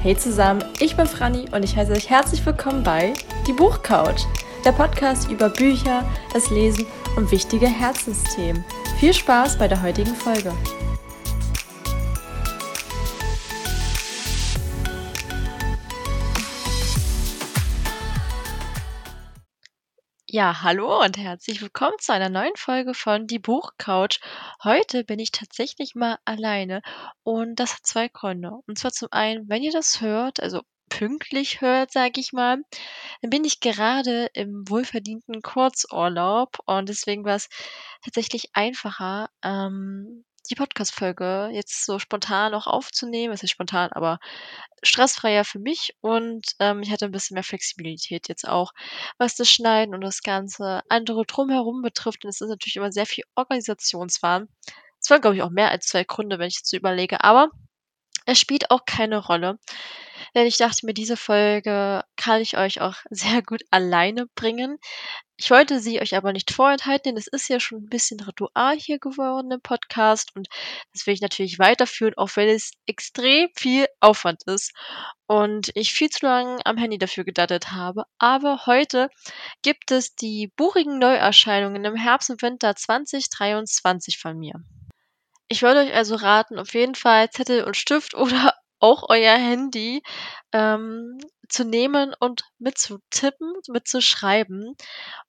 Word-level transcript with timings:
Hey 0.00 0.16
zusammen, 0.16 0.62
ich 0.78 0.94
bin 0.94 1.08
Franny 1.08 1.46
und 1.50 1.64
ich 1.64 1.76
heiße 1.76 1.90
euch 1.90 2.08
herzlich 2.08 2.46
willkommen 2.46 2.84
bei 2.84 3.14
Die 3.48 3.52
Buchcouch, 3.52 4.26
der 4.64 4.70
Podcast 4.70 5.28
über 5.28 5.48
Bücher, 5.48 6.08
das 6.32 6.50
Lesen 6.50 6.86
und 7.16 7.32
wichtige 7.32 7.66
Herzensthemen. 7.66 8.64
Viel 9.00 9.12
Spaß 9.12 9.58
bei 9.58 9.66
der 9.66 9.82
heutigen 9.82 10.14
Folge. 10.14 10.52
Ja, 20.38 20.62
hallo 20.62 21.02
und 21.02 21.16
herzlich 21.18 21.60
willkommen 21.62 21.98
zu 21.98 22.12
einer 22.12 22.28
neuen 22.28 22.54
Folge 22.54 22.94
von 22.94 23.26
Die 23.26 23.40
Buchcouch. 23.40 24.20
Heute 24.62 25.02
bin 25.02 25.18
ich 25.18 25.32
tatsächlich 25.32 25.96
mal 25.96 26.16
alleine 26.24 26.80
und 27.24 27.56
das 27.58 27.72
hat 27.74 27.80
zwei 27.84 28.06
Gründe. 28.06 28.52
Und 28.68 28.78
zwar 28.78 28.92
zum 28.92 29.08
einen, 29.10 29.48
wenn 29.48 29.64
ihr 29.64 29.72
das 29.72 30.00
hört, 30.00 30.40
also 30.40 30.62
pünktlich 30.90 31.60
hört, 31.60 31.90
sage 31.90 32.20
ich 32.20 32.32
mal, 32.32 32.58
dann 33.20 33.30
bin 33.30 33.44
ich 33.44 33.58
gerade 33.58 34.28
im 34.32 34.62
wohlverdienten 34.68 35.42
Kurzurlaub 35.42 36.58
und 36.66 36.88
deswegen 36.88 37.24
war 37.24 37.34
es 37.34 37.48
tatsächlich 38.04 38.50
einfacher, 38.52 39.30
ähm, 39.42 40.24
die 40.50 40.54
Podcast-Folge 40.54 41.50
jetzt 41.52 41.84
so 41.84 41.98
spontan 41.98 42.54
auch 42.54 42.66
aufzunehmen. 42.66 43.34
Ist 43.34 43.48
spontan, 43.50 43.90
aber 43.92 44.18
stressfreier 44.82 45.44
für 45.44 45.58
mich 45.58 45.94
und 46.00 46.54
ähm, 46.60 46.82
ich 46.82 46.90
hatte 46.90 47.06
ein 47.06 47.12
bisschen 47.12 47.34
mehr 47.34 47.44
Flexibilität 47.44 48.28
jetzt 48.28 48.46
auch, 48.46 48.72
was 49.18 49.34
das 49.34 49.50
Schneiden 49.50 49.94
und 49.94 50.02
das 50.02 50.22
ganze 50.22 50.82
andere 50.88 51.24
drumherum 51.26 51.82
betrifft. 51.82 52.24
Und 52.24 52.30
es 52.30 52.40
ist 52.40 52.48
natürlich 52.48 52.76
immer 52.76 52.92
sehr 52.92 53.06
viel 53.06 53.24
Organisationswahn. 53.34 54.48
Es 55.00 55.10
waren, 55.10 55.20
glaube 55.20 55.36
ich, 55.36 55.42
auch 55.42 55.50
mehr 55.50 55.70
als 55.70 55.86
zwei 55.86 56.04
Gründe, 56.04 56.38
wenn 56.38 56.48
ich 56.48 56.56
jetzt 56.56 56.70
so 56.70 56.76
überlege, 56.76 57.22
aber 57.22 57.50
es 58.26 58.38
spielt 58.38 58.70
auch 58.70 58.84
keine 58.84 59.18
Rolle. 59.18 59.58
Denn 60.34 60.46
ich 60.46 60.56
dachte 60.56 60.86
mir, 60.86 60.94
diese 60.94 61.16
Folge 61.16 62.02
kann 62.16 62.40
ich 62.40 62.56
euch 62.56 62.80
auch 62.80 62.96
sehr 63.10 63.42
gut 63.42 63.62
alleine 63.70 64.26
bringen. 64.34 64.78
Ich 65.40 65.50
wollte 65.50 65.78
sie 65.78 66.00
euch 66.00 66.16
aber 66.16 66.32
nicht 66.32 66.50
vorenthalten, 66.50 67.10
denn 67.10 67.16
es 67.16 67.28
ist 67.28 67.48
ja 67.48 67.60
schon 67.60 67.84
ein 67.84 67.88
bisschen 67.88 68.18
Ritual 68.18 68.76
hier 68.76 68.98
geworden 68.98 69.52
im 69.52 69.60
Podcast 69.60 70.34
und 70.34 70.48
das 70.92 71.06
will 71.06 71.14
ich 71.14 71.20
natürlich 71.20 71.60
weiterführen, 71.60 72.14
auch 72.16 72.30
wenn 72.34 72.48
es 72.48 72.72
extrem 72.86 73.48
viel 73.56 73.86
Aufwand 74.00 74.42
ist 74.46 74.72
und 75.28 75.70
ich 75.74 75.92
viel 75.92 76.10
zu 76.10 76.26
lange 76.26 76.58
am 76.64 76.76
Handy 76.76 76.98
dafür 76.98 77.22
gedattet 77.22 77.70
habe. 77.70 78.02
Aber 78.18 78.66
heute 78.66 79.10
gibt 79.62 79.92
es 79.92 80.16
die 80.16 80.52
buchigen 80.56 80.98
Neuerscheinungen 80.98 81.84
im 81.84 81.94
Herbst 81.94 82.30
und 82.30 82.42
Winter 82.42 82.74
2023 82.74 84.18
von 84.18 84.36
mir. 84.36 84.54
Ich 85.46 85.62
würde 85.62 85.80
euch 85.80 85.94
also 85.94 86.16
raten, 86.16 86.58
auf 86.58 86.74
jeden 86.74 86.94
Fall 86.94 87.30
Zettel 87.30 87.64
und 87.64 87.76
Stift 87.76 88.14
oder 88.16 88.54
auch 88.80 89.04
euer 89.08 89.34
Handy 89.36 90.02
ähm, 90.52 91.18
zu 91.48 91.64
nehmen 91.64 92.14
und 92.20 92.42
mitzutippen, 92.58 93.52
mitzuschreiben 93.68 94.74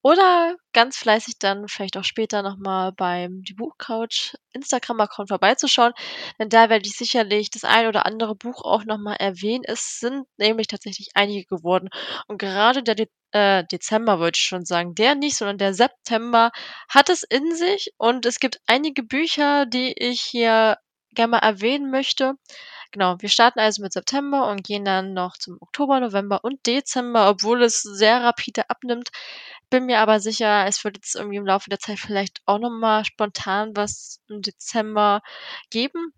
oder 0.01 0.55
ganz 0.73 0.97
fleißig 0.97 1.35
dann 1.39 1.67
vielleicht 1.67 1.97
auch 1.97 2.03
später 2.03 2.41
nochmal 2.41 2.91
beim 2.91 3.43
Die 3.43 3.53
Buchcouch 3.53 4.35
Instagram-Account 4.53 5.29
vorbeizuschauen, 5.29 5.93
denn 6.39 6.49
da 6.49 6.69
werde 6.69 6.87
ich 6.87 6.97
sicherlich 6.97 7.49
das 7.49 7.63
ein 7.63 7.87
oder 7.87 8.05
andere 8.05 8.35
Buch 8.35 8.63
auch 8.63 8.83
nochmal 8.85 9.15
erwähnen. 9.17 9.63
Es 9.65 9.99
sind 9.99 10.25
nämlich 10.37 10.67
tatsächlich 10.67 11.09
einige 11.13 11.45
geworden 11.45 11.89
und 12.27 12.37
gerade 12.37 12.83
der 12.83 12.95
De 12.95 13.07
äh, 13.31 13.63
Dezember 13.71 14.19
wollte 14.19 14.37
ich 14.37 14.45
schon 14.45 14.65
sagen, 14.65 14.95
der 14.95 15.15
nicht, 15.15 15.37
sondern 15.37 15.59
der 15.59 15.73
September 15.73 16.51
hat 16.89 17.09
es 17.09 17.23
in 17.23 17.55
sich 17.55 17.93
und 17.97 18.25
es 18.25 18.39
gibt 18.39 18.59
einige 18.67 19.03
Bücher, 19.03 19.65
die 19.67 19.93
ich 19.97 20.21
hier 20.21 20.77
gerne 21.13 21.31
mal 21.31 21.37
erwähnen 21.39 21.91
möchte. 21.91 22.33
Genau, 22.91 23.15
wir 23.19 23.29
starten 23.29 23.59
also 23.59 23.81
mit 23.83 23.93
September 23.93 24.49
und 24.49 24.63
gehen 24.63 24.83
dann 24.83 25.13
noch 25.13 25.37
zum 25.37 25.57
Oktober, 25.61 25.99
November 25.99 26.43
und 26.43 26.65
Dezember, 26.65 27.29
obwohl 27.29 27.61
es 27.63 27.81
sehr 27.83 28.21
rapide 28.23 28.69
abnimmt. 28.69 29.09
Bin 29.69 29.85
mir 29.85 29.99
aber 29.99 30.19
sicher, 30.19 30.65
es 30.67 30.83
wird 30.83 30.97
jetzt 30.97 31.15
irgendwie 31.15 31.37
im 31.37 31.45
Laufe 31.45 31.69
der 31.69 31.79
Zeit 31.79 31.99
vielleicht 31.99 32.41
auch 32.45 32.57
noch 32.59 32.71
mal 32.71 33.05
spontan 33.05 33.75
was 33.75 34.19
im 34.27 34.41
Dezember 34.41 35.21
geben, 35.69 36.13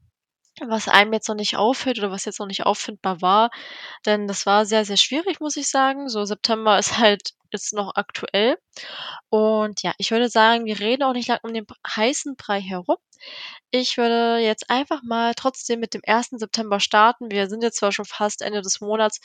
was 0.60 0.88
einem 0.88 1.14
jetzt 1.14 1.30
noch 1.30 1.36
nicht 1.36 1.56
auffällt 1.58 2.00
oder 2.00 2.12
was 2.12 2.26
jetzt 2.26 2.40
noch 2.40 2.48
nicht 2.48 2.66
auffindbar 2.66 3.22
war. 3.22 3.50
Denn 4.06 4.28
das 4.28 4.46
war 4.46 4.66
sehr, 4.66 4.86
sehr 4.86 4.98
schwierig, 4.98 5.40
muss 5.40 5.56
ich 5.56 5.70
sagen. 5.70 6.10
So 6.10 6.26
September 6.26 6.78
ist 6.78 6.98
halt 6.98 7.32
jetzt 7.52 7.74
noch 7.74 7.96
aktuell. 7.96 8.58
Und 9.30 9.82
ja, 9.84 9.94
ich 9.98 10.12
würde 10.12 10.30
sagen, 10.30 10.66
wir 10.66 10.80
reden 10.80 11.04
auch 11.04 11.14
nicht 11.14 11.28
lang 11.28 11.40
um 11.44 11.54
den 11.54 11.66
heißen 11.88 12.36
Brei 12.36 12.62
herum. 12.62 12.98
Ich 13.72 13.98
würde 13.98 14.40
jetzt 14.40 14.70
einfach 14.70 15.02
mal 15.04 15.34
trotzdem 15.36 15.80
mit 15.80 15.94
dem 15.94 16.02
1. 16.06 16.30
September 16.32 16.80
starten. 16.80 17.32
Wir 17.32 17.48
sind 17.50 17.64
jetzt 17.64 17.78
zwar 17.78 17.92
schon 17.92 18.06
fast 18.06 18.42
Ende 18.42 18.62
des 18.62 18.82
Monats, 18.82 19.20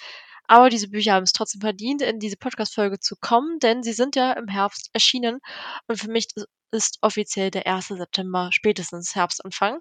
aber 0.49 0.71
diese 0.71 0.89
Bücher 0.89 1.15
haben 1.15 1.25
es 1.25 1.33
trotzdem 1.33 1.61
verdient, 1.61 2.03
in 2.03 2.21
diese 2.21 2.37
Podcast-Folge 2.37 3.01
zu 3.01 3.17
kommen, 3.21 3.59
denn 3.59 3.83
sie 3.83 3.93
sind 3.93 4.17
ja 4.17 4.33
im 4.33 4.49
Herbst 4.49 4.91
erschienen. 4.93 5.41
Und 5.89 5.99
für 5.99 6.11
mich 6.11 6.29
ist 6.73 6.99
offiziell 7.03 7.51
der 7.51 7.67
1. 7.67 7.89
September 7.89 8.51
spätestens 8.53 9.15
Herbstanfang. 9.15 9.81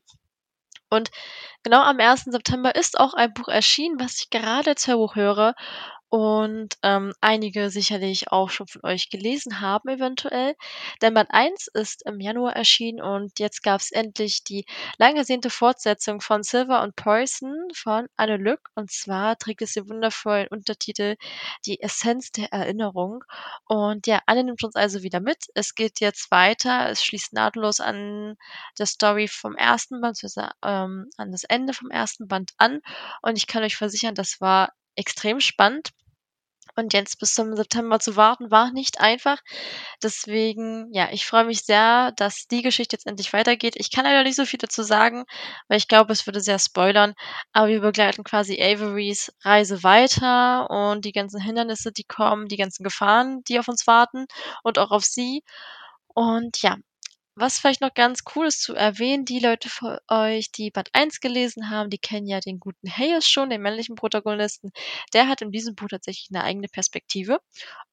Und 0.95 1.11
genau 1.63 1.81
am 1.81 1.99
1. 1.99 2.25
September 2.25 2.75
ist 2.75 2.99
auch 2.99 3.13
ein 3.13 3.33
Buch 3.33 3.47
erschienen, 3.47 3.99
was 3.99 4.21
ich 4.21 4.29
gerade 4.29 4.71
als 4.71 4.87
Hörbuch 4.87 5.15
höre 5.15 5.53
und 6.09 6.77
ähm, 6.83 7.13
einige 7.21 7.69
sicherlich 7.69 8.31
auch 8.31 8.49
schon 8.49 8.67
von 8.67 8.81
euch 8.83 9.09
gelesen 9.09 9.59
haben 9.61 9.89
eventuell. 9.89 10.55
Denn 11.01 11.13
Band 11.13 11.31
1 11.31 11.67
ist 11.73 12.03
im 12.05 12.19
Januar 12.19 12.55
erschienen 12.55 13.01
und 13.01 13.39
jetzt 13.39 13.63
gab 13.63 13.81
es 13.81 13.91
endlich 13.91 14.43
die 14.43 14.65
lang 14.97 15.17
ersehnte 15.17 15.49
Fortsetzung 15.49 16.21
von 16.21 16.43
Silver 16.43 16.83
und 16.83 16.95
Poison 16.95 17.67
von 17.75 18.07
Anne 18.17 18.37
Lück. 18.37 18.69
Und 18.75 18.91
zwar 18.91 19.37
trägt 19.37 19.61
es 19.61 19.73
den 19.73 19.89
wundervollen 19.89 20.47
Untertitel 20.49 21.15
Die 21.65 21.81
Essenz 21.81 22.31
der 22.31 22.51
Erinnerung. 22.53 23.23
Und 23.67 24.07
ja, 24.07 24.21
Anne 24.25 24.43
nimmt 24.43 24.63
uns 24.63 24.75
also 24.75 25.03
wieder 25.03 25.19
mit. 25.19 25.45
Es 25.53 25.75
geht 25.75 25.99
jetzt 25.99 26.31
weiter. 26.31 26.89
Es 26.89 27.03
schließt 27.03 27.33
nahtlos 27.33 27.79
an 27.79 28.37
der 28.79 28.85
Story 28.85 29.27
vom 29.27 29.55
ersten 29.55 30.01
Band, 30.01 30.19
also, 30.23 30.41
ähm, 30.63 31.09
an 31.17 31.31
das 31.31 31.43
Ende 31.43 31.73
vom 31.73 31.89
ersten 31.91 32.27
Band 32.27 32.51
an. 32.57 32.81
Und 33.21 33.37
ich 33.37 33.47
kann 33.47 33.63
euch 33.63 33.75
versichern, 33.75 34.15
das 34.15 34.39
war 34.41 34.71
extrem 34.95 35.39
spannend. 35.39 35.91
Und 36.77 36.93
jetzt 36.93 37.19
bis 37.19 37.33
zum 37.33 37.55
September 37.55 37.99
zu 37.99 38.17
warten, 38.17 38.51
war 38.51 38.71
nicht 38.71 38.99
einfach. 38.99 39.37
Deswegen, 40.03 40.89
ja, 40.93 41.09
ich 41.11 41.25
freue 41.25 41.45
mich 41.45 41.61
sehr, 41.61 42.11
dass 42.17 42.47
die 42.47 42.61
Geschichte 42.63 42.95
jetzt 42.95 43.07
endlich 43.07 43.31
weitergeht. 43.31 43.75
Ich 43.77 43.91
kann 43.91 44.03
leider 44.03 44.23
nicht 44.23 44.35
so 44.35 44.45
viel 44.45 44.57
dazu 44.59 44.83
sagen, 44.83 45.23
weil 45.69 45.77
ich 45.77 45.87
glaube, 45.87 46.11
es 46.11 46.25
würde 46.27 46.41
sehr 46.41 46.59
spoilern. 46.59 47.13
Aber 47.53 47.69
wir 47.69 47.79
begleiten 47.79 48.23
quasi 48.25 48.61
Averys 48.61 49.31
Reise 49.43 49.83
weiter 49.83 50.69
und 50.69 51.05
die 51.05 51.13
ganzen 51.13 51.39
Hindernisse, 51.41 51.93
die 51.93 52.03
kommen, 52.03 52.47
die 52.49 52.57
ganzen 52.57 52.83
Gefahren, 52.83 53.41
die 53.47 53.57
auf 53.59 53.69
uns 53.69 53.87
warten 53.87 54.25
und 54.63 54.77
auch 54.77 54.91
auf 54.91 55.05
sie. 55.05 55.43
Und 56.13 56.61
ja, 56.61 56.77
was 57.35 57.59
vielleicht 57.59 57.81
noch 57.81 57.93
ganz 57.93 58.21
cool 58.35 58.47
ist 58.47 58.61
zu 58.61 58.75
erwähnen, 58.75 59.25
die 59.25 59.39
Leute 59.39 59.69
von 59.69 59.97
euch, 60.07 60.51
die 60.51 60.71
Band 60.71 60.89
1 60.93 61.19
gelesen 61.19 61.69
haben, 61.69 61.89
die 61.89 61.97
kennen 61.97 62.27
ja 62.27 62.39
den 62.39 62.59
guten 62.59 62.89
Hayes 62.89 63.27
schon, 63.27 63.49
den 63.49 63.61
männlichen 63.61 63.95
Protagonisten. 63.95 64.71
Der 65.13 65.27
hat 65.27 65.41
in 65.41 65.51
diesem 65.51 65.75
Buch 65.75 65.89
tatsächlich 65.89 66.29
eine 66.33 66.43
eigene 66.43 66.67
Perspektive 66.67 67.39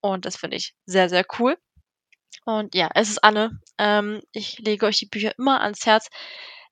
und 0.00 0.24
das 0.26 0.36
finde 0.36 0.56
ich 0.56 0.74
sehr, 0.86 1.08
sehr 1.08 1.24
cool. 1.38 1.56
Und 2.44 2.74
ja, 2.74 2.90
es 2.94 3.08
ist 3.10 3.22
Anne. 3.22 3.60
Ähm, 3.78 4.22
ich 4.32 4.58
lege 4.58 4.86
euch 4.86 4.98
die 4.98 5.06
Bücher 5.06 5.32
immer 5.38 5.60
ans 5.60 5.86
Herz. 5.86 6.08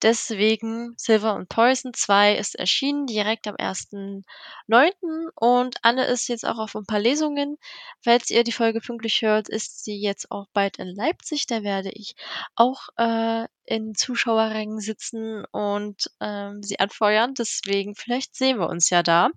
Deswegen 0.03 0.95
Silver 0.97 1.35
und 1.35 1.49
Poison 1.49 1.93
2 1.93 2.37
ist 2.37 2.55
erschienen 2.55 3.07
direkt 3.07 3.47
am 3.47 3.57
1.9. 3.57 5.29
und 5.35 5.77
Anne 5.83 6.07
ist 6.07 6.29
jetzt 6.29 6.47
auch 6.47 6.59
auf 6.59 6.75
ein 6.75 6.87
paar 6.87 7.01
Lesungen. 7.01 7.59
Falls 8.03 8.31
ihr 8.31 8.43
die 8.45 8.53
Folge 8.53 8.81
pünktlich 8.81 9.21
hört, 9.23 9.49
ist 9.49 9.85
sie 9.85 10.01
jetzt 10.01 10.31
auch 10.31 10.47
bald 10.55 10.79
in 10.79 10.89
Leipzig. 10.89 11.47
Da 11.47 11.63
werde 11.63 11.91
ich 11.91 12.15
auch 12.57 12.89
äh, 12.97 13.47
in 13.65 13.95
Zuschauerrängen 13.95 14.81
sitzen 14.81 15.45
und 15.53 16.11
ähm, 16.21 16.63
sie 16.63 16.81
anfeuern. 16.81 17.35
Deswegen, 17.35 17.95
vielleicht 17.95 18.35
sehen 18.35 18.59
wir 18.59 18.69
uns 18.69 18.91
ja 18.91 19.03
da. 19.03 19.31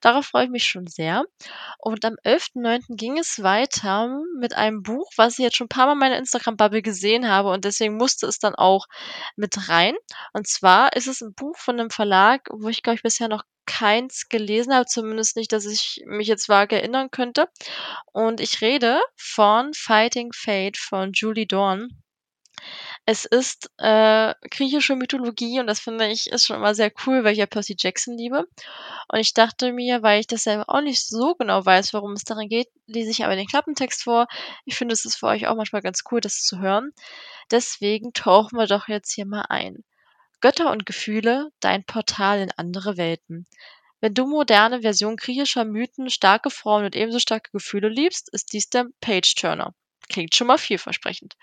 Darauf 0.00 0.26
freue 0.26 0.44
ich 0.44 0.50
mich 0.50 0.64
schon 0.64 0.86
sehr. 0.86 1.24
Und 1.78 2.04
am 2.04 2.14
11.09. 2.24 2.96
ging 2.96 3.18
es 3.18 3.42
weiter 3.42 4.22
mit 4.38 4.54
einem 4.54 4.82
Buch, 4.82 5.10
was 5.16 5.38
ich 5.38 5.44
jetzt 5.44 5.56
schon 5.56 5.66
ein 5.66 5.68
paar 5.68 5.86
Mal 5.86 5.92
in 5.92 5.98
meiner 5.98 6.18
Instagram-Bubble 6.18 6.82
gesehen 6.82 7.28
habe 7.28 7.50
und 7.50 7.64
deswegen 7.64 7.96
musste 7.96 8.26
es 8.26 8.38
dann 8.38 8.54
auch 8.54 8.86
mit 9.36 9.68
rein. 9.68 9.94
Und 10.32 10.46
zwar 10.46 10.94
ist 10.94 11.06
es 11.06 11.20
ein 11.20 11.34
Buch 11.34 11.56
von 11.58 11.78
einem 11.78 11.90
Verlag, 11.90 12.48
wo 12.50 12.68
ich, 12.68 12.82
glaube 12.82 12.96
ich, 12.96 13.02
bisher 13.02 13.28
noch 13.28 13.44
keins 13.66 14.28
gelesen 14.28 14.72
habe, 14.72 14.86
zumindest 14.86 15.36
nicht, 15.36 15.52
dass 15.52 15.66
ich 15.66 16.02
mich 16.06 16.28
jetzt 16.28 16.48
vage 16.48 16.76
erinnern 16.76 17.10
könnte. 17.10 17.48
Und 18.12 18.40
ich 18.40 18.60
rede 18.60 19.00
von 19.16 19.74
Fighting 19.74 20.32
Fate 20.32 20.76
von 20.76 21.12
Julie 21.12 21.46
Dorn. 21.46 21.88
Es 23.08 23.24
ist 23.24 23.70
äh, 23.78 24.34
griechische 24.50 24.96
Mythologie 24.96 25.60
und 25.60 25.68
das 25.68 25.78
finde 25.78 26.08
ich 26.08 26.26
ist 26.26 26.44
schon 26.44 26.56
immer 26.56 26.74
sehr 26.74 26.90
cool, 27.06 27.22
weil 27.22 27.34
ich 27.34 27.38
ja 27.38 27.46
Percy 27.46 27.76
Jackson 27.78 28.18
liebe. 28.18 28.48
Und 29.08 29.20
ich 29.20 29.32
dachte 29.32 29.72
mir, 29.72 30.02
weil 30.02 30.18
ich 30.18 30.26
das 30.26 30.42
selber 30.42 30.64
auch 30.68 30.80
nicht 30.80 31.06
so 31.06 31.36
genau 31.36 31.64
weiß, 31.64 31.94
worum 31.94 32.14
es 32.14 32.24
darin 32.24 32.48
geht, 32.48 32.68
lese 32.86 33.12
ich 33.12 33.24
aber 33.24 33.36
den 33.36 33.46
Klappentext 33.46 34.02
vor. 34.02 34.26
Ich 34.64 34.74
finde, 34.76 34.92
es 34.92 35.04
ist 35.04 35.16
für 35.16 35.28
euch 35.28 35.46
auch 35.46 35.54
manchmal 35.54 35.82
ganz 35.82 36.02
cool, 36.10 36.20
das 36.20 36.42
zu 36.42 36.58
hören. 36.58 36.90
Deswegen 37.52 38.12
tauchen 38.12 38.58
wir 38.58 38.66
doch 38.66 38.88
jetzt 38.88 39.14
hier 39.14 39.24
mal 39.26 39.46
ein. 39.48 39.84
Götter 40.40 40.72
und 40.72 40.84
Gefühle, 40.84 41.50
dein 41.60 41.84
Portal 41.84 42.40
in 42.40 42.50
andere 42.56 42.96
Welten. 42.96 43.46
Wenn 44.00 44.14
du 44.14 44.26
moderne 44.26 44.82
Versionen 44.82 45.16
griechischer 45.16 45.64
Mythen, 45.64 46.10
starke 46.10 46.50
Frauen 46.50 46.84
und 46.84 46.96
ebenso 46.96 47.20
starke 47.20 47.52
Gefühle 47.52 47.88
liebst, 47.88 48.28
ist 48.32 48.52
dies 48.52 48.68
der 48.68 48.86
Page-Turner. 49.00 49.74
Klingt 50.08 50.34
schon 50.34 50.48
mal 50.48 50.58
vielversprechend. 50.58 51.36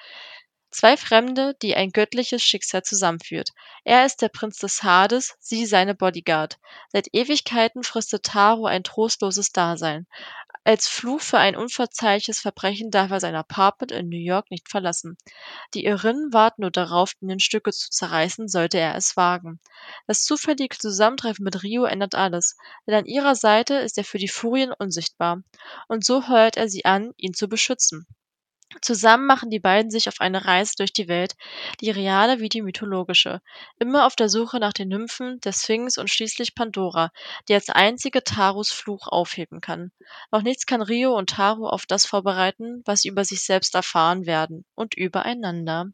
Zwei 0.74 0.98
Fremde, 0.98 1.56
die 1.62 1.76
ein 1.76 1.92
göttliches 1.92 2.42
Schicksal 2.42 2.82
zusammenführt. 2.82 3.52
Er 3.84 4.08
ist 4.08 4.24
der 4.24 4.30
Prinz 4.30 4.58
des 4.58 4.82
Hades, 4.82 5.36
sie 5.40 5.68
seine 5.68 5.94
Bodyguard. 5.94 6.58
Seit 6.92 7.14
Ewigkeiten 7.14 7.84
fristet 7.84 8.24
Taro 8.24 8.66
ein 8.66 8.84
trostloses 8.84 9.52
Dasein. 9.52 10.08
Als 10.64 10.88
Fluch 10.88 11.22
für 11.22 11.38
ein 11.38 11.56
unverzeihliches 11.56 12.40
Verbrechen 12.40 12.90
darf 12.90 13.12
er 13.12 13.20
sein 13.20 13.36
Apartment 13.36 13.92
in 13.92 14.10
New 14.10 14.18
York 14.18 14.50
nicht 14.50 14.68
verlassen. 14.68 15.16
Die 15.76 15.86
Irrinnen 15.86 16.34
warten 16.34 16.64
nur 16.64 16.72
darauf, 16.72 17.14
ihn 17.22 17.30
in 17.30 17.40
Stücke 17.40 17.72
zu 17.72 17.92
zerreißen, 17.92 18.48
sollte 18.48 18.80
er 18.80 18.96
es 18.96 19.16
wagen. 19.16 19.60
Das 20.08 20.24
zufällige 20.24 20.76
Zusammentreffen 20.76 21.44
mit 21.44 21.62
Rio 21.62 21.84
ändert 21.84 22.16
alles, 22.16 22.58
denn 22.88 22.96
an 22.96 23.06
ihrer 23.06 23.36
Seite 23.36 23.76
ist 23.76 24.00
er 24.00 24.06
für 24.06 24.18
die 24.18 24.28
Furien 24.28 24.74
unsichtbar. 24.74 25.44
Und 25.88 26.04
so 26.04 26.28
heuert 26.30 26.58
er 26.58 26.68
sie 26.68 26.84
an, 26.84 27.14
ihn 27.18 27.36
zu 27.36 27.48
beschützen. 27.48 28.08
Zusammen 28.82 29.26
machen 29.26 29.50
die 29.50 29.60
beiden 29.60 29.92
sich 29.92 30.08
auf 30.08 30.20
eine 30.20 30.46
Reise 30.46 30.74
durch 30.78 30.94
die 30.94 31.08
Welt, 31.08 31.36
die 31.82 31.92
reale 31.92 32.40
wie 32.40 32.50
die 32.50 32.62
mythologische, 32.62 33.42
immer 33.80 34.06
auf 34.06 34.16
der 34.16 34.30
Suche 34.30 34.60
nach 34.60 34.74
den 34.74 34.90
Nymphen, 34.90 35.40
der 35.42 35.54
Sphinx 35.54 35.98
und 35.98 36.10
schließlich 36.10 36.56
Pandora, 36.56 37.12
die 37.48 37.54
als 37.54 37.70
einzige 37.70 38.24
Tarus 38.24 38.72
Fluch 38.72 39.08
aufheben 39.08 39.62
kann. 39.62 39.92
Doch 40.32 40.42
nichts 40.42 40.66
kann 40.66 40.82
Rio 40.82 41.18
und 41.18 41.30
Taru 41.30 41.68
auf 41.68 41.86
das 41.86 42.06
vorbereiten, 42.06 42.82
was 42.86 43.02
sie 43.02 43.10
über 43.10 43.26
sich 43.26 43.44
selbst 43.44 43.76
erfahren 43.76 44.26
werden 44.26 44.66
und 44.76 44.96
übereinander. 44.96 45.88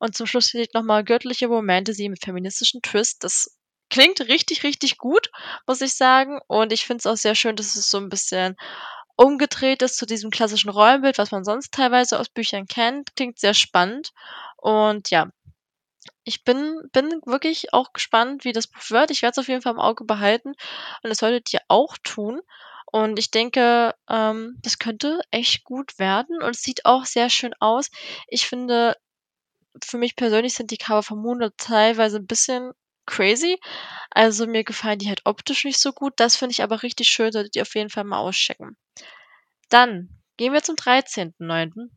Und 0.00 0.16
zum 0.16 0.26
Schluss 0.26 0.50
vielleicht 0.50 0.74
nochmal 0.74 1.04
göttliche 1.04 1.48
Momente, 1.48 1.94
sie 1.94 2.08
mit 2.08 2.24
feministischen 2.24 2.82
Twist. 2.82 3.24
Das 3.24 3.56
klingt 3.90 4.20
richtig, 4.22 4.62
richtig 4.62 4.98
gut, 4.98 5.30
muss 5.66 5.80
ich 5.80 5.94
sagen. 5.94 6.40
Und 6.46 6.72
ich 6.72 6.84
finde 6.86 6.98
es 6.98 7.06
auch 7.06 7.16
sehr 7.16 7.34
schön, 7.34 7.56
dass 7.56 7.76
es 7.76 7.90
so 7.90 7.98
ein 7.98 8.08
bisschen 8.08 8.56
umgedreht 9.18 9.82
ist 9.82 9.96
zu 9.96 10.06
diesem 10.06 10.30
klassischen 10.30 10.70
Rollenbild, 10.70 11.18
was 11.18 11.32
man 11.32 11.44
sonst 11.44 11.72
teilweise 11.72 12.18
aus 12.18 12.28
Büchern 12.28 12.66
kennt. 12.66 13.14
Klingt 13.16 13.38
sehr 13.38 13.52
spannend. 13.52 14.12
Und 14.56 15.10
ja, 15.10 15.28
ich 16.24 16.44
bin, 16.44 16.88
bin 16.92 17.20
wirklich 17.26 17.74
auch 17.74 17.92
gespannt, 17.92 18.44
wie 18.44 18.52
das 18.52 18.68
Buch 18.68 18.90
wird. 18.90 19.10
Ich 19.10 19.22
werde 19.22 19.32
es 19.32 19.38
auf 19.38 19.48
jeden 19.48 19.62
Fall 19.62 19.72
im 19.72 19.80
Auge 19.80 20.04
behalten 20.04 20.50
und 20.50 21.10
das 21.10 21.18
solltet 21.18 21.52
ihr 21.52 21.60
auch 21.68 21.96
tun. 22.04 22.40
Und 22.86 23.18
ich 23.18 23.30
denke, 23.30 23.94
ähm, 24.08 24.56
das 24.62 24.78
könnte 24.78 25.20
echt 25.30 25.64
gut 25.64 25.98
werden 25.98 26.40
und 26.42 26.54
es 26.54 26.62
sieht 26.62 26.86
auch 26.86 27.04
sehr 27.04 27.28
schön 27.28 27.54
aus. 27.60 27.90
Ich 28.28 28.46
finde, 28.46 28.96
für 29.84 29.98
mich 29.98 30.16
persönlich 30.16 30.54
sind 30.54 30.70
die 30.70 30.78
Cover 30.78 31.02
von 31.02 31.20
Moon 31.20 31.50
teilweise 31.56 32.18
ein 32.18 32.26
bisschen 32.26 32.72
crazy. 33.08 33.58
Also 34.10 34.46
mir 34.46 34.64
gefallen 34.64 34.98
die 34.98 35.08
halt 35.08 35.22
optisch 35.24 35.64
nicht 35.64 35.80
so 35.80 35.92
gut. 35.92 36.14
Das 36.16 36.36
finde 36.36 36.52
ich 36.52 36.62
aber 36.62 36.82
richtig 36.82 37.08
schön, 37.08 37.32
solltet 37.32 37.56
ihr 37.56 37.62
auf 37.62 37.74
jeden 37.74 37.90
Fall 37.90 38.04
mal 38.04 38.18
auschecken. 38.18 38.76
Dann 39.68 40.08
gehen 40.36 40.52
wir 40.52 40.62
zum 40.62 40.76
13.9. 40.76 41.90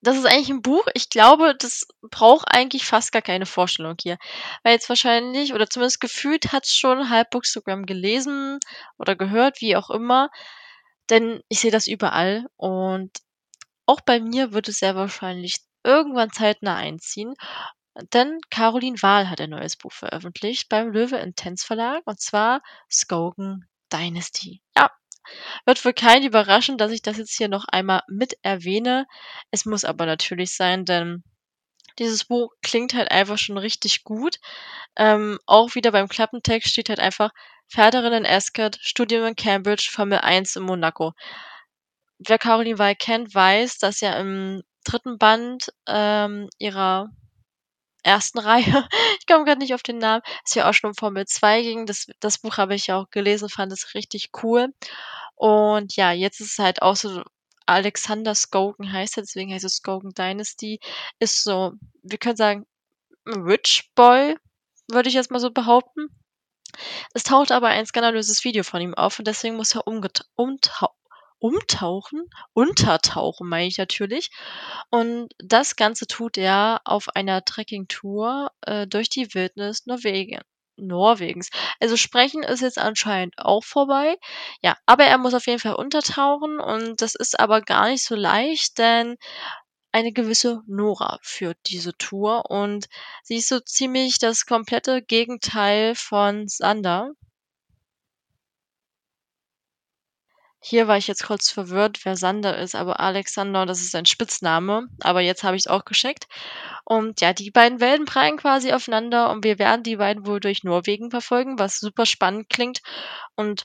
Das 0.00 0.16
ist 0.16 0.26
eigentlich 0.26 0.50
ein 0.50 0.62
Buch, 0.62 0.86
ich 0.94 1.10
glaube, 1.10 1.56
das 1.58 1.86
braucht 2.02 2.46
eigentlich 2.48 2.86
fast 2.86 3.10
gar 3.10 3.22
keine 3.22 3.46
Vorstellung 3.46 3.96
hier. 4.00 4.16
Weil 4.62 4.74
jetzt 4.74 4.88
wahrscheinlich, 4.88 5.54
oder 5.54 5.68
zumindest 5.68 6.00
gefühlt 6.00 6.52
hat 6.52 6.64
es 6.64 6.76
schon 6.76 7.10
halb 7.10 7.30
Bookstagram 7.30 7.84
gelesen 7.84 8.60
oder 8.96 9.16
gehört, 9.16 9.60
wie 9.60 9.76
auch 9.76 9.90
immer. 9.90 10.30
Denn 11.10 11.42
ich 11.48 11.60
sehe 11.60 11.72
das 11.72 11.88
überall 11.88 12.46
und 12.56 13.10
auch 13.86 14.00
bei 14.02 14.20
mir 14.20 14.52
wird 14.52 14.68
es 14.68 14.78
sehr 14.78 14.94
wahrscheinlich 14.94 15.56
irgendwann 15.82 16.30
zeitnah 16.30 16.76
einziehen. 16.76 17.34
Denn 18.12 18.38
Caroline 18.50 19.00
Wahl 19.02 19.28
hat 19.28 19.40
ein 19.40 19.50
neues 19.50 19.76
Buch 19.76 19.92
veröffentlicht 19.92 20.68
beim 20.68 20.90
Löwe 20.90 21.16
Intense 21.16 21.66
Verlag 21.66 22.02
und 22.06 22.20
zwar 22.20 22.62
Skogan 22.90 23.66
Dynasty. 23.92 24.62
Ja, 24.76 24.90
wird 25.64 25.84
wohl 25.84 25.92
keinen 25.92 26.24
überraschen, 26.24 26.78
dass 26.78 26.92
ich 26.92 27.02
das 27.02 27.18
jetzt 27.18 27.36
hier 27.36 27.48
noch 27.48 27.64
einmal 27.66 28.02
mit 28.08 28.34
erwähne. 28.42 29.06
Es 29.50 29.64
muss 29.64 29.84
aber 29.84 30.06
natürlich 30.06 30.54
sein, 30.54 30.84
denn 30.84 31.22
dieses 31.98 32.24
Buch 32.24 32.52
klingt 32.62 32.94
halt 32.94 33.10
einfach 33.10 33.38
schon 33.38 33.58
richtig 33.58 34.04
gut. 34.04 34.36
Ähm, 34.96 35.38
auch 35.46 35.74
wieder 35.74 35.90
beim 35.90 36.08
Klappentext 36.08 36.70
steht 36.70 36.88
halt 36.88 37.00
einfach 37.00 37.30
Pferderin 37.68 38.12
in 38.12 38.26
Ascot, 38.26 38.78
Studium 38.80 39.24
in 39.26 39.36
Cambridge, 39.36 39.90
Formel 39.90 40.18
1 40.18 40.56
in 40.56 40.62
Monaco. 40.62 41.12
Wer 42.18 42.38
Caroline 42.38 42.78
Wahl 42.78 42.94
kennt, 42.94 43.34
weiß, 43.34 43.78
dass 43.78 44.00
ja 44.00 44.12
im 44.14 44.62
dritten 44.84 45.18
Band 45.18 45.72
ähm, 45.86 46.48
ihrer 46.58 47.10
ersten 48.02 48.38
Reihe. 48.38 48.88
Ich 49.20 49.26
komme 49.26 49.44
gerade 49.44 49.58
nicht 49.60 49.74
auf 49.74 49.82
den 49.82 49.98
Namen. 49.98 50.22
Es 50.44 50.54
ja 50.54 50.68
auch 50.68 50.74
schon 50.74 50.90
um 50.90 50.94
Formel 50.94 51.26
2 51.26 51.62
ging. 51.62 51.86
Das, 51.86 52.06
das 52.20 52.38
Buch 52.38 52.56
habe 52.58 52.74
ich 52.74 52.88
ja 52.88 52.96
auch 52.96 53.10
gelesen, 53.10 53.48
fand 53.48 53.72
es 53.72 53.94
richtig 53.94 54.30
cool. 54.42 54.72
Und 55.34 55.96
ja, 55.96 56.12
jetzt 56.12 56.40
ist 56.40 56.52
es 56.52 56.58
halt 56.58 56.82
auch 56.82 56.96
so, 56.96 57.22
Alexander 57.66 58.34
Skogan 58.34 58.92
heißt 58.92 59.18
er, 59.18 59.22
deswegen 59.22 59.52
heißt 59.52 59.64
es 59.64 59.76
Skogan 59.76 60.12
Dynasty. 60.12 60.80
Ist 61.18 61.44
so, 61.44 61.72
wir 62.02 62.18
können 62.18 62.36
sagen, 62.36 62.66
Rich 63.26 63.90
Boy, 63.94 64.36
würde 64.90 65.08
ich 65.08 65.14
jetzt 65.14 65.30
mal 65.30 65.38
so 65.38 65.50
behaupten. 65.50 66.08
Es 67.14 67.24
taucht 67.24 67.52
aber 67.52 67.68
ein 67.68 67.86
skandalöses 67.86 68.44
Video 68.44 68.62
von 68.62 68.80
ihm 68.80 68.94
auf 68.94 69.18
und 69.18 69.26
deswegen 69.26 69.56
muss 69.56 69.74
er 69.74 69.86
umtauchen 69.86 70.97
umtauchen, 71.38 72.28
untertauchen 72.52 73.48
meine 73.48 73.66
ich 73.68 73.78
natürlich. 73.78 74.30
Und 74.90 75.28
das 75.38 75.76
Ganze 75.76 76.06
tut 76.06 76.36
er 76.38 76.80
auf 76.84 77.08
einer 77.14 77.44
Trekkingtour 77.44 78.50
äh, 78.62 78.86
durch 78.86 79.08
die 79.08 79.34
Wildnis 79.34 79.86
Norwegen. 79.86 80.40
Norwegens. 80.80 81.50
Also 81.80 81.96
sprechen 81.96 82.44
ist 82.44 82.60
jetzt 82.60 82.78
anscheinend 82.78 83.34
auch 83.38 83.64
vorbei. 83.64 84.16
Ja, 84.62 84.76
aber 84.86 85.04
er 85.04 85.18
muss 85.18 85.34
auf 85.34 85.46
jeden 85.46 85.58
Fall 85.58 85.74
untertauchen 85.74 86.60
und 86.60 87.02
das 87.02 87.14
ist 87.16 87.38
aber 87.38 87.62
gar 87.62 87.88
nicht 87.88 88.04
so 88.04 88.14
leicht, 88.14 88.78
denn 88.78 89.16
eine 89.92 90.12
gewisse 90.12 90.62
Nora 90.66 91.18
führt 91.22 91.58
diese 91.66 91.96
Tour 91.96 92.50
und 92.50 92.88
sie 93.22 93.36
ist 93.36 93.48
so 93.48 93.58
ziemlich 93.60 94.18
das 94.18 94.46
komplette 94.46 95.02
Gegenteil 95.02 95.94
von 95.94 96.46
Sander. 96.46 97.12
Hier 100.70 100.86
war 100.86 100.98
ich 100.98 101.06
jetzt 101.06 101.24
kurz 101.24 101.50
verwirrt, 101.50 102.04
wer 102.04 102.14
Sander 102.14 102.58
ist, 102.58 102.74
aber 102.74 103.00
Alexander, 103.00 103.64
das 103.64 103.80
ist 103.80 103.92
sein 103.92 104.04
Spitzname. 104.04 104.88
Aber 105.00 105.22
jetzt 105.22 105.42
habe 105.42 105.56
ich 105.56 105.62
es 105.62 105.66
auch 105.66 105.86
gescheckt. 105.86 106.26
Und 106.84 107.22
ja, 107.22 107.32
die 107.32 107.50
beiden 107.50 107.80
Welten 107.80 108.04
prallen 108.04 108.36
quasi 108.36 108.72
aufeinander 108.74 109.30
und 109.30 109.44
wir 109.44 109.58
werden 109.58 109.82
die 109.82 109.96
beiden 109.96 110.26
wohl 110.26 110.40
durch 110.40 110.64
Norwegen 110.64 111.10
verfolgen, 111.10 111.58
was 111.58 111.80
super 111.80 112.04
spannend 112.04 112.50
klingt. 112.50 112.82
Und 113.34 113.64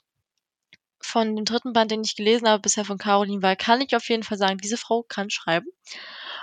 von 1.01 1.35
dem 1.35 1.43
dritten 1.43 1.73
Band, 1.73 1.91
den 1.91 2.05
ich 2.05 2.15
gelesen 2.15 2.47
habe, 2.47 2.61
bisher 2.61 2.85
von 2.85 2.97
Caroline 2.97 3.41
Wahl, 3.41 3.57
kann 3.57 3.81
ich 3.81 3.97
auf 3.97 4.07
jeden 4.07 4.23
Fall 4.23 4.37
sagen, 4.37 4.59
diese 4.59 4.77
Frau 4.77 5.03
kann 5.03 5.29
schreiben. 5.29 5.67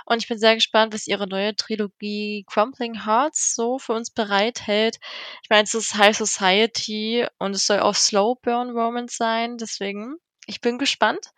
Und 0.05 0.21
ich 0.21 0.27
bin 0.27 0.37
sehr 0.37 0.53
gespannt, 0.53 0.93
was 0.93 1.07
ihre 1.07 1.27
neue 1.27 1.55
Trilogie 1.55 2.45
Crumpling 2.47 3.03
Hearts 3.03 3.55
so 3.55 3.79
für 3.79 3.93
uns 3.93 4.11
bereithält. 4.11 4.99
Ich 5.41 5.49
meine, 5.49 5.63
es 5.63 5.73
ist 5.73 5.95
High 5.95 6.15
Society 6.15 7.25
und 7.39 7.55
es 7.55 7.65
soll 7.65 7.79
auch 7.79 7.95
Slow 7.95 8.35
Burn 8.43 8.69
Romance 8.69 9.17
sein, 9.17 9.57
deswegen 9.57 10.17
ich 10.47 10.61
bin 10.61 10.77
gespannt. 10.77 11.31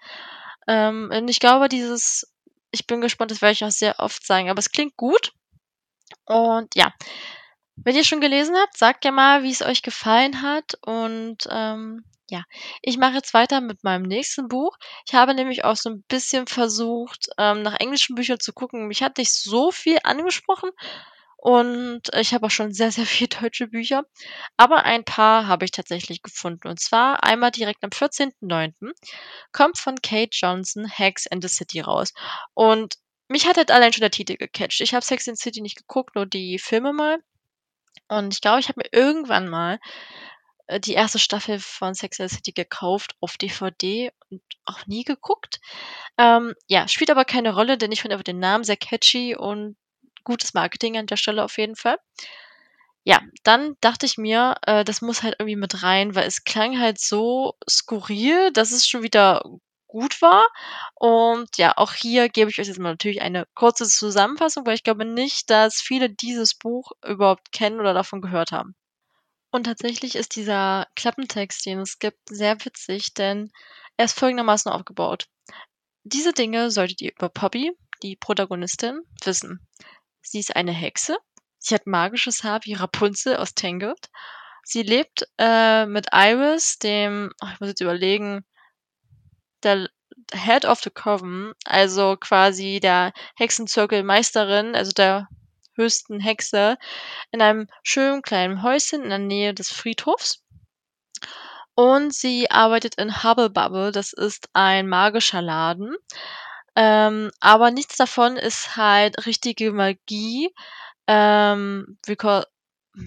Ähm, 0.68 1.10
und 1.14 1.28
ich 1.28 1.40
glaube, 1.40 1.70
dieses, 1.70 2.34
ich 2.72 2.88
bin 2.88 3.02
gespannt, 3.02 3.32
das 3.32 3.42
werde 3.42 3.54
ich 3.54 3.66
auch 3.66 3.72
sehr 3.72 4.00
oft 4.00 4.26
sagen, 4.26 4.50
aber 4.50 4.60
es 4.60 4.72
klingt 4.72 4.96
gut. 4.98 5.34
Und 6.26 6.74
ja, 6.76 6.94
wenn 7.76 7.96
ihr 7.96 8.04
schon 8.04 8.22
gelesen 8.22 8.56
habt, 8.56 8.78
sagt 8.78 9.06
ja 9.06 9.12
mal, 9.12 9.44
wie 9.44 9.52
es 9.52 9.62
euch 9.62 9.82
gefallen 9.82 10.42
hat. 10.42 10.78
Und 10.86 11.48
ähm, 11.50 12.06
ja, 12.30 12.44
ich 12.82 12.98
mache 12.98 13.16
jetzt 13.16 13.34
weiter 13.34 13.62
mit 13.62 13.84
meinem 13.84 14.04
nächsten 14.04 14.48
Buch. 14.48 14.78
Ich 15.06 15.14
habe 15.14 15.34
nämlich 15.34 15.66
auch 15.66 15.76
so 15.76 15.90
ein 15.90 16.04
bisschen 16.08 16.48
versucht, 16.48 17.30
ähm, 17.38 17.62
nach 17.62 17.80
englischen 17.80 18.16
Büchern 18.16 18.40
zu 18.40 18.54
gucken. 18.54 18.88
Mich 18.88 19.04
hat 19.04 19.18
nicht 19.18 19.34
so 19.34 19.72
viel 19.72 19.98
angesprochen, 20.04 20.70
und 21.44 22.04
ich 22.16 22.34
habe 22.34 22.46
auch 22.46 22.52
schon 22.52 22.72
sehr, 22.72 22.90
sehr 22.94 23.06
viele 23.06 23.28
deutsche 23.28 23.68
Bücher. 23.68 24.06
Aber 24.56 24.86
ein 24.86 25.04
paar 25.04 25.46
habe 25.46 25.66
ich 25.66 25.72
tatsächlich 25.72 26.22
gefunden. 26.22 26.70
Und 26.70 26.80
zwar 26.80 27.26
einmal 27.26 27.52
direkt 27.52 27.84
am 27.84 27.90
14.09. 27.90 28.94
kommt 29.52 29.78
von 29.78 30.02
Kate 30.02 30.30
Johnson 30.32 30.90
Hacks 30.90 31.28
and 31.28 31.44
the 31.44 31.50
City 31.50 31.82
raus. 31.82 32.14
Und 32.54 32.96
mich 33.28 33.46
hat 33.46 33.58
halt 33.58 33.72
allein 33.72 33.92
schon 33.92 34.00
der 34.00 34.12
Titel 34.12 34.38
gecatcht. 34.38 34.80
Ich 34.80 34.94
habe 34.94 35.04
Sex 35.04 35.28
and 35.28 35.38
the 35.38 35.44
City 35.44 35.60
nicht 35.60 35.76
geguckt, 35.76 36.16
nur 36.16 36.26
die 36.26 36.60
Filme 36.60 36.94
mal. 36.94 37.22
Und 38.08 38.34
ich 38.34 38.40
glaube, 38.40 38.62
ich 38.62 38.70
habe 38.70 38.80
mir 38.80 38.98
irgendwann 38.98 39.50
mal 39.50 39.82
äh, 40.68 40.80
die 40.80 40.94
erste 40.94 41.20
Staffel 41.20 41.60
von 41.60 41.94
Sex 41.94 42.22
and 42.22 42.30
the 42.30 42.38
City 42.38 42.54
gekauft 42.54 43.18
auf 43.20 43.36
DVD 43.36 44.12
und 44.30 44.42
auch 44.64 44.86
nie 44.88 45.04
geguckt. 45.04 45.60
Ähm, 46.18 46.54
ja, 46.68 46.88
spielt 46.88 47.12
aber 47.12 47.26
keine 47.26 47.54
Rolle, 47.54 47.78
denn 47.78 47.92
ich 47.92 48.02
finde 48.02 48.16
einfach 48.16 48.24
den 48.24 48.40
Namen 48.40 48.64
sehr 48.64 48.78
catchy 48.78 49.36
und 49.36 49.76
gutes 50.24 50.54
Marketing 50.54 50.98
an 50.98 51.08
der 51.08 51.18
Stelle 51.18 51.44
auf 51.44 51.58
jeden 51.58 51.76
Fall. 51.76 51.98
Ja, 53.06 53.22
dann 53.44 53.76
dachte 53.82 54.06
ich 54.06 54.18
mir, 54.18 54.56
äh, 54.66 54.86
das 54.86 55.02
muss 55.02 55.24
halt 55.24 55.36
irgendwie 55.40 55.58
mit 55.58 55.84
rein, 55.84 56.16
weil 56.16 56.26
es 56.26 56.46
klang 56.46 56.80
halt 56.80 57.00
so 57.00 57.56
skurril, 57.70 58.52
dass 58.54 58.72
es 58.72 58.88
schon 58.88 59.04
wieder 59.04 59.44
gut 59.88 60.22
war. 60.22 60.46
Und 60.96 61.58
ja, 61.58 61.74
auch 61.78 61.94
hier 61.94 62.30
gebe 62.30 62.50
ich 62.50 62.60
euch 62.60 62.68
jetzt 62.68 62.80
mal 62.80 62.92
natürlich 62.92 63.22
eine 63.22 63.46
kurze 63.56 63.88
Zusammenfassung, 63.88 64.66
weil 64.66 64.76
ich 64.76 64.84
glaube 64.84 65.06
nicht, 65.06 65.50
dass 65.50 65.82
viele 65.82 66.10
dieses 66.10 66.56
Buch 66.56 66.92
überhaupt 67.06 67.52
kennen 67.52 67.80
oder 67.80 67.94
davon 67.94 68.22
gehört 68.22 68.52
haben. 68.52 68.76
Und 69.52 69.66
tatsächlich 69.66 70.16
ist 70.16 70.36
dieser 70.36 70.88
Klappentext, 70.96 71.66
den 71.66 71.80
es 71.80 72.00
gibt, 72.00 72.18
sehr 72.28 72.58
witzig, 72.66 73.14
denn 73.14 73.52
er 73.98 74.06
ist 74.06 74.18
folgendermaßen 74.18 74.72
aufgebaut. 74.72 75.28
Diese 76.04 76.34
Dinge 76.34 76.72
solltet 76.72 77.02
ihr 77.02 77.12
über 77.12 77.30
Poppy, 77.30 77.72
die 78.02 78.16
Protagonistin, 78.16 79.02
wissen. 79.24 79.66
Sie 80.24 80.40
ist 80.40 80.56
eine 80.56 80.72
Hexe. 80.72 81.18
Sie 81.60 81.76
hat 81.76 81.86
magisches 81.86 82.44
Haar 82.44 82.62
wie 82.64 82.74
Rapunzel 82.74 83.38
aus 83.38 83.54
Tangled. 83.54 84.10
Sie 84.64 84.82
lebt 84.82 85.28
äh, 85.38 85.86
mit 85.86 86.08
Iris, 86.12 86.80
dem, 86.80 87.32
ach, 87.40 87.54
ich 87.54 87.60
muss 87.60 87.70
jetzt 87.70 87.82
überlegen, 87.82 88.46
der 89.62 89.90
Head 90.34 90.66
of 90.66 90.82
the 90.82 90.90
Coven, 90.90 91.54
also 91.66 92.16
quasi 92.18 92.80
der 92.82 93.14
Hexenzirkelmeisterin, 93.36 94.76
also 94.76 94.92
der 94.92 95.28
höchsten 95.76 96.20
Hexe, 96.20 96.78
in 97.32 97.42
einem 97.42 97.68
schönen 97.84 98.22
kleinen 98.22 98.64
Häuschen 98.64 99.04
in 99.04 99.10
der 99.10 99.20
Nähe 99.20 99.54
des 99.54 99.72
Friedhofs. 99.72 100.44
Und 101.76 102.14
sie 102.14 102.52
arbeitet 102.52 102.96
in 102.96 103.24
Hubble 103.24 103.50
Bubble, 103.50 103.92
das 103.92 104.14
ist 104.14 104.48
ein 104.54 104.88
magischer 104.88 105.42
Laden. 105.42 105.96
Ähm, 106.76 107.32
aber 107.40 107.72
nichts 107.72 107.98
davon 107.98 108.38
ist 108.38 108.76
halt 108.78 109.26
richtige 109.26 109.72
Magie. 109.72 110.50
Ähm, 111.08 111.98
because 112.08 112.46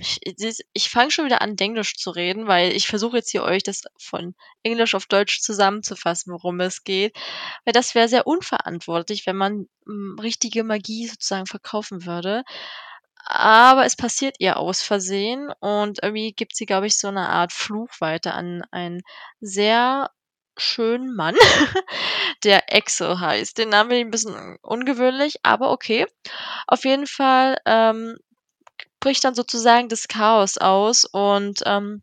ich, 0.00 0.60
ich 0.72 0.90
fange 0.90 1.10
schon 1.12 1.26
wieder 1.26 1.42
an, 1.42 1.56
Englisch 1.58 1.96
zu 1.96 2.10
reden, 2.10 2.48
weil 2.48 2.72
ich 2.72 2.88
versuche 2.88 3.18
jetzt 3.18 3.30
hier 3.30 3.44
euch 3.44 3.62
das 3.62 3.82
von 3.98 4.34
Englisch 4.64 4.94
auf 4.96 5.06
Deutsch 5.06 5.40
zusammenzufassen, 5.40 6.32
worum 6.32 6.60
es 6.60 6.82
geht. 6.84 7.16
Weil 7.64 7.72
das 7.72 7.94
wäre 7.94 8.08
sehr 8.08 8.26
unverantwortlich, 8.26 9.26
wenn 9.26 9.36
man 9.36 9.68
m, 9.86 10.16
richtige 10.20 10.64
Magie 10.64 11.06
sozusagen 11.06 11.46
verkaufen 11.46 12.04
würde. 12.06 12.42
Aber 13.26 13.84
es 13.86 13.96
passiert 13.96 14.36
ihr 14.40 14.56
aus 14.58 14.82
Versehen 14.82 15.50
und 15.60 16.00
irgendwie 16.02 16.32
gibt 16.32 16.56
sie, 16.56 16.66
glaube 16.66 16.86
ich, 16.86 16.98
so 16.98 17.08
eine 17.08 17.28
Art 17.28 17.52
Fluch 17.52 17.90
weiter 18.00 18.34
an 18.34 18.62
einen 18.70 19.02
sehr 19.40 20.10
schönen 20.56 21.14
Mann, 21.14 21.36
der 22.44 22.72
Exo 22.74 23.20
heißt. 23.20 23.58
Den 23.58 23.70
Namen 23.70 23.90
finde 23.90 24.00
ich 24.00 24.06
ein 24.06 24.10
bisschen 24.10 24.58
ungewöhnlich, 24.62 25.36
aber 25.42 25.70
okay. 25.70 26.06
Auf 26.66 26.84
jeden 26.84 27.06
Fall 27.06 27.58
ähm, 27.66 28.16
bricht 29.00 29.24
dann 29.24 29.34
sozusagen 29.34 29.88
das 29.88 30.08
Chaos 30.08 30.58
aus 30.58 31.04
und 31.04 31.62
ähm, 31.66 32.02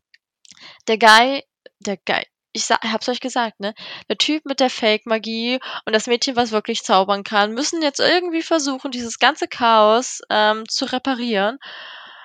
der 0.88 0.98
Guy, 0.98 1.42
der 1.80 1.98
Guy, 1.98 2.24
ich 2.54 2.70
hab's 2.70 3.08
euch 3.08 3.20
gesagt, 3.20 3.58
ne? 3.60 3.74
Der 4.08 4.16
Typ 4.16 4.46
mit 4.46 4.60
der 4.60 4.70
Fake-Magie 4.70 5.58
und 5.84 5.94
das 5.94 6.06
Mädchen, 6.06 6.36
was 6.36 6.52
wirklich 6.52 6.82
zaubern 6.82 7.24
kann, 7.24 7.52
müssen 7.52 7.82
jetzt 7.82 7.98
irgendwie 7.98 8.42
versuchen, 8.42 8.92
dieses 8.92 9.18
ganze 9.18 9.48
Chaos 9.48 10.20
ähm, 10.30 10.64
zu 10.68 10.84
reparieren. 10.86 11.58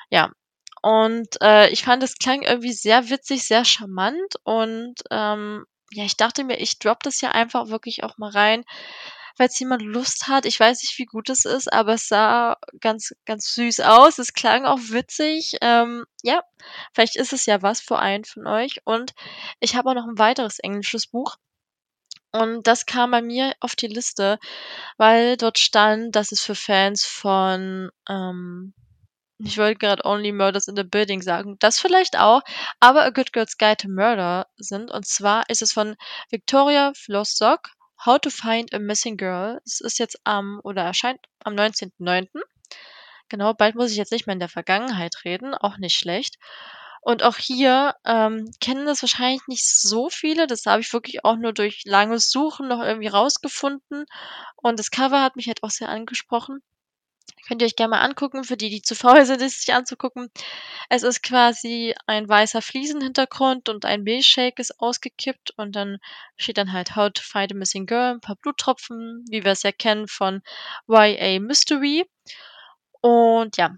Ja. 0.10 0.32
Und 0.82 1.28
äh, 1.42 1.70
ich 1.72 1.84
fand, 1.84 2.04
es 2.04 2.16
klang 2.16 2.44
irgendwie 2.44 2.72
sehr 2.72 3.10
witzig, 3.10 3.46
sehr 3.46 3.66
charmant 3.66 4.36
und 4.44 4.96
ähm, 5.12 5.66
ja, 5.92 6.04
ich 6.06 6.18
dachte 6.18 6.44
mir, 6.44 6.60
ich 6.60 6.80
drop 6.80 7.02
das 7.04 7.22
ja 7.22 7.32
einfach 7.32 7.70
wirklich 7.70 8.04
auch 8.04 8.18
mal 8.18 8.32
rein, 8.32 8.64
falls 9.38 9.58
jemand 9.60 9.82
Lust 9.82 10.28
hat. 10.28 10.46
Ich 10.46 10.60
weiß 10.60 10.84
nicht, 10.84 10.98
wie 11.00 11.06
gut 11.06 11.30
es 11.30 11.46
ist, 11.46 11.72
aber 11.72 11.94
es 11.94 12.08
sah 12.08 12.58
ganz, 12.82 13.16
ganz 13.26 13.54
süß 13.56 13.80
aus. 13.82 14.20
Es 14.20 14.34
klang 14.34 14.66
auch 14.66 14.80
witzig. 14.90 15.54
Ähm, 15.62 16.06
ja, 16.24 16.44
vielleicht 16.94 17.16
ist 17.16 17.34
es 17.34 17.46
ja 17.46 17.62
was 17.62 17.82
für 17.82 18.00
einen 18.00 18.26
von 18.26 18.48
euch. 18.48 18.82
Und 18.86 19.14
ich 19.60 19.76
habe 19.76 19.90
auch 19.90 19.96
noch 19.96 20.08
ein 20.08 20.20
weiteres 20.20 20.60
englisches 20.60 21.08
Buch. 21.08 21.38
Und 22.32 22.68
das 22.68 22.86
kam 22.86 23.12
bei 23.12 23.22
mir 23.22 23.54
auf 23.60 23.76
die 23.76 23.88
Liste, 23.88 24.40
weil 24.98 25.38
dort 25.38 25.58
stand, 25.58 26.16
dass 26.16 26.32
es 26.32 26.42
für 26.44 26.56
Fans 26.56 27.06
von, 27.06 27.90
ähm, 28.08 28.74
ich 29.40 29.58
wollte 29.58 29.80
gerade 29.80 30.06
Only 30.06 30.32
Murders 30.32 30.68
in 30.68 30.76
the 30.76 30.84
Building 30.84 31.22
sagen, 31.22 31.58
das 31.60 31.80
vielleicht 31.80 32.18
auch, 32.20 32.42
aber 32.80 33.04
A 33.04 33.10
Good 33.10 33.32
Girl's 33.32 33.58
Guide 33.58 33.78
to 33.78 33.88
Murder 33.90 34.48
sind. 34.58 34.92
Und 34.92 35.08
zwar 35.08 35.50
ist 35.50 35.62
es 35.62 35.72
von 35.72 35.96
Victoria 36.30 36.92
Flossok 36.96 37.70
How 38.06 38.20
to 38.20 38.30
Find 38.30 38.74
a 38.74 38.80
Missing 38.80 39.18
Girl. 39.18 39.62
Es 39.66 39.80
ist 39.80 40.00
jetzt 40.00 40.20
am, 40.26 40.60
oder 40.64 40.84
erscheint 40.84 41.20
am 41.44 41.56
19.09. 41.56 42.28
Genau, 43.30 43.54
bald 43.54 43.76
muss 43.76 43.92
ich 43.92 43.98
jetzt 43.98 44.12
nicht 44.12 44.28
mehr 44.28 44.34
in 44.34 44.40
der 44.40 44.50
Vergangenheit 44.50 45.24
reden, 45.24 45.54
auch 45.54 45.78
nicht 45.78 45.96
schlecht. 45.96 46.38
Und 47.02 47.24
auch 47.24 47.38
hier 47.38 47.96
ähm, 48.06 48.52
kennen 48.60 48.86
das 48.86 49.02
wahrscheinlich 49.02 49.42
nicht 49.48 49.66
so 49.68 50.10
viele. 50.10 50.48
Das 50.48 50.66
habe 50.66 50.82
ich 50.82 50.92
wirklich 50.92 51.24
auch 51.24 51.38
nur 51.38 51.54
durch 51.54 51.84
langes 51.86 52.30
Suchen 52.30 52.68
noch 52.68 52.82
irgendwie 52.82 53.08
rausgefunden. 53.08 54.06
Und 54.58 54.80
das 54.80 54.92
Cover 54.92 55.22
hat 55.22 55.38
mich 55.38 55.48
halt 55.48 55.64
auch 55.64 55.70
sehr 55.70 55.90
angesprochen. 55.90 56.62
Könnt 57.50 57.64
ihr 57.64 57.66
euch 57.66 57.76
gerne 57.76 57.96
mal 57.96 58.02
angucken, 58.02 58.44
für 58.44 58.58
die, 58.58 58.70
die 58.70 58.84
zu 58.84 58.94
faul 58.94 59.26
sind, 59.26 59.42
es 59.42 59.62
sich 59.62 59.74
anzugucken. 59.74 60.30
Es 60.88 61.02
ist 61.02 61.24
quasi 61.24 61.96
ein 62.06 62.30
weißer 62.30 62.62
Fliesenhintergrund 62.62 63.70
und 63.70 63.86
ein 63.86 64.04
Milchshake 64.04 64.60
ist 64.60 64.80
ausgekippt 64.80 65.50
und 65.58 65.76
dann 65.76 65.98
steht 66.38 66.60
dann 66.60 66.72
halt 66.72 66.96
How 66.96 67.10
to 67.12 67.24
Find 67.24 67.52
a 67.52 67.56
Missing 67.56 67.88
Girl, 67.88 68.14
ein 68.14 68.22
paar 68.22 68.36
Bluttropfen, 68.36 69.26
wie 69.32 69.44
wir 69.44 69.54
es 69.54 69.64
ja 69.64 69.72
kennen 69.72 70.08
von 70.08 70.44
YA 70.88 71.40
Mystery. 71.40 72.06
Und 73.02 73.58
ja, 73.58 73.76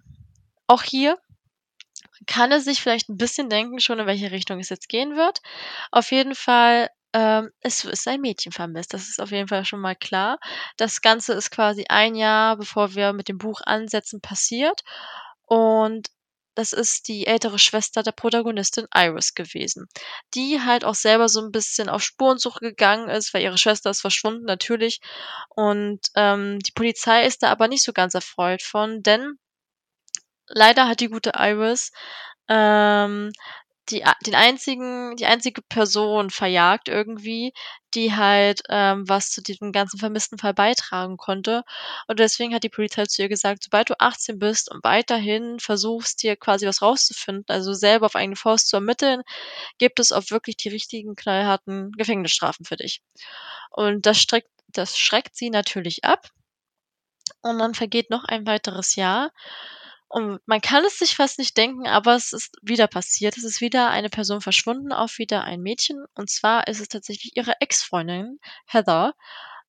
auch 0.68 0.84
hier 0.84 1.18
kann 2.28 2.52
es 2.52 2.66
sich 2.66 2.82
vielleicht 2.82 3.08
ein 3.08 3.18
bisschen 3.18 3.48
denken 3.48 3.80
schon, 3.80 4.00
in 4.00 4.06
welche 4.06 4.32
Richtung 4.32 4.60
es 4.60 4.68
jetzt 4.68 4.90
gehen 4.90 5.16
wird. 5.16 5.40
Auf 5.92 6.12
jeden 6.12 6.36
Fall 6.36 6.90
ähm, 7.14 7.52
es 7.62 7.84
ist 7.84 8.08
ein 8.08 8.22
Mädchen 8.22 8.52
vermisst. 8.52 8.94
Das 8.94 9.10
ist 9.10 9.22
auf 9.22 9.32
jeden 9.32 9.48
Fall 9.48 9.66
schon 9.66 9.82
mal 9.82 9.96
klar. 9.96 10.40
Das 10.78 11.02
Ganze 11.02 11.34
ist 11.34 11.52
quasi 11.52 11.86
ein 11.90 12.16
Jahr, 12.16 12.58
bevor 12.58 12.96
wir 12.96 13.14
mit 13.14 13.28
dem 13.28 13.38
Buch 13.38 13.62
ansetzen, 13.66 14.22
passiert. 14.22 14.82
Und 15.46 16.10
das 16.56 16.74
ist 16.74 17.08
die 17.08 17.28
ältere 17.28 17.60
Schwester 17.60 18.04
der 18.04 18.12
Protagonistin 18.12 18.88
Iris 18.94 19.34
gewesen, 19.36 19.88
die 20.36 20.62
halt 20.62 20.84
auch 20.84 20.96
selber 20.96 21.30
so 21.30 21.42
ein 21.42 21.52
bisschen 21.52 21.90
auf 21.90 22.04
Spurensuche 22.04 22.60
gegangen 22.60 23.10
ist, 23.10 23.34
weil 23.34 23.44
ihre 23.44 23.58
Schwester 23.58 23.90
ist 23.90 24.02
verschwunden 24.02 24.46
natürlich. 24.46 25.00
Und 25.50 26.00
ähm, 26.16 26.60
die 26.60 26.74
Polizei 26.74 27.26
ist 27.26 27.44
da 27.44 27.50
aber 27.52 27.68
nicht 27.68 27.84
so 27.84 27.94
ganz 27.94 28.16
erfreut 28.16 28.62
von, 28.62 29.02
denn 29.02 29.38
leider 30.48 30.88
hat 30.88 31.00
die 31.00 31.10
gute 31.10 31.34
Iris 31.38 31.92
ähm, 32.50 33.32
die, 33.92 34.04
den 34.26 34.36
einzigen, 34.36 35.16
die 35.18 35.26
einzige 35.26 35.62
Person 35.62 36.30
verjagt 36.30 36.88
irgendwie, 36.88 37.54
die 37.94 38.16
halt 38.16 38.62
ähm, 38.70 39.08
was 39.08 39.32
zu 39.32 39.42
diesem 39.42 39.72
ganzen 39.72 40.00
vermissten 40.00 40.38
Fall 40.38 40.54
beitragen 40.54 41.18
konnte. 41.18 41.64
Und 42.08 42.20
deswegen 42.20 42.54
hat 42.54 42.64
die 42.64 42.70
Polizei 42.70 43.06
zu 43.06 43.22
ihr 43.22 43.30
gesagt, 43.30 43.64
sobald 43.64 43.90
du 43.90 44.00
18 44.00 44.40
bist 44.40 44.72
und 44.72 44.84
weiterhin 44.84 45.60
versuchst, 45.60 46.24
dir 46.24 46.36
quasi 46.38 46.66
was 46.66 46.82
rauszufinden, 46.82 47.46
also 47.50 47.74
selber 47.74 48.06
auf 48.06 48.16
eigene 48.16 48.36
Faust 48.36 48.70
zu 48.70 48.78
ermitteln, 48.78 49.22
gibt 49.78 50.00
es 50.00 50.12
auch 50.12 50.24
wirklich 50.30 50.58
die 50.58 50.70
richtigen 50.70 51.16
knallharten 51.16 51.92
Gefängnisstrafen 51.94 52.66
für 52.66 52.78
dich. 52.78 53.02
Und 53.72 54.06
das, 54.06 54.20
streckt, 54.20 54.50
das 54.68 54.98
schreckt 54.98 55.36
sie 55.36 55.50
natürlich 55.50 56.04
ab. 56.06 56.30
Und 57.42 57.60
dann 57.60 57.74
vergeht 57.74 58.10
noch 58.10 58.24
ein 58.24 58.46
weiteres 58.46 58.96
Jahr. 58.96 59.32
Und 60.14 60.42
man 60.46 60.60
kann 60.60 60.84
es 60.84 61.00
sich 61.00 61.16
fast 61.16 61.40
nicht 61.40 61.56
denken, 61.56 61.88
aber 61.88 62.16
es 62.16 62.34
ist 62.34 62.58
wieder 62.62 62.88
passiert. 62.88 63.38
Es 63.38 63.46
ist 63.46 63.62
wieder 63.62 63.90
eine 63.92 64.10
Person 64.10 64.42
verschwunden, 64.42 64.92
auch 64.92 65.18
wieder 65.18 65.46
ein 65.46 65.62
Mädchen. 65.62 66.04
Und 66.16 66.30
zwar 66.30 66.68
ist 66.68 66.82
es 66.82 66.90
tatsächlich 66.90 67.38
ihre 67.38 67.54
Ex-Freundin, 67.62 68.38
Heather. 68.66 69.14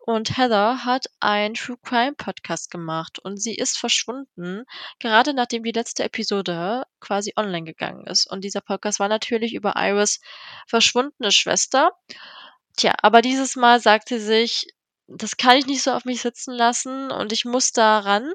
Und 0.01 0.37
Heather 0.37 0.85
hat 0.85 1.07
einen 1.21 1.55
True 1.55 1.77
Crime 1.81 2.15
Podcast 2.15 2.73
gemacht 2.73 3.21
und 3.21 3.41
sie 3.41 3.55
ist 3.55 3.79
verschwunden, 3.79 4.65
gerade 4.99 5.33
nachdem 5.33 5.63
die 5.63 5.71
letzte 5.71 6.03
Episode 6.03 6.87
quasi 6.99 7.35
online 7.37 7.65
gegangen 7.65 8.09
ist. 8.09 8.29
Und 8.29 8.43
dieser 8.43 8.63
Podcast 8.63 8.99
war 8.99 9.07
natürlich 9.07 9.55
über 9.55 9.75
Iris 9.77 10.19
verschwundene 10.67 11.31
Schwester. 11.31 11.93
Tja, 12.77 12.95
aber 13.01 13.23
dieses 13.23 13.55
Mal 13.55 13.79
sagt 13.79 14.09
sie 14.09 14.19
sich, 14.19 14.67
das 15.07 15.37
kann 15.37 15.57
ich 15.57 15.67
nicht 15.67 15.85
so 15.85 15.93
auf 15.93 16.05
mich 16.05 16.21
sitzen 16.21 16.53
lassen 16.53 17.13
und 17.13 17.33
ich 17.33 17.45
muss 17.45 17.71
da 17.71 18.01
ran. 18.01 18.33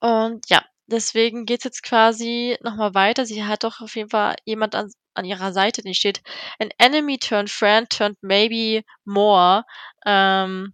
Und 0.00 0.48
ja, 0.48 0.64
deswegen 0.86 1.46
geht's 1.46 1.64
jetzt 1.64 1.82
quasi 1.82 2.56
nochmal 2.62 2.94
weiter. 2.94 3.26
Sie 3.26 3.44
hat 3.44 3.64
doch 3.64 3.80
auf 3.80 3.96
jeden 3.96 4.10
Fall 4.10 4.36
jemand 4.44 4.74
an, 4.74 4.90
an 5.14 5.24
ihrer 5.24 5.52
Seite, 5.52 5.82
den 5.82 5.94
steht 5.94 6.22
an 6.58 6.70
enemy 6.78 7.18
turned 7.18 7.50
friend 7.50 7.90
turned 7.90 8.16
maybe 8.22 8.84
more 9.04 9.64
ähm, 10.04 10.72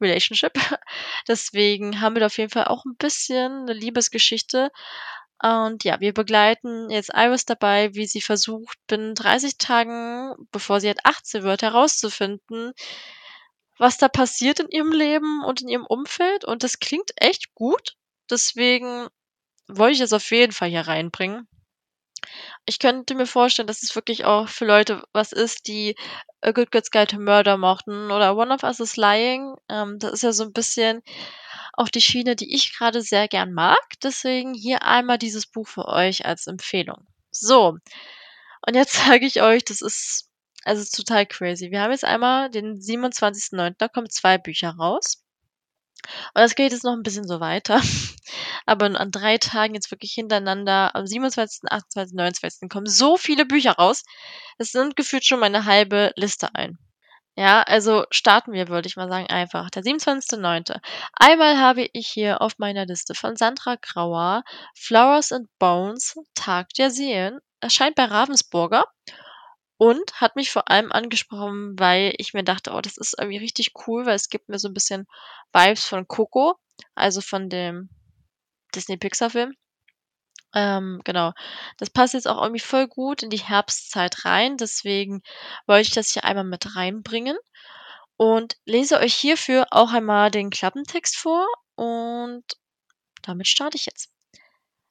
relationship. 0.00 0.52
Deswegen 1.28 2.00
haben 2.00 2.14
wir 2.16 2.20
da 2.20 2.26
auf 2.26 2.38
jeden 2.38 2.50
Fall 2.50 2.66
auch 2.66 2.84
ein 2.84 2.96
bisschen 2.96 3.62
eine 3.62 3.72
Liebesgeschichte. 3.72 4.70
Und 5.42 5.84
ja, 5.84 6.00
wir 6.00 6.14
begleiten 6.14 6.90
jetzt 6.90 7.10
Iris 7.14 7.44
dabei, 7.44 7.94
wie 7.94 8.06
sie 8.06 8.22
versucht, 8.22 8.78
binnen 8.86 9.14
30 9.14 9.58
Tagen, 9.58 10.34
bevor 10.50 10.80
sie 10.80 10.88
halt 10.88 11.00
18 11.04 11.42
wird, 11.42 11.62
herauszufinden, 11.62 12.72
was 13.78 13.98
da 13.98 14.08
passiert 14.08 14.60
in 14.60 14.68
ihrem 14.70 14.92
Leben 14.92 15.44
und 15.44 15.60
in 15.60 15.68
ihrem 15.68 15.86
Umfeld. 15.86 16.44
Und 16.44 16.62
das 16.62 16.78
klingt 16.78 17.10
echt 17.16 17.54
gut. 17.54 17.96
Deswegen 18.30 19.08
wollte 19.68 19.94
ich 19.94 20.00
es 20.00 20.12
auf 20.12 20.30
jeden 20.30 20.52
Fall 20.52 20.68
hier 20.68 20.86
reinbringen. 20.86 21.48
Ich 22.64 22.78
könnte 22.78 23.14
mir 23.14 23.26
vorstellen, 23.26 23.68
dass 23.68 23.82
es 23.82 23.94
wirklich 23.94 24.24
auch 24.24 24.48
für 24.48 24.64
Leute 24.64 25.04
was 25.12 25.32
ist, 25.32 25.68
die 25.68 25.94
A 26.40 26.50
Good 26.50 26.70
Girl's 26.72 26.90
Guide 26.90 27.08
to 27.08 27.18
Murder 27.20 27.56
mochten 27.56 28.10
oder 28.10 28.36
One 28.36 28.52
of 28.52 28.62
Us 28.64 28.80
is 28.80 28.96
Lying. 28.96 29.54
Ähm, 29.68 29.98
das 29.98 30.12
ist 30.12 30.22
ja 30.22 30.32
so 30.32 30.44
ein 30.44 30.52
bisschen 30.52 31.02
auf 31.74 31.90
die 31.90 32.00
Schiene, 32.00 32.36
die 32.36 32.54
ich 32.54 32.76
gerade 32.76 33.02
sehr 33.02 33.28
gern 33.28 33.52
mag. 33.52 33.78
Deswegen 34.02 34.54
hier 34.54 34.82
einmal 34.82 35.18
dieses 35.18 35.46
Buch 35.46 35.68
für 35.68 35.86
euch 35.86 36.26
als 36.26 36.46
Empfehlung. 36.46 37.06
So, 37.30 37.78
und 38.66 38.74
jetzt 38.74 38.94
sage 39.06 39.26
ich 39.26 39.42
euch, 39.42 39.64
das 39.64 39.80
ist 39.80 40.28
also 40.64 40.84
total 40.90 41.26
crazy. 41.26 41.70
Wir 41.70 41.80
haben 41.82 41.92
jetzt 41.92 42.04
einmal 42.04 42.50
den 42.50 42.80
27.09., 42.80 43.74
da 43.78 43.88
kommen 43.88 44.10
zwei 44.10 44.36
Bücher 44.38 44.70
raus. 44.70 45.22
Und 46.34 46.42
das 46.42 46.54
geht 46.54 46.72
jetzt 46.72 46.84
noch 46.84 46.92
ein 46.92 47.02
bisschen 47.02 47.26
so 47.26 47.40
weiter. 47.40 47.80
Aber 48.66 48.86
an 48.86 49.10
drei 49.10 49.38
Tagen 49.38 49.74
jetzt 49.74 49.90
wirklich 49.90 50.12
hintereinander, 50.12 50.94
am 50.94 51.06
27., 51.06 51.70
28., 51.70 52.14
29. 52.16 52.68
kommen 52.68 52.86
so 52.86 53.16
viele 53.16 53.46
Bücher 53.46 53.72
raus. 53.72 54.04
Das 54.58 54.74
nimmt 54.74 54.96
gefühlt 54.96 55.24
schon 55.24 55.40
meine 55.40 55.64
halbe 55.64 56.12
Liste 56.16 56.54
ein. 56.54 56.78
Ja, 57.38 57.62
also 57.62 58.06
starten 58.10 58.52
wir, 58.52 58.68
würde 58.68 58.88
ich 58.88 58.96
mal 58.96 59.08
sagen, 59.08 59.26
einfach. 59.26 59.68
Der 59.68 59.82
27.09. 59.82 60.80
Einmal 61.12 61.58
habe 61.58 61.86
ich 61.92 62.08
hier 62.08 62.40
auf 62.40 62.58
meiner 62.58 62.86
Liste 62.86 63.14
von 63.14 63.36
Sandra 63.36 63.76
Grauer 63.80 64.42
Flowers 64.74 65.32
and 65.32 65.46
Bones, 65.58 66.14
Tag 66.34 66.70
der 66.78 66.90
Seelen. 66.90 67.38
Erscheint 67.60 67.94
bei 67.94 68.04
Ravensburger 68.04 68.84
und 69.78 70.20
hat 70.20 70.36
mich 70.36 70.50
vor 70.50 70.70
allem 70.70 70.92
angesprochen, 70.92 71.78
weil 71.78 72.14
ich 72.18 72.34
mir 72.34 72.44
dachte, 72.44 72.72
oh, 72.72 72.80
das 72.80 72.96
ist 72.96 73.14
irgendwie 73.18 73.38
richtig 73.38 73.72
cool, 73.86 74.06
weil 74.06 74.14
es 74.14 74.28
gibt 74.28 74.48
mir 74.48 74.58
so 74.58 74.68
ein 74.68 74.74
bisschen 74.74 75.06
Vibes 75.52 75.84
von 75.84 76.08
Coco, 76.08 76.54
also 76.94 77.20
von 77.20 77.48
dem 77.48 77.90
Disney-Pixar-Film. 78.74 79.54
Ähm, 80.54 81.00
genau. 81.04 81.32
Das 81.76 81.90
passt 81.90 82.14
jetzt 82.14 82.28
auch 82.28 82.42
irgendwie 82.42 82.60
voll 82.60 82.88
gut 82.88 83.22
in 83.22 83.30
die 83.30 83.38
Herbstzeit 83.38 84.24
rein, 84.24 84.56
deswegen 84.56 85.22
wollte 85.66 85.82
ich 85.82 85.90
das 85.90 86.12
hier 86.12 86.24
einmal 86.24 86.44
mit 86.44 86.76
reinbringen 86.76 87.36
und 88.16 88.56
lese 88.64 88.98
euch 88.98 89.14
hierfür 89.14 89.66
auch 89.70 89.92
einmal 89.92 90.30
den 90.30 90.50
Klappentext 90.50 91.16
vor 91.16 91.46
und 91.74 92.44
damit 93.22 93.48
starte 93.48 93.76
ich 93.76 93.86
jetzt. 93.86 94.15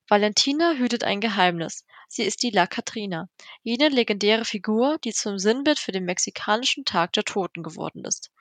Valentina 0.07 0.73
hütet 0.73 1.03
ein 1.03 1.19
Geheimnis. 1.19 1.83
Sie 2.07 2.23
ist 2.23 2.43
die 2.43 2.51
La 2.51 2.67
Catrina, 2.67 3.27
jene 3.63 3.89
legendäre 3.89 4.45
Figur, 4.45 4.99
die 5.03 5.13
zum 5.13 5.39
Sinnbild 5.39 5.79
für 5.79 5.91
den 5.91 6.05
mexikanischen 6.05 6.85
Tag 6.85 7.13
der 7.13 7.23
Toten 7.23 7.63
geworden 7.63 8.05
ist. 8.05 8.31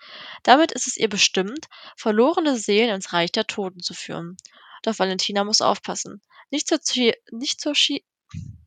Damit 0.42 0.72
ist 0.72 0.86
es 0.86 0.98
ihr 0.98 1.08
bestimmt, 1.08 1.68
verlorene 1.96 2.58
Seelen 2.58 2.94
ins 2.94 3.14
Reich 3.14 3.32
der 3.32 3.46
Toten 3.46 3.80
zu 3.80 3.94
führen. 3.94 4.36
Doch 4.82 4.98
Valentina 4.98 5.42
muss 5.42 5.62
aufpassen, 5.62 6.20
nicht 6.50 6.68
zur, 6.68 6.80
nicht 7.30 7.60
zur, 7.62 7.74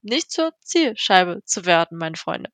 nicht 0.01 0.31
zur 0.31 0.53
Zielscheibe 0.61 1.41
zu 1.45 1.65
werden, 1.65 1.97
meine 1.97 2.17
Freunde. 2.17 2.49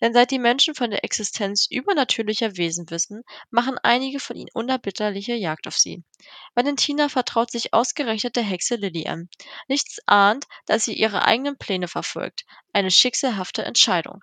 Denn 0.00 0.12
seit 0.12 0.30
die 0.30 0.38
Menschen 0.38 0.74
von 0.74 0.90
der 0.90 1.04
Existenz 1.04 1.66
übernatürlicher 1.68 2.56
Wesen 2.56 2.88
wissen, 2.90 3.22
machen 3.50 3.78
einige 3.82 4.20
von 4.20 4.36
ihnen 4.36 4.50
unerbitterliche 4.54 5.34
Jagd 5.34 5.66
auf 5.66 5.76
sie. 5.76 6.04
Valentina 6.54 7.08
vertraut 7.08 7.50
sich 7.50 7.74
ausgerechnet 7.74 8.36
der 8.36 8.44
Hexe 8.44 8.76
Lilly 8.76 9.08
an. 9.08 9.28
Nichts 9.68 9.98
ahnt, 10.06 10.46
dass 10.66 10.84
sie 10.84 10.94
ihre 10.94 11.24
eigenen 11.24 11.58
Pläne 11.58 11.88
verfolgt. 11.88 12.44
Eine 12.72 12.90
schicksalhafte 12.90 13.64
Entscheidung. 13.64 14.22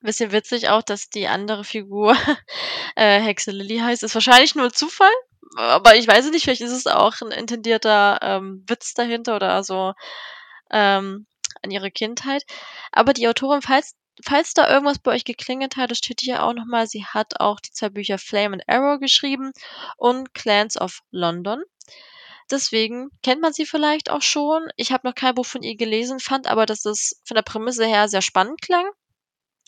Bisschen 0.00 0.32
witzig 0.32 0.68
auch, 0.68 0.82
dass 0.82 1.08
die 1.08 1.28
andere 1.28 1.62
Figur 1.62 2.16
äh, 2.96 3.20
Hexe 3.20 3.52
Lilly 3.52 3.78
heißt. 3.78 4.02
Ist 4.02 4.14
wahrscheinlich 4.14 4.56
nur 4.56 4.72
Zufall, 4.72 5.12
aber 5.56 5.96
ich 5.96 6.08
weiß 6.08 6.30
nicht, 6.30 6.42
vielleicht 6.42 6.62
ist 6.62 6.72
es 6.72 6.86
auch 6.86 7.20
ein 7.20 7.30
intendierter 7.30 8.18
ähm, 8.22 8.64
Witz 8.66 8.94
dahinter 8.94 9.36
oder 9.36 9.62
so 9.62 9.92
ähm, 10.72 11.26
an 11.62 11.70
ihre 11.70 11.90
Kindheit. 11.90 12.44
Aber 12.92 13.12
die 13.12 13.28
Autorin, 13.28 13.62
falls 13.62 13.96
falls 14.24 14.54
da 14.54 14.70
irgendwas 14.70 14.98
bei 14.98 15.12
euch 15.12 15.24
geklingelt 15.24 15.76
hat, 15.76 15.90
das 15.90 15.98
steht 15.98 16.20
hier 16.20 16.42
auch 16.42 16.52
nochmal, 16.52 16.86
sie 16.86 17.04
hat 17.04 17.40
auch 17.40 17.60
die 17.60 17.72
zwei 17.72 17.88
Bücher 17.88 18.18
Flame 18.18 18.54
and 18.54 18.68
Arrow 18.68 19.00
geschrieben 19.00 19.52
und 19.96 20.34
Clans 20.34 20.80
of 20.80 21.00
London. 21.10 21.62
Deswegen 22.50 23.10
kennt 23.22 23.40
man 23.40 23.52
sie 23.52 23.64
vielleicht 23.64 24.10
auch 24.10 24.22
schon. 24.22 24.68
Ich 24.76 24.92
habe 24.92 25.08
noch 25.08 25.14
kein 25.14 25.34
Buch 25.34 25.46
von 25.46 25.62
ihr 25.62 25.76
gelesen, 25.76 26.20
fand 26.20 26.46
aber, 26.46 26.66
dass 26.66 26.84
es 26.84 27.20
von 27.24 27.34
der 27.34 27.42
Prämisse 27.42 27.86
her 27.86 28.08
sehr 28.08 28.22
spannend 28.22 28.60
klang. 28.60 28.86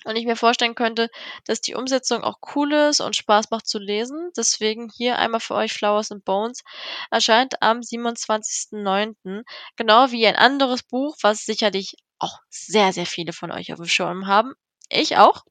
Und 0.04 0.16
ich 0.16 0.26
mir 0.26 0.36
vorstellen 0.36 0.74
könnte, 0.74 1.08
dass 1.46 1.60
die 1.60 1.74
Umsetzung 1.74 2.22
auch 2.22 2.38
cool 2.54 2.72
ist 2.72 3.00
und 3.00 3.16
Spaß 3.16 3.50
macht 3.50 3.66
zu 3.66 3.78
lesen. 3.78 4.30
Deswegen 4.36 4.90
hier 4.94 5.18
einmal 5.18 5.40
für 5.40 5.54
euch 5.54 5.72
Flowers 5.72 6.12
and 6.12 6.24
Bones. 6.24 6.62
Erscheint 7.10 7.62
am 7.62 7.82
27.09. 7.82 9.44
Genau 9.76 10.10
wie 10.10 10.26
ein 10.26 10.36
anderes 10.36 10.82
Buch, 10.82 11.16
was 11.22 11.44
sicherlich 11.44 11.96
auch 12.18 12.38
sehr, 12.48 12.92
sehr 12.92 13.06
viele 13.06 13.32
von 13.32 13.50
euch 13.52 13.72
auf 13.72 13.78
dem 13.78 13.88
Schirm 13.88 14.26
haben. 14.26 14.54
Ich 14.90 15.16
auch. 15.16 15.44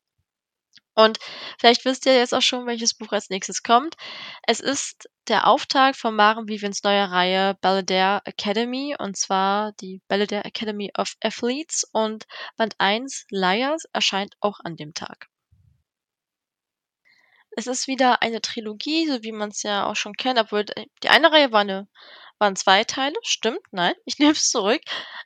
Und 0.96 1.20
vielleicht 1.60 1.86
wisst 1.86 2.06
ihr 2.06 2.16
jetzt 2.16 2.34
auch 2.34 2.42
schon, 2.42 2.68
welches 2.68 2.94
Buch 2.94 3.12
als 3.12 3.30
nächstes 3.30 3.64
kommt. 3.64 3.96
Es 4.48 4.60
ist 4.60 5.10
der 5.28 5.48
Auftakt 5.48 5.98
von 5.98 6.16
Maren 6.16 6.48
Vivens 6.48 6.84
neuer 6.84 7.08
Reihe 7.12 7.56
Belladere 7.62 8.22
Academy 8.26 8.96
und 9.00 9.18
zwar 9.18 9.72
die 9.74 10.02
Belladere 10.08 10.46
Academy 10.46 10.92
of 10.98 11.16
Athletes 11.22 11.84
und 11.92 12.26
Band 12.58 12.76
1 12.78 13.26
Liars 13.30 13.86
erscheint 13.94 14.36
auch 14.40 14.60
an 14.64 14.76
dem 14.76 14.94
Tag. 14.94 15.33
Es 17.56 17.68
ist 17.68 17.88
wieder 17.88 18.22
eine 18.22 18.42
Trilogie, 18.42 19.08
so 19.08 19.24
wie 19.24 19.32
man 19.32 19.50
es 19.50 19.64
ja 19.64 19.86
auch 19.86 19.96
schon 19.96 20.14
kennt, 20.14 20.40
obwohl 20.40 20.66
die 21.04 21.10
eine 21.10 21.32
Reihe 21.32 21.52
war 21.52 21.62
eine 21.62 21.88
waren 22.44 22.56
zwei 22.58 22.84
Teile, 22.84 23.16
stimmt, 23.24 23.62
nein, 23.72 23.94
ich 24.06 24.20
nehme 24.20 24.34
es 24.34 24.50
zurück. 24.50 24.82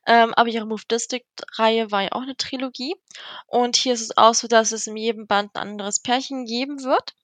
Ähm, 0.06 0.34
aber 0.36 0.50
ihre 0.50 0.66
Move 0.66 0.84
District-Reihe 0.90 1.92
war 1.92 2.04
ja 2.04 2.12
auch 2.12 2.22
eine 2.22 2.38
Trilogie. 2.38 2.96
Und 3.48 3.76
hier 3.76 3.94
ist 3.94 4.02
es 4.02 4.18
auch 4.18 4.34
so, 4.34 4.48
dass 4.48 4.72
es 4.72 4.88
in 4.88 4.96
jedem 4.96 5.28
Band 5.28 5.56
ein 5.56 5.70
anderes 5.70 6.00
Pärchen 6.00 6.46
geben 6.46 6.84
wird. 6.84 7.16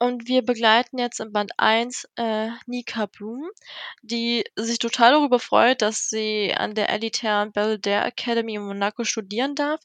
Und 0.00 0.28
wir 0.28 0.42
begleiten 0.42 0.98
jetzt 0.98 1.18
in 1.18 1.32
Band 1.32 1.52
1 1.56 2.08
äh, 2.16 2.50
Nika 2.66 3.06
Bloom, 3.06 3.50
die 4.02 4.44
sich 4.54 4.78
total 4.78 5.12
darüber 5.12 5.40
freut, 5.40 5.82
dass 5.82 6.08
sie 6.08 6.54
an 6.56 6.74
der 6.74 6.88
elitären 6.90 7.50
Belvedere 7.50 8.04
Academy 8.04 8.54
in 8.54 8.66
Monaco 8.66 9.02
studieren 9.02 9.56
darf, 9.56 9.80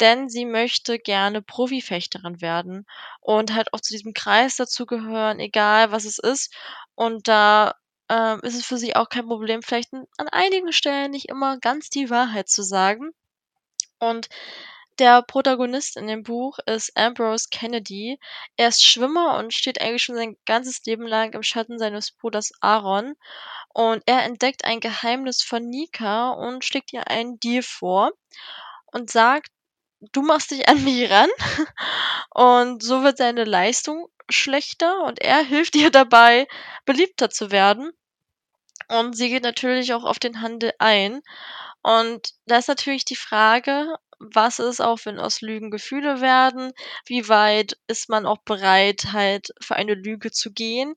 denn 0.00 0.28
sie 0.28 0.44
möchte 0.44 0.98
gerne 0.98 1.40
Profifechterin 1.40 2.40
werden 2.40 2.84
und 3.20 3.54
halt 3.54 3.72
auch 3.72 3.80
zu 3.80 3.92
diesem 3.94 4.12
Kreis 4.12 4.56
dazugehören, 4.56 5.38
egal 5.38 5.92
was 5.92 6.04
es 6.04 6.18
ist. 6.18 6.52
Und 6.96 7.28
da 7.28 7.74
ähm, 8.08 8.40
ist 8.42 8.56
es 8.56 8.66
für 8.66 8.76
sie 8.76 8.96
auch 8.96 9.08
kein 9.08 9.26
Problem, 9.26 9.62
vielleicht 9.62 9.92
an 9.92 10.28
einigen 10.32 10.72
Stellen 10.72 11.12
nicht 11.12 11.28
immer 11.28 11.58
ganz 11.58 11.90
die 11.90 12.10
Wahrheit 12.10 12.48
zu 12.48 12.62
sagen. 12.62 13.10
Und 14.00 14.28
der 14.98 15.22
Protagonist 15.22 15.96
in 15.96 16.06
dem 16.06 16.22
Buch 16.22 16.58
ist 16.66 16.96
Ambrose 16.96 17.48
Kennedy. 17.50 18.18
Er 18.56 18.68
ist 18.68 18.84
Schwimmer 18.84 19.36
und 19.38 19.52
steht 19.52 19.80
eigentlich 19.80 20.02
schon 20.02 20.16
sein 20.16 20.36
ganzes 20.46 20.84
Leben 20.84 21.06
lang 21.06 21.32
im 21.32 21.42
Schatten 21.42 21.78
seines 21.78 22.12
Bruders 22.12 22.52
Aaron. 22.60 23.14
Und 23.72 24.02
er 24.06 24.22
entdeckt 24.22 24.64
ein 24.64 24.80
Geheimnis 24.80 25.42
von 25.42 25.68
Nika 25.68 26.30
und 26.30 26.64
schlägt 26.64 26.92
ihr 26.92 27.08
einen 27.08 27.40
Deal 27.40 27.62
vor 27.62 28.12
und 28.92 29.10
sagt, 29.10 29.50
du 30.12 30.22
machst 30.22 30.50
dich 30.50 30.68
an 30.68 30.82
mich 30.84 31.10
ran 31.10 31.30
und 32.30 32.82
so 32.82 33.02
wird 33.02 33.18
seine 33.18 33.44
Leistung 33.44 34.08
schlechter 34.28 35.02
und 35.04 35.20
er 35.20 35.38
hilft 35.44 35.76
ihr 35.76 35.90
dabei, 35.90 36.46
beliebter 36.84 37.30
zu 37.30 37.50
werden. 37.50 37.92
Und 38.88 39.16
sie 39.16 39.30
geht 39.30 39.42
natürlich 39.42 39.94
auch 39.94 40.04
auf 40.04 40.18
den 40.18 40.40
Handel 40.40 40.72
ein. 40.78 41.22
Und 41.82 42.34
da 42.46 42.58
ist 42.58 42.68
natürlich 42.68 43.04
die 43.04 43.16
Frage, 43.16 43.96
was 44.32 44.58
ist 44.58 44.80
auch, 44.80 44.98
wenn 45.04 45.18
aus 45.18 45.40
Lügen 45.40 45.70
Gefühle 45.70 46.20
werden? 46.20 46.72
Wie 47.06 47.28
weit 47.28 47.76
ist 47.88 48.08
man 48.08 48.26
auch 48.26 48.38
bereit, 48.44 49.12
halt 49.12 49.50
für 49.60 49.76
eine 49.76 49.94
Lüge 49.94 50.30
zu 50.30 50.52
gehen? 50.52 50.94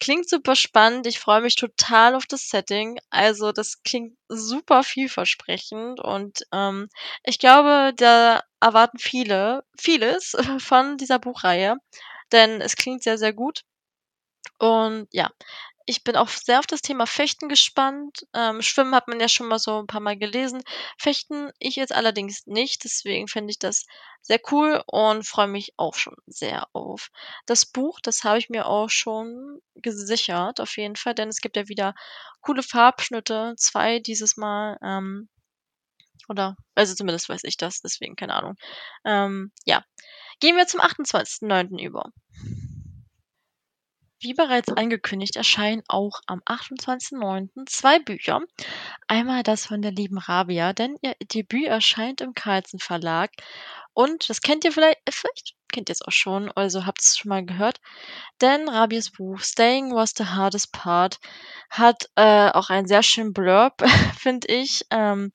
Klingt 0.00 0.28
super 0.28 0.56
spannend. 0.56 1.06
Ich 1.06 1.18
freue 1.18 1.40
mich 1.40 1.56
total 1.56 2.14
auf 2.14 2.26
das 2.26 2.48
Setting. 2.50 2.98
Also 3.10 3.52
das 3.52 3.82
klingt 3.82 4.16
super 4.28 4.82
vielversprechend 4.84 6.00
und 6.00 6.42
ähm, 6.52 6.88
ich 7.24 7.38
glaube, 7.38 7.92
da 7.96 8.42
erwarten 8.60 8.98
viele 8.98 9.64
vieles 9.78 10.36
von 10.58 10.96
dieser 10.98 11.18
Buchreihe, 11.18 11.76
denn 12.32 12.60
es 12.60 12.76
klingt 12.76 13.02
sehr, 13.02 13.18
sehr 13.18 13.32
gut. 13.32 13.62
Und 14.58 15.08
ja, 15.12 15.30
ich 15.86 16.02
bin 16.02 16.16
auch 16.16 16.28
sehr 16.28 16.58
auf 16.58 16.66
das 16.66 16.82
Thema 16.82 17.06
Fechten 17.06 17.48
gespannt. 17.48 18.26
Ähm, 18.34 18.60
Schwimmen 18.60 18.94
hat 18.94 19.06
man 19.06 19.20
ja 19.20 19.28
schon 19.28 19.46
mal 19.46 19.60
so 19.60 19.78
ein 19.78 19.86
paar 19.86 20.00
Mal 20.00 20.18
gelesen. 20.18 20.62
Fechten 20.98 21.50
ich 21.60 21.76
jetzt 21.76 21.94
allerdings 21.94 22.46
nicht, 22.46 22.82
deswegen 22.84 23.28
finde 23.28 23.52
ich 23.52 23.60
das 23.60 23.86
sehr 24.20 24.40
cool 24.50 24.82
und 24.86 25.24
freue 25.24 25.46
mich 25.46 25.74
auch 25.76 25.94
schon 25.94 26.16
sehr 26.26 26.66
auf 26.72 27.10
das 27.46 27.64
Buch. 27.66 28.00
Das 28.02 28.24
habe 28.24 28.38
ich 28.38 28.50
mir 28.50 28.66
auch 28.66 28.90
schon 28.90 29.60
gesichert, 29.76 30.60
auf 30.60 30.76
jeden 30.76 30.96
Fall, 30.96 31.14
denn 31.14 31.28
es 31.28 31.40
gibt 31.40 31.56
ja 31.56 31.68
wieder 31.68 31.94
coole 32.40 32.64
Farbschnitte, 32.64 33.54
zwei 33.56 34.00
dieses 34.00 34.36
Mal. 34.36 34.78
Ähm, 34.82 35.28
oder, 36.28 36.56
also 36.74 36.94
zumindest 36.96 37.28
weiß 37.28 37.44
ich 37.44 37.56
das, 37.56 37.80
deswegen 37.80 38.16
keine 38.16 38.34
Ahnung. 38.34 38.56
Ähm, 39.04 39.52
ja, 39.64 39.84
gehen 40.40 40.56
wir 40.56 40.66
zum 40.66 40.80
28.09. 40.80 41.80
über. 41.80 42.10
Wie 44.18 44.32
bereits 44.32 44.72
angekündigt, 44.72 45.36
erscheinen 45.36 45.82
auch 45.88 46.20
am 46.26 46.40
28.09. 46.40 47.66
zwei 47.66 47.98
Bücher. 47.98 48.40
Einmal 49.08 49.42
das 49.42 49.66
von 49.66 49.82
der 49.82 49.92
lieben 49.92 50.18
Rabia, 50.18 50.72
denn 50.72 50.96
ihr 51.02 51.14
Debüt 51.22 51.66
erscheint 51.66 52.22
im 52.22 52.32
Carlsen 52.32 52.78
Verlag. 52.78 53.30
Und 53.92 54.28
das 54.30 54.40
kennt 54.40 54.64
ihr 54.64 54.72
vielleicht, 54.72 54.98
äh, 55.04 55.12
vielleicht 55.12 55.54
kennt 55.70 55.90
ihr 55.90 55.92
es 55.92 56.02
auch 56.02 56.12
schon, 56.12 56.50
also 56.52 56.86
habt 56.86 57.02
es 57.02 57.18
schon 57.18 57.28
mal 57.28 57.44
gehört. 57.44 57.80
Denn 58.40 58.68
Rabias 58.68 59.10
Buch 59.10 59.40
Staying 59.40 59.94
Was 59.94 60.14
the 60.16 60.24
Hardest 60.24 60.72
Part 60.72 61.18
hat 61.68 62.08
äh, 62.14 62.50
auch 62.50 62.70
einen 62.70 62.88
sehr 62.88 63.02
schönen 63.02 63.34
Blurb, 63.34 63.82
finde 64.18 64.48
ich. 64.48 64.86
Ähm, 64.90 65.32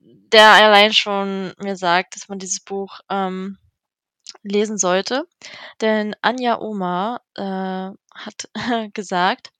der 0.00 0.50
allein 0.50 0.92
schon 0.92 1.52
mir 1.58 1.76
sagt, 1.76 2.16
dass 2.16 2.28
man 2.28 2.38
dieses 2.38 2.60
Buch 2.60 3.00
ähm, 3.08 3.58
lesen 4.42 4.78
sollte. 4.78 5.26
Denn 5.80 6.14
Anja 6.22 6.60
Oma 6.60 7.20
äh, 7.36 7.42
hat 8.14 8.48
gesagt, 8.94 9.50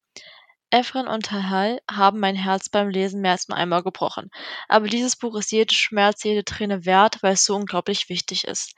Efren 0.70 1.08
und 1.08 1.26
Tahal 1.26 1.80
haben 1.90 2.20
mein 2.20 2.36
Herz 2.36 2.68
beim 2.68 2.88
Lesen 2.88 3.20
mehr 3.20 3.32
als 3.32 3.48
nur 3.48 3.58
einmal 3.58 3.82
gebrochen. 3.82 4.30
Aber 4.68 4.86
dieses 4.86 5.16
Buch 5.16 5.36
ist 5.36 5.50
jede 5.50 5.74
Schmerz, 5.74 6.22
jede 6.22 6.44
Träne 6.44 6.84
wert, 6.86 7.22
weil 7.22 7.34
es 7.34 7.44
so 7.44 7.56
unglaublich 7.56 8.08
wichtig 8.08 8.44
ist. 8.44 8.74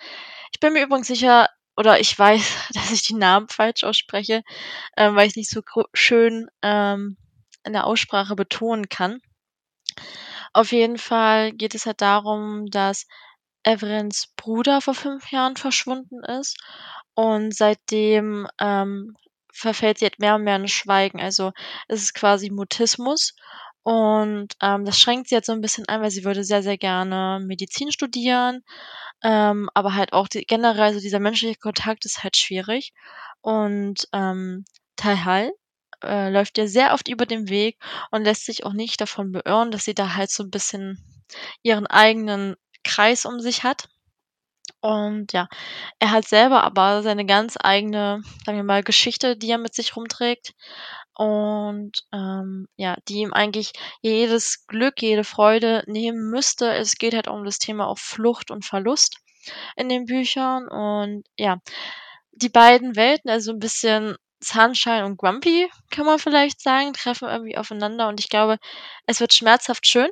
Ich 0.52 0.60
bin 0.60 0.72
mir 0.72 0.82
übrigens 0.82 1.08
sicher, 1.08 1.48
oder 1.76 2.00
ich 2.00 2.18
weiß, 2.18 2.68
dass 2.74 2.90
ich 2.90 3.02
die 3.02 3.14
Namen 3.14 3.48
falsch 3.48 3.84
ausspreche, 3.84 4.42
ähm, 4.96 5.16
weil 5.16 5.28
ich 5.28 5.36
nicht 5.36 5.50
so 5.50 5.62
schön 5.92 6.48
ähm, 6.62 7.16
in 7.64 7.74
der 7.74 7.86
Aussprache 7.86 8.36
betonen 8.36 8.88
kann. 8.88 9.20
Auf 10.54 10.72
jeden 10.72 10.98
Fall 10.98 11.52
geht 11.52 11.74
es 11.74 11.86
halt 11.86 12.00
darum, 12.00 12.66
dass 12.66 13.06
Everins 13.64 14.32
Bruder 14.36 14.80
vor 14.80 14.94
fünf 14.94 15.30
Jahren 15.30 15.56
verschwunden 15.56 16.22
ist. 16.24 16.58
Und 17.14 17.54
seitdem 17.54 18.48
ähm, 18.60 19.16
verfällt 19.52 19.98
sie 19.98 20.06
halt 20.06 20.18
mehr 20.18 20.36
und 20.36 20.44
mehr 20.44 20.56
in 20.56 20.68
Schweigen. 20.68 21.20
Also 21.20 21.52
es 21.88 22.02
ist 22.02 22.14
quasi 22.14 22.50
Mutismus. 22.50 23.34
Und 23.82 24.54
ähm, 24.62 24.84
das 24.84 24.98
schränkt 25.00 25.28
sie 25.28 25.34
jetzt 25.34 25.46
so 25.46 25.52
ein 25.52 25.60
bisschen 25.60 25.88
ein, 25.88 26.00
weil 26.02 26.10
sie 26.10 26.24
würde 26.24 26.44
sehr, 26.44 26.62
sehr 26.62 26.78
gerne 26.78 27.40
Medizin 27.44 27.90
studieren, 27.90 28.62
ähm, 29.24 29.68
aber 29.74 29.94
halt 29.94 30.12
auch 30.12 30.28
die, 30.28 30.44
generell 30.44 30.94
so 30.94 31.00
dieser 31.00 31.18
menschliche 31.20 31.56
Kontakt 31.58 32.04
ist 32.04 32.22
halt 32.22 32.36
schwierig. 32.36 32.92
Und 33.40 34.08
ähm, 34.12 34.64
Talhal 34.96 35.52
äh, 36.04 36.30
läuft 36.30 36.58
ihr 36.58 36.68
sehr 36.68 36.94
oft 36.94 37.08
über 37.08 37.26
den 37.26 37.48
Weg 37.48 37.78
und 38.12 38.24
lässt 38.24 38.46
sich 38.46 38.64
auch 38.64 38.72
nicht 38.72 39.00
davon 39.00 39.32
beirren, 39.32 39.72
dass 39.72 39.84
sie 39.84 39.94
da 39.94 40.14
halt 40.14 40.30
so 40.30 40.44
ein 40.44 40.50
bisschen 40.50 40.98
ihren 41.62 41.86
eigenen 41.88 42.56
Kreis 42.82 43.24
um 43.24 43.40
sich 43.40 43.64
hat. 43.64 43.88
Und 44.80 45.32
ja, 45.32 45.48
er 46.00 46.10
hat 46.10 46.26
selber 46.26 46.64
aber 46.64 47.02
seine 47.02 47.24
ganz 47.24 47.56
eigene, 47.62 48.20
sagen 48.44 48.58
wir 48.58 48.64
mal, 48.64 48.82
Geschichte, 48.82 49.36
die 49.36 49.50
er 49.50 49.58
mit 49.58 49.74
sich 49.74 49.96
rumträgt. 49.96 50.54
Und 51.14 51.92
ähm, 52.12 52.66
ja, 52.76 52.96
die 53.08 53.18
ihm 53.18 53.32
eigentlich 53.32 53.72
jedes 54.00 54.66
Glück, 54.66 55.00
jede 55.00 55.24
Freude 55.24 55.84
nehmen 55.86 56.30
müsste. 56.30 56.72
Es 56.72 56.96
geht 56.96 57.14
halt 57.14 57.28
um 57.28 57.44
das 57.44 57.58
Thema 57.58 57.86
auch 57.86 57.98
Flucht 57.98 58.50
und 58.50 58.64
Verlust 58.64 59.18
in 59.76 59.88
den 59.88 60.06
Büchern. 60.06 60.68
Und 60.68 61.24
ja, 61.36 61.58
die 62.32 62.48
beiden 62.48 62.96
Welten, 62.96 63.30
also 63.30 63.52
ein 63.52 63.58
bisschen 63.60 64.16
Sunshine 64.42 65.04
und 65.04 65.16
Grumpy, 65.16 65.70
kann 65.90 66.06
man 66.06 66.18
vielleicht 66.18 66.60
sagen, 66.60 66.92
treffen 66.92 67.28
irgendwie 67.28 67.56
aufeinander. 67.56 68.08
Und 68.08 68.20
ich 68.20 68.28
glaube, 68.28 68.58
es 69.06 69.20
wird 69.20 69.32
schmerzhaft 69.34 69.86
schön. 69.86 70.10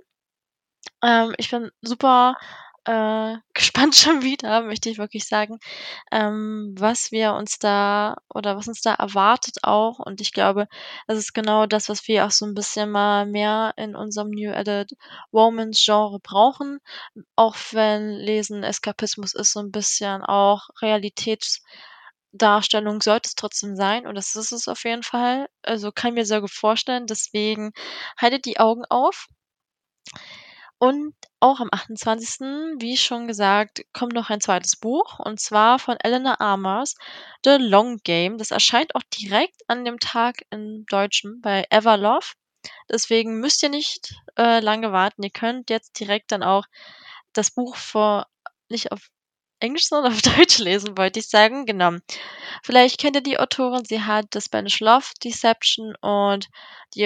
Ähm, 1.02 1.34
ich 1.38 1.50
bin 1.50 1.70
super 1.82 2.36
äh, 2.84 3.36
gespannt 3.54 3.94
schon 3.96 4.22
wieder, 4.22 4.62
möchte 4.62 4.88
ich 4.90 4.98
wirklich 4.98 5.26
sagen, 5.26 5.58
ähm, 6.12 6.74
was 6.78 7.10
wir 7.12 7.34
uns 7.34 7.58
da 7.58 8.16
oder 8.32 8.56
was 8.56 8.68
uns 8.68 8.80
da 8.82 8.94
erwartet 8.94 9.58
auch. 9.62 9.98
Und 9.98 10.20
ich 10.20 10.32
glaube, 10.32 10.68
das 11.06 11.18
ist 11.18 11.32
genau 11.34 11.66
das, 11.66 11.88
was 11.88 12.06
wir 12.08 12.26
auch 12.26 12.30
so 12.30 12.46
ein 12.46 12.54
bisschen 12.54 12.90
mal 12.90 13.26
mehr 13.26 13.74
in 13.76 13.96
unserem 13.96 14.30
New 14.30 14.50
Edit 14.52 14.92
Romance 15.32 15.82
Genre 15.84 16.18
brauchen. 16.20 16.78
Auch 17.36 17.56
wenn 17.72 18.10
Lesen 18.10 18.62
Eskapismus 18.64 19.34
ist, 19.34 19.52
so 19.52 19.60
ein 19.60 19.72
bisschen 19.72 20.22
auch 20.22 20.68
Realitätsdarstellung 20.80 23.02
sollte 23.02 23.28
es 23.28 23.34
trotzdem 23.34 23.76
sein. 23.76 24.06
Und 24.06 24.14
das 24.14 24.34
ist 24.36 24.52
es 24.52 24.68
auf 24.68 24.84
jeden 24.84 25.02
Fall. 25.02 25.48
Also 25.62 25.92
kann 25.92 26.14
mir 26.14 26.24
sehr 26.24 26.40
gut 26.40 26.52
vorstellen. 26.52 27.06
Deswegen 27.06 27.72
haltet 28.18 28.46
die 28.46 28.58
Augen 28.58 28.84
auf. 28.88 29.26
Und 30.80 31.14
auch 31.40 31.60
am 31.60 31.68
28., 31.70 32.40
wie 32.80 32.96
schon 32.96 33.26
gesagt, 33.26 33.82
kommt 33.92 34.14
noch 34.14 34.30
ein 34.30 34.40
zweites 34.40 34.76
Buch 34.76 35.18
und 35.18 35.38
zwar 35.38 35.78
von 35.78 35.98
Eleanor 36.02 36.40
Armours, 36.40 36.96
The 37.44 37.58
Long 37.58 37.98
Game. 38.02 38.38
Das 38.38 38.50
erscheint 38.50 38.94
auch 38.94 39.02
direkt 39.12 39.60
an 39.68 39.84
dem 39.84 39.98
Tag 39.98 40.36
im 40.48 40.86
Deutschen 40.86 41.42
bei 41.42 41.66
Everlove. 41.68 42.32
Deswegen 42.90 43.40
müsst 43.40 43.62
ihr 43.62 43.68
nicht 43.68 44.14
äh, 44.38 44.60
lange 44.60 44.90
warten. 44.90 45.22
Ihr 45.22 45.30
könnt 45.30 45.68
jetzt 45.68 46.00
direkt 46.00 46.32
dann 46.32 46.42
auch 46.42 46.64
das 47.34 47.50
Buch 47.50 47.76
vor, 47.76 48.26
nicht 48.70 48.90
auf 48.90 49.10
Englisch, 49.60 49.86
sondern 49.88 50.14
auf 50.14 50.22
Deutsch 50.22 50.58
lesen, 50.60 50.96
wollte 50.96 51.18
ich 51.20 51.28
sagen. 51.28 51.66
Genau. 51.66 51.98
Vielleicht 52.62 52.98
kennt 52.98 53.16
ihr 53.16 53.22
die 53.22 53.38
Autorin. 53.38 53.84
Sie 53.84 54.00
hat 54.00 54.28
The 54.32 54.40
Spanish 54.40 54.80
Love 54.80 55.08
Deception 55.22 55.94
und 56.00 56.48
The 56.94 57.04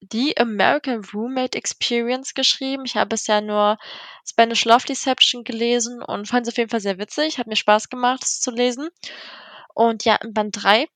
die 0.00 0.36
American 0.38 1.04
Roommate 1.12 1.56
Experience 1.56 2.34
geschrieben. 2.34 2.84
Ich 2.86 2.96
habe 2.96 3.10
bisher 3.10 3.40
nur 3.40 3.78
Spanish 4.26 4.64
Love 4.64 4.86
Deception 4.86 5.44
gelesen 5.44 6.02
und 6.02 6.26
fand 6.26 6.46
es 6.46 6.52
auf 6.52 6.58
jeden 6.58 6.70
Fall 6.70 6.80
sehr 6.80 6.98
witzig. 6.98 7.38
Hat 7.38 7.46
mir 7.46 7.56
Spaß 7.56 7.88
gemacht, 7.88 8.22
es 8.24 8.40
zu 8.40 8.50
lesen. 8.50 8.88
Und 9.74 10.04
ja, 10.04 10.16
in 10.16 10.32
Band 10.32 10.62
3 10.62 10.86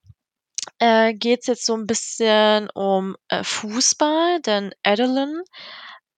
äh, 0.78 1.14
geht 1.14 1.40
es 1.40 1.46
jetzt 1.46 1.66
so 1.66 1.76
ein 1.76 1.86
bisschen 1.86 2.70
um 2.70 3.16
äh, 3.28 3.44
Fußball, 3.44 4.40
denn 4.40 4.74
Adeline 4.82 5.44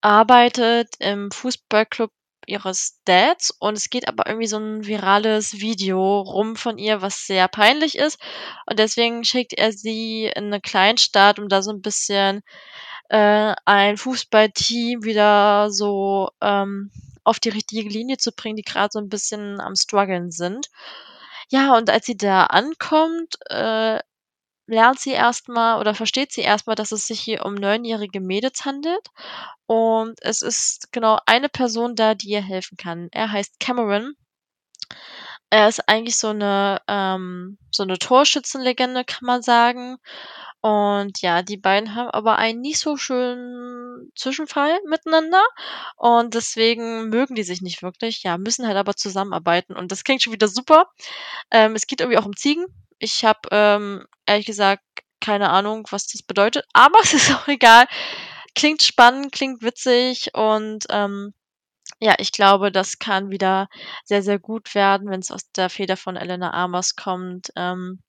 arbeitet 0.01 0.95
im 1.01 1.31
Fußballclub 1.31 2.11
ihres 2.47 3.01
Dads 3.05 3.51
und 3.51 3.77
es 3.77 3.91
geht 3.91 4.09
aber 4.09 4.27
irgendwie 4.27 4.47
so 4.47 4.59
ein 4.59 4.87
virales 4.87 5.61
Video 5.61 6.21
rum 6.21 6.57
von 6.57 6.79
ihr, 6.79 7.03
was 7.03 7.27
sehr 7.27 7.49
peinlich 7.49 7.99
ist 7.99 8.19
und 8.67 8.79
deswegen 8.79 9.25
schickt 9.25 9.53
er 9.53 9.73
sie 9.73 10.31
in 10.35 10.47
eine 10.47 10.61
Kleinstadt, 10.61 11.39
um 11.39 11.49
da 11.49 11.63
so 11.63 11.73
ein 11.73 11.83
bisschen 11.83 12.43
äh, 13.09 13.55
ein 13.65 13.97
Fußballteam 13.97 15.05
wieder 15.05 15.71
so 15.71 16.31
ähm, 16.41 16.91
auf 17.25 17.41
die 17.41 17.49
richtige 17.51 17.89
Linie 17.89 18.19
zu 18.19 18.33
bringen, 18.33 18.57
die 18.57 18.63
gerade 18.63 18.91
so 18.93 18.99
ein 18.99 19.09
bisschen 19.09 19.61
am 19.61 19.75
struggeln 19.75 20.31
sind. 20.31 20.69
Ja, 21.49 21.77
und 21.77 21.91
als 21.91 22.07
sie 22.07 22.17
da 22.17 22.45
ankommt, 22.45 23.37
äh, 23.51 24.01
lernt 24.67 25.01
sie 25.01 25.13
erstmal 25.13 25.81
oder 25.81 25.95
versteht 25.95 26.33
sie 26.33 26.43
erstmal, 26.43 26.77
dass 26.77 26.93
es 26.93 27.07
sich 27.07 27.21
hier 27.21 27.45
um 27.45 27.55
neunjährige 27.55 28.21
Mädels 28.21 28.65
handelt 28.65 29.09
und 29.67 30.19
es 30.23 30.43
ist 30.43 30.93
genau 30.93 31.19
eine 31.27 31.49
Person 31.49 31.95
da, 31.97 32.15
die 32.15 32.31
ihr 32.31 32.43
helfen 32.43 32.77
kann. 32.77 33.09
Er 33.13 33.33
heißt 33.33 33.61
Cameron. 33.61 34.15
Er 35.51 35.69
ist 35.69 35.89
eigentlich 35.89 36.17
so 36.19 36.29
eine 36.29 36.81
ähm, 36.89 37.59
so 37.71 37.83
eine 37.85 37.99
Torschützenlegende, 37.99 39.05
kann 39.05 39.27
man 39.27 39.43
sagen. 39.43 39.99
Und 40.61 41.23
ja, 41.23 41.43
die 41.43 41.57
beiden 41.57 41.95
haben 41.95 42.11
aber 42.11 42.37
einen 42.39 42.61
nicht 42.61 42.81
so 42.81 42.97
schönen 42.97 44.11
Zwischenfall 44.17 44.81
miteinander 44.89 45.43
und 45.97 46.35
deswegen 46.35 47.09
mögen 47.09 47.37
die 47.37 47.45
sich 47.45 47.63
nicht 47.63 47.83
wirklich, 47.83 48.25
ja, 48.25 48.37
müssen 48.39 48.67
halt 48.67 48.77
aber 48.77 48.97
zusammenarbeiten 48.97 49.77
und 49.77 49.93
das 49.93 50.03
klingt 50.03 50.23
schon 50.23 50.33
wieder 50.33 50.49
super. 50.49 50.91
Ähm, 51.53 51.77
es 51.77 51.87
geht 51.87 52.01
irgendwie 52.01 52.19
auch 52.19 52.27
um 52.27 52.35
Ziegen. 52.37 52.67
Ich 52.99 53.25
habe, 53.25 53.41
ähm, 53.53 54.07
ehrlich 54.27 54.47
gesagt 54.47 54.83
keine 55.21 55.51
Ahnung, 55.51 55.87
was 55.91 56.07
das 56.09 56.23
bedeutet, 56.23 56.65
aber 56.73 56.99
es 57.03 57.15
ist 57.15 57.33
auch 57.35 57.49
egal. 57.49 57.87
Klingt 58.55 58.83
spannend, 58.83 59.33
klingt 59.33 59.63
witzig 59.63 60.31
und, 60.35 60.87
ähm, 60.91 61.35
ja, 62.01 62.15
ich 62.19 62.33
glaube, 62.33 62.73
das 62.73 62.99
kann 62.99 63.31
wieder 63.31 63.69
sehr, 64.05 64.23
sehr 64.23 64.39
gut 64.39 64.75
werden, 64.75 65.11
wenn 65.11 65.21
es 65.21 65.31
aus 65.31 65.51
der 65.53 65.71
Feder 65.71 65.97
von 65.97 66.17
Elena 66.17 66.53
Amers 66.53 66.97
kommt. 66.97 67.51
Ähm 67.57 68.01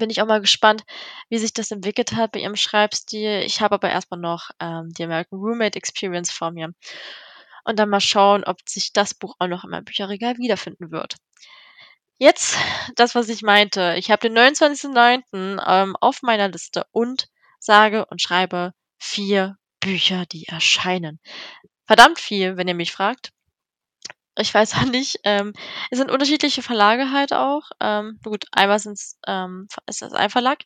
bin 0.00 0.10
ich 0.10 0.20
auch 0.20 0.26
mal 0.26 0.40
gespannt, 0.40 0.84
wie 1.28 1.38
sich 1.38 1.52
das 1.52 1.70
entwickelt 1.70 2.12
hat 2.12 2.32
bei 2.32 2.40
ihrem 2.40 2.56
Schreibstil. 2.56 3.42
Ich 3.44 3.60
habe 3.60 3.76
aber 3.76 3.90
erstmal 3.90 4.20
noch 4.20 4.50
ähm, 4.58 4.88
die 4.90 5.04
American 5.04 5.38
Roommate 5.38 5.76
Experience 5.76 6.32
vor 6.32 6.50
mir. 6.50 6.72
Und 7.64 7.78
dann 7.78 7.90
mal 7.90 8.00
schauen, 8.00 8.42
ob 8.44 8.56
sich 8.68 8.92
das 8.92 9.14
Buch 9.14 9.36
auch 9.38 9.46
noch 9.46 9.64
in 9.64 9.70
meinem 9.70 9.84
Bücherregal 9.84 10.38
wiederfinden 10.38 10.90
wird. 10.90 11.16
Jetzt 12.20 12.58
das, 12.96 13.14
was 13.14 13.30
ich 13.30 13.40
meinte. 13.40 13.94
Ich 13.96 14.10
habe 14.10 14.28
den 14.28 14.36
29.09. 14.36 15.58
Ähm, 15.66 15.96
auf 16.00 16.20
meiner 16.20 16.48
Liste 16.48 16.84
und 16.90 17.28
sage 17.58 18.04
und 18.04 18.20
schreibe 18.20 18.74
vier 18.98 19.56
Bücher, 19.80 20.26
die 20.26 20.46
erscheinen. 20.46 21.18
Verdammt 21.86 22.20
viel, 22.20 22.58
wenn 22.58 22.68
ihr 22.68 22.74
mich 22.74 22.92
fragt 22.92 23.32
ich 24.40 24.52
weiß 24.54 24.74
auch 24.74 24.84
nicht, 24.84 25.20
ähm, 25.24 25.52
es 25.90 25.98
sind 25.98 26.10
unterschiedliche 26.10 26.62
Verlage 26.62 27.10
halt 27.10 27.32
auch. 27.32 27.62
Ähm, 27.80 28.18
gut, 28.24 28.44
einmal 28.52 28.78
sind's, 28.78 29.18
ähm, 29.26 29.68
ist 29.86 30.02
das 30.02 30.12
ein 30.12 30.30
Verlag. 30.30 30.60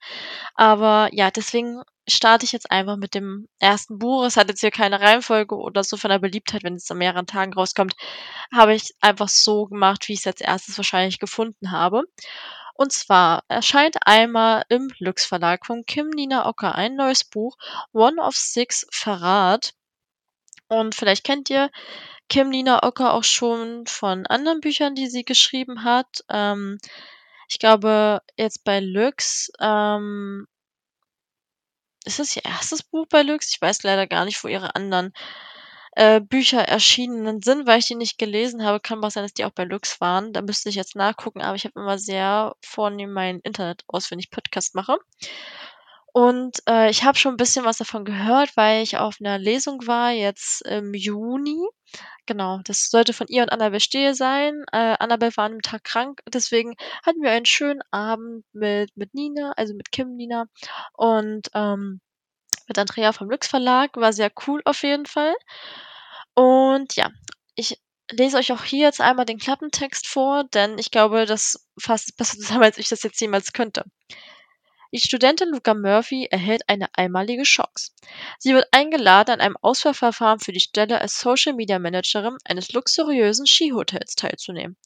Aber 0.55 1.09
ja, 1.13 1.31
deswegen 1.31 1.83
starte 2.09 2.45
ich 2.45 2.53
jetzt 2.53 2.71
einfach 2.71 2.97
mit 2.97 3.15
dem 3.15 3.49
ersten 3.59 3.99
Buch. 3.99 4.25
Es 4.25 4.37
hat 4.37 4.49
jetzt 4.49 4.61
hier 4.61 4.71
keine 4.71 5.01
Reihenfolge 5.01 5.57
oder 5.57 5.85
so 5.85 5.97
von 5.97 6.11
der 6.11 6.19
Beliebtheit, 6.19 6.63
wenn 6.63 6.75
es 6.75 6.91
an 6.91 6.99
mehreren 6.99 7.27
Tagen 7.27 7.55
rauskommt, 7.55 7.95
habe 8.55 8.75
ich 8.75 8.95
einfach 9.01 9.29
so 9.29 9.67
gemacht, 9.67 10.09
wie 10.09 10.13
ich 10.15 10.21
es 10.21 10.27
als 10.27 10.41
erstes 10.41 10.77
wahrscheinlich 10.77 11.19
gefunden 11.19 11.71
habe. 11.71 12.05
Und 12.75 12.93
zwar 12.93 13.45
erscheint 13.49 13.97
einmal 14.05 14.65
im 14.69 14.91
Lux 14.99 15.25
Verlag 15.25 15.65
von 15.65 15.85
Kim 15.87 16.09
Nina 16.11 16.49
Ocker 16.49 16.75
ein 16.75 16.97
neues 16.97 17.25
Buch, 17.25 17.57
One 17.93 18.21
of 18.21 18.37
Six 18.37 18.87
Verrat. 18.91 19.75
Und 20.81 20.95
vielleicht 20.95 21.25
kennt 21.25 21.51
ihr 21.51 21.71
Kim 22.29 22.49
Nina 22.49 22.83
Ocker 22.83 23.15
auch 23.15 23.25
schon 23.25 23.87
von 23.87 24.27
anderen 24.27 24.61
Büchern, 24.61 24.95
die 24.95 25.09
sie 25.09 25.25
geschrieben 25.25 25.85
hat. 25.85 26.25
Ähm, 26.29 26.79
ich 27.49 27.59
glaube, 27.59 28.21
jetzt 28.37 28.65
bei 28.65 28.81
Lux, 28.81 29.51
ähm, 29.61 30.47
ist 32.05 32.19
das 32.19 32.37
ihr 32.37 32.45
erstes 32.45 32.83
Buch 32.83 33.07
bei 33.09 33.23
Lux? 33.23 33.51
Ich 33.51 33.61
weiß 33.61 33.83
leider 33.83 34.07
gar 34.07 34.25
nicht, 34.25 34.43
wo 34.43 34.49
ihre 34.49 34.75
anderen 34.75 35.13
äh, 35.93 36.21
Bücher 36.21 36.61
erschienen 36.63 37.41
sind, 37.43 37.67
weil 37.67 37.79
ich 37.79 37.87
die 37.87 37.95
nicht 37.95 38.19
gelesen 38.19 38.65
habe. 38.65 38.81
Kann 38.81 39.03
auch 39.05 39.11
sein, 39.11 39.23
dass 39.25 39.35
die 39.35 39.45
auch 39.45 39.53
bei 39.53 39.65
Lux 39.65 40.01
waren. 40.01 40.33
Da 40.33 40.43
müsste 40.43 40.69
ich 40.69 40.75
jetzt 40.75 40.97
nachgucken, 40.97 41.41
aber 41.41 41.57
ich 41.57 41.65
habe 41.65 41.81
immer 41.81 41.99
sehr 41.99 42.55
vornehm 42.63 43.13
mein 43.13 43.41
Internet 43.41 43.85
aus, 43.87 44.11
wenn 44.11 44.19
ich 44.19 44.31
Podcast 44.31 44.75
mache. 44.75 44.99
Und 46.16 46.62
äh, 46.68 46.90
ich 46.90 47.03
habe 47.03 47.18
schon 47.18 47.35
ein 47.35 47.37
bisschen 47.38 47.64
was 47.64 47.79
davon 47.79 48.05
gehört, 48.05 48.57
weil 48.57 48.85
ich 48.85 48.98
auf 48.98 49.16
einer 49.20 49.37
Lesung 49.37 49.85
war, 49.88 50.12
jetzt 50.12 50.62
im 50.62 50.94
Juni. 50.94 51.59
Genau, 52.27 52.61
das 52.62 52.88
sollte 52.88 53.12
von 53.12 53.27
ihr 53.27 53.42
und 53.42 53.50
Annabelle 53.50 53.81
Stehe 53.81 54.14
sein. 54.14 54.64
Äh, 54.70 54.94
Annabelle 55.00 55.37
war 55.37 55.46
an 55.46 55.53
dem 55.53 55.62
Tag 55.62 55.83
krank, 55.83 56.22
deswegen 56.33 56.77
hatten 57.05 57.20
wir 57.20 57.33
einen 57.33 57.46
schönen 57.46 57.83
Abend 57.90 58.44
mit, 58.53 58.96
mit 58.96 59.12
Nina, 59.12 59.55
also 59.57 59.74
mit 59.74 59.90
Kim 59.90 60.14
Nina 60.14 60.46
und 60.92 61.50
ähm, 61.53 62.00
mit 62.68 62.79
Andrea 62.79 63.12
vom 63.12 63.29
Lux 63.29 63.48
Verlag. 63.48 63.96
War 63.96 64.12
sehr 64.12 64.31
cool 64.46 64.62
auf 64.66 64.85
jeden 64.85 65.07
Fall. 65.07 65.35
Und 66.35 66.94
ja, 66.94 67.11
ich 67.57 67.81
lese 68.12 68.37
euch 68.37 68.53
auch 68.53 68.62
hier 68.62 68.87
jetzt 68.87 69.00
einmal 69.00 69.24
den 69.24 69.38
Klappentext 69.38 70.07
vor, 70.07 70.44
denn 70.44 70.79
ich 70.79 70.92
glaube, 70.92 71.27
das 71.27 71.68
fasst 71.77 72.11
es 72.11 72.14
besser 72.14 72.38
zusammen, 72.38 72.62
als 72.62 72.79
ich 72.79 72.88
das 72.88 73.03
jetzt 73.03 73.20
jemals 73.20 73.53
könnte. 73.53 73.83
Die 74.95 75.01
Studentin 75.01 75.49
Luca 75.49 75.75
Murphy 75.75 76.29
erhält 76.31 76.69
eine 76.69 76.87
einmalige 76.93 77.43
Chance. 77.43 77.91
Sie 78.39 78.55
wird 78.55 78.69
eingeladen, 78.71 79.33
an 79.33 79.41
einem 79.41 79.57
Auswahlverfahren 79.61 80.39
für 80.39 80.53
die 80.53 80.61
Stelle 80.61 81.01
als 81.01 81.19
Social 81.19 81.53
Media 81.53 81.81
Managerin 81.81 82.37
eines 82.45 82.73
luxuriösen 82.73 83.45
Skihotels 83.45 84.15
teilzunehmen. 84.15 84.77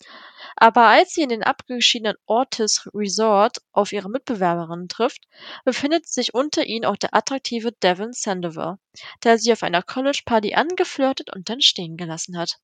Aber 0.56 0.86
als 0.86 1.12
sie 1.12 1.20
in 1.20 1.28
den 1.28 1.42
abgeschiedenen 1.42 2.16
Ortis 2.24 2.88
Resort 2.94 3.58
auf 3.72 3.92
ihre 3.92 4.08
Mitbewerberinnen 4.08 4.88
trifft, 4.88 5.28
befindet 5.66 6.08
sich 6.08 6.32
unter 6.32 6.64
ihnen 6.64 6.86
auch 6.86 6.96
der 6.96 7.14
attraktive 7.14 7.72
Devin 7.72 8.14
Sandoval, 8.14 8.78
der 9.24 9.36
sie 9.36 9.52
auf 9.52 9.62
einer 9.62 9.82
College-Party 9.82 10.54
angeflirtet 10.54 11.34
und 11.36 11.50
dann 11.50 11.60
stehen 11.60 11.98
gelassen 11.98 12.38
hat. 12.38 12.54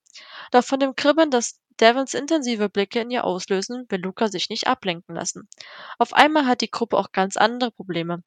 Doch 0.50 0.64
von 0.64 0.80
dem 0.80 0.96
Kribbeln, 0.96 1.30
das 1.30 1.60
Devins 1.80 2.14
intensive 2.14 2.68
Blicke 2.68 3.00
in 3.00 3.10
ihr 3.10 3.24
auslösen, 3.24 3.86
will 3.88 4.00
Luca 4.00 4.28
sich 4.28 4.48
nicht 4.48 4.66
ablenken 4.66 5.14
lassen. 5.14 5.48
Auf 5.98 6.12
einmal 6.12 6.46
hat 6.46 6.60
die 6.60 6.70
Gruppe 6.70 6.96
auch 6.96 7.12
ganz 7.12 7.36
andere 7.36 7.70
Probleme. 7.70 8.22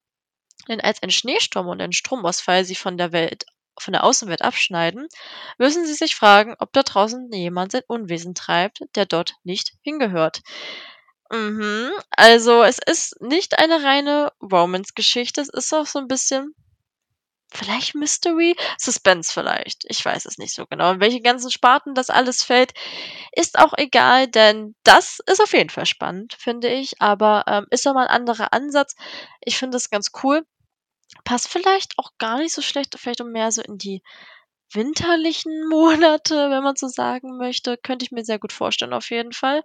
Denn 0.68 0.82
als 0.82 1.02
ein 1.04 1.12
Schneesturm 1.12 1.68
und 1.68 1.82
ein 1.82 1.94
Stromausfall 1.94 2.66
sie 2.66 2.76
von 2.76 2.98
der 2.98 3.12
Welt 3.12 3.46
von 3.80 3.94
der 3.94 4.04
Außenwelt 4.04 4.42
abschneiden, 4.42 5.08
müssen 5.58 5.86
sie 5.86 5.94
sich 5.94 6.16
fragen, 6.16 6.56
ob 6.60 6.74
da 6.74 6.84
draußen 6.84 7.32
jemand 7.32 7.72
sein 7.72 7.84
Unwesen 7.88 8.34
treibt, 8.34 8.82
der 8.96 9.06
dort 9.06 9.36
nicht 9.44 9.74
hingehört. 9.82 10.42
Mhm. 11.32 11.92
Also 12.10 12.64
es 12.64 12.80
ist 12.86 13.22
nicht 13.22 13.60
eine 13.60 13.84
reine 13.84 14.32
Romance-Geschichte, 14.42 15.42
es 15.42 15.50
ist 15.50 15.74
auch 15.74 15.86
so 15.86 16.00
ein 16.00 16.08
bisschen 16.08 16.56
vielleicht 17.50 17.96
Mystery, 17.96 18.56
Suspense 18.78 19.32
vielleicht. 19.32 19.86
Ich 19.88 20.04
weiß 20.04 20.26
es 20.26 20.38
nicht 20.38 20.54
so 20.54 20.66
genau. 20.66 20.92
In 20.92 21.00
welche 21.00 21.22
ganzen 21.22 21.52
Sparten 21.52 21.94
das 21.94 22.10
alles 22.10 22.44
fällt, 22.44 22.74
ist 23.32 23.58
auch 23.58 23.74
egal, 23.78 24.28
denn 24.28 24.76
das 24.84 25.20
ist 25.26 25.42
auf 25.42 25.54
jeden 25.54 25.70
Fall 25.70 25.86
spannend, 25.86 26.36
finde 26.38 26.70
ich. 26.70 27.02
Aber 27.02 27.46
ähm, 27.48 27.66
ist 27.70 27.86
doch 27.86 27.94
mal 27.94 28.08
ein 28.08 28.16
anderer 28.16 28.54
Ansatz. 28.54 28.96
Ich 29.42 29.58
finde 29.58 29.76
das 29.76 29.90
ganz 29.90 30.12
cool. 30.24 30.46
Passt 31.24 31.48
vielleicht 31.48 31.98
auch 31.98 32.12
gar 32.18 32.38
nicht 32.38 32.54
so 32.54 32.62
schlecht, 32.62 32.96
vielleicht 33.00 33.22
um 33.22 33.32
mehr 33.32 33.52
so 33.52 33.62
in 33.62 33.78
die 33.78 34.02
winterlichen 34.74 35.68
Monate, 35.70 36.50
wenn 36.50 36.64
man 36.64 36.76
so 36.76 36.88
sagen 36.88 37.38
möchte. 37.38 37.78
Könnte 37.78 38.06
ich 38.06 38.12
mir 38.12 38.26
sehr 38.26 38.40
gut 38.40 38.54
vorstellen, 38.54 38.94
auf 38.94 39.10
jeden 39.12 39.34
Fall. 39.34 39.64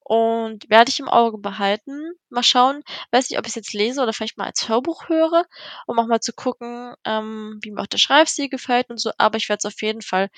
Und 0.00 0.68
werde 0.70 0.90
ich 0.90 1.00
im 1.00 1.08
Auge 1.08 1.38
behalten. 1.38 2.12
Mal 2.30 2.42
schauen. 2.42 2.82
Weiß 3.10 3.28
nicht, 3.30 3.38
ob 3.38 3.44
ich 3.46 3.50
es 3.50 3.56
jetzt 3.56 3.74
lese 3.74 4.02
oder 4.02 4.12
vielleicht 4.12 4.38
mal 4.38 4.46
als 4.46 4.68
Hörbuch 4.68 5.08
höre, 5.08 5.44
um 5.86 5.98
auch 5.98 6.06
mal 6.06 6.20
zu 6.20 6.32
gucken, 6.32 6.94
ähm, 7.04 7.58
wie 7.62 7.70
mir 7.70 7.82
auch 7.82 7.86
der 7.86 7.98
Schreibstil 7.98 8.48
gefällt 8.48 8.90
und 8.90 9.00
so. 9.00 9.10
Aber 9.18 9.36
ich 9.36 9.48
werde 9.48 9.60
es 9.64 9.72
auf 9.74 9.82
jeden 9.82 10.02
Fall 10.02 10.30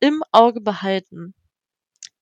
im 0.00 0.22
Auge 0.32 0.60
behalten. 0.60 1.34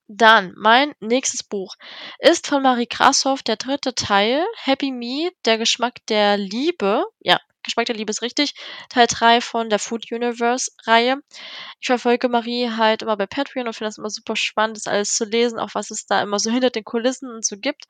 Dann, 0.08 0.52
mein 0.56 0.92
nächstes 1.00 1.42
Buch 1.42 1.74
ist 2.18 2.46
von 2.46 2.62
Marie 2.62 2.86
Grashoff, 2.86 3.42
der 3.42 3.56
dritte 3.56 3.94
Teil, 3.94 4.44
Happy 4.56 4.90
Me, 4.92 5.30
der 5.46 5.58
Geschmack 5.58 6.04
der 6.08 6.36
Liebe. 6.36 7.04
Ja, 7.20 7.40
Der 7.64 7.94
Liebe 7.94 8.10
ist 8.10 8.22
richtig. 8.22 8.54
Teil 8.88 9.06
3 9.08 9.40
von 9.40 9.70
der 9.70 9.78
Food 9.78 10.10
Universe 10.10 10.72
Reihe. 10.84 11.22
Ich 11.80 11.86
verfolge 11.86 12.28
Marie 12.28 12.70
halt 12.70 13.02
immer 13.02 13.16
bei 13.16 13.26
Patreon 13.26 13.66
und 13.66 13.72
finde 13.72 13.88
das 13.88 13.98
immer 13.98 14.10
super 14.10 14.36
spannend, 14.36 14.76
das 14.76 14.86
alles 14.86 15.14
zu 15.14 15.24
lesen, 15.24 15.58
auch 15.58 15.70
was 15.74 15.90
es 15.90 16.06
da 16.06 16.22
immer 16.22 16.38
so 16.38 16.50
hinter 16.50 16.70
den 16.70 16.84
Kulissen 16.84 17.30
und 17.30 17.44
so 17.44 17.56
gibt. 17.56 17.86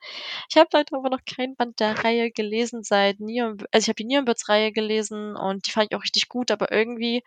Ich 0.49 0.57
habe 0.57 0.69
leider 0.73 0.95
aber 0.97 1.09
noch 1.09 1.25
kein 1.25 1.55
Band 1.55 1.79
der 1.79 2.03
Reihe 2.03 2.31
gelesen 2.31 2.83
seit 2.83 3.19
Neon, 3.19 3.57
also 3.71 3.85
ich 3.85 3.87
habe 3.87 3.95
die 3.95 4.05
Neonbirds 4.05 4.47
Reihe 4.47 4.71
gelesen 4.71 5.35
und 5.35 5.67
die 5.67 5.71
fand 5.71 5.87
ich 5.89 5.97
auch 5.97 6.03
richtig 6.03 6.29
gut, 6.29 6.51
aber 6.51 6.71
irgendwie, 6.71 7.23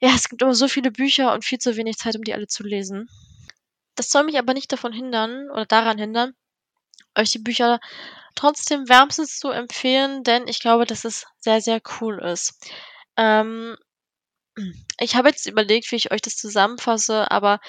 ja, 0.00 0.10
es 0.14 0.28
gibt 0.28 0.42
immer 0.42 0.54
so 0.54 0.68
viele 0.68 0.90
Bücher 0.92 1.32
und 1.34 1.44
viel 1.44 1.58
zu 1.58 1.76
wenig 1.76 1.98
Zeit, 1.98 2.16
um 2.16 2.22
die 2.22 2.34
alle 2.34 2.46
zu 2.46 2.62
lesen. 2.62 3.08
Das 3.96 4.10
soll 4.10 4.24
mich 4.24 4.38
aber 4.38 4.54
nicht 4.54 4.72
davon 4.72 4.92
hindern 4.92 5.50
oder 5.50 5.66
daran 5.66 5.98
hindern, 5.98 6.34
euch 7.16 7.30
die 7.30 7.40
Bücher 7.40 7.80
trotzdem 8.38 8.88
wärmstens 8.88 9.38
zu 9.38 9.50
empfehlen, 9.50 10.22
denn 10.24 10.48
ich 10.48 10.60
glaube, 10.60 10.86
dass 10.86 11.04
es 11.04 11.26
sehr, 11.38 11.60
sehr 11.60 11.80
cool 12.00 12.20
ist. 12.22 12.54
Ähm, 13.16 13.76
ich 15.00 15.16
habe 15.16 15.28
jetzt 15.28 15.46
überlegt, 15.46 15.90
wie 15.92 15.96
ich 15.96 16.12
euch 16.12 16.20
das 16.22 16.36
zusammenfasse, 16.36 17.30
aber 17.30 17.60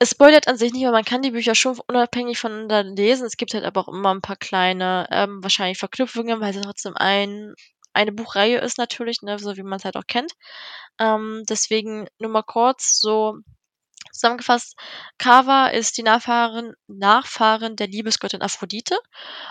es 0.00 0.10
spoilert 0.10 0.46
an 0.48 0.56
sich 0.56 0.72
nicht, 0.72 0.84
weil 0.84 0.92
man 0.92 1.04
kann 1.04 1.22
die 1.22 1.32
Bücher 1.32 1.54
schon 1.54 1.78
unabhängig 1.88 2.38
voneinander 2.38 2.84
lesen. 2.84 3.26
Es 3.26 3.36
gibt 3.36 3.54
halt 3.54 3.64
aber 3.64 3.80
auch 3.80 3.88
immer 3.88 4.14
ein 4.14 4.20
paar 4.20 4.36
kleine, 4.36 5.08
ähm, 5.10 5.42
wahrscheinlich 5.42 5.78
Verknüpfungen, 5.78 6.40
weil 6.40 6.54
es 6.54 6.62
trotzdem 6.62 6.94
ein, 6.96 7.54
eine 7.94 8.12
Buchreihe 8.12 8.58
ist 8.58 8.78
natürlich, 8.78 9.22
ne, 9.22 9.38
so 9.38 9.56
wie 9.56 9.62
man 9.64 9.78
es 9.78 9.84
halt 9.84 9.96
auch 9.96 10.06
kennt. 10.06 10.32
Ähm, 11.00 11.42
deswegen 11.48 12.06
nur 12.18 12.30
mal 12.30 12.42
kurz 12.42 13.00
so 13.00 13.38
Zusammengefasst, 14.18 14.76
Kava 15.18 15.68
ist 15.68 15.96
die 15.96 16.02
Nachfahrin 16.02 16.74
Nachfahrin 16.88 17.76
der 17.76 17.86
Liebesgöttin 17.86 18.42
Aphrodite 18.42 18.98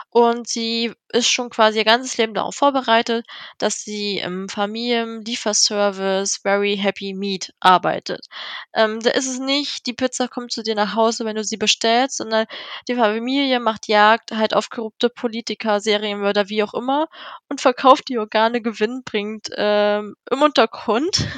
und 0.10 0.48
sie 0.48 0.94
ist 1.10 1.30
schon 1.30 1.50
quasi 1.50 1.78
ihr 1.78 1.86
ganzes 1.86 2.18
Leben 2.18 2.34
darauf 2.34 2.56
vorbereitet, 2.56 3.26
dass 3.60 3.84
sie 3.84 4.18
im 4.18 4.50
Familienlieferservice 4.50 6.38
Very 6.44 6.78
Happy 6.78 7.14
Meat 7.14 7.54
arbeitet. 7.62 8.28
Ähm, 8.74 9.00
da 9.00 9.12
ist 9.12 9.28
es 9.28 9.40
nicht, 9.40 9.86
die 9.88 9.94
Pizza 9.94 10.28
kommt 10.28 10.52
zu 10.52 10.64
dir 10.64 10.76
nach 10.76 10.96
Hause, 10.96 11.24
wenn 11.24 11.38
du 11.38 11.44
sie 11.46 11.58
bestellst, 11.58 12.18
sondern 12.18 12.46
die 12.90 12.96
Familie 12.96 13.62
macht 13.62 13.88
Jagd 13.88 14.32
halt 14.32 14.54
auf 14.54 14.70
korrupte 14.70 15.10
Politiker, 15.10 15.80
Serienmörder, 15.80 16.50
wie 16.50 16.64
auch 16.64 16.74
immer 16.74 17.08
und 17.50 17.62
verkauft 17.62 18.10
die 18.10 18.18
Organe 18.18 18.62
gewinnbringend 18.62 19.50
ähm, 19.56 20.16
im 20.30 20.42
Untergrund. 20.42 21.26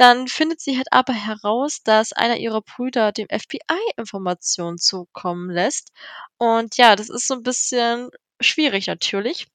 Dann 0.00 0.28
findet 0.28 0.62
sie 0.62 0.78
halt 0.78 0.88
aber 0.92 1.12
heraus, 1.12 1.82
dass 1.84 2.14
einer 2.14 2.38
ihrer 2.38 2.62
Brüder 2.62 3.12
dem 3.12 3.26
FBI 3.28 3.92
Informationen 3.98 4.78
zukommen 4.78 5.50
lässt. 5.50 5.92
Und 6.38 6.78
ja, 6.78 6.96
das 6.96 7.10
ist 7.10 7.26
so 7.26 7.34
ein 7.34 7.42
bisschen 7.42 8.08
schwierig 8.40 8.86
natürlich. 8.86 9.46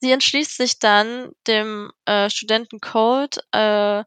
Sie 0.00 0.12
entschließt 0.12 0.58
sich 0.58 0.78
dann, 0.78 1.32
dem 1.46 1.90
äh, 2.04 2.28
Studenten 2.28 2.80
Cold 2.80 3.38
äh, 3.52 4.04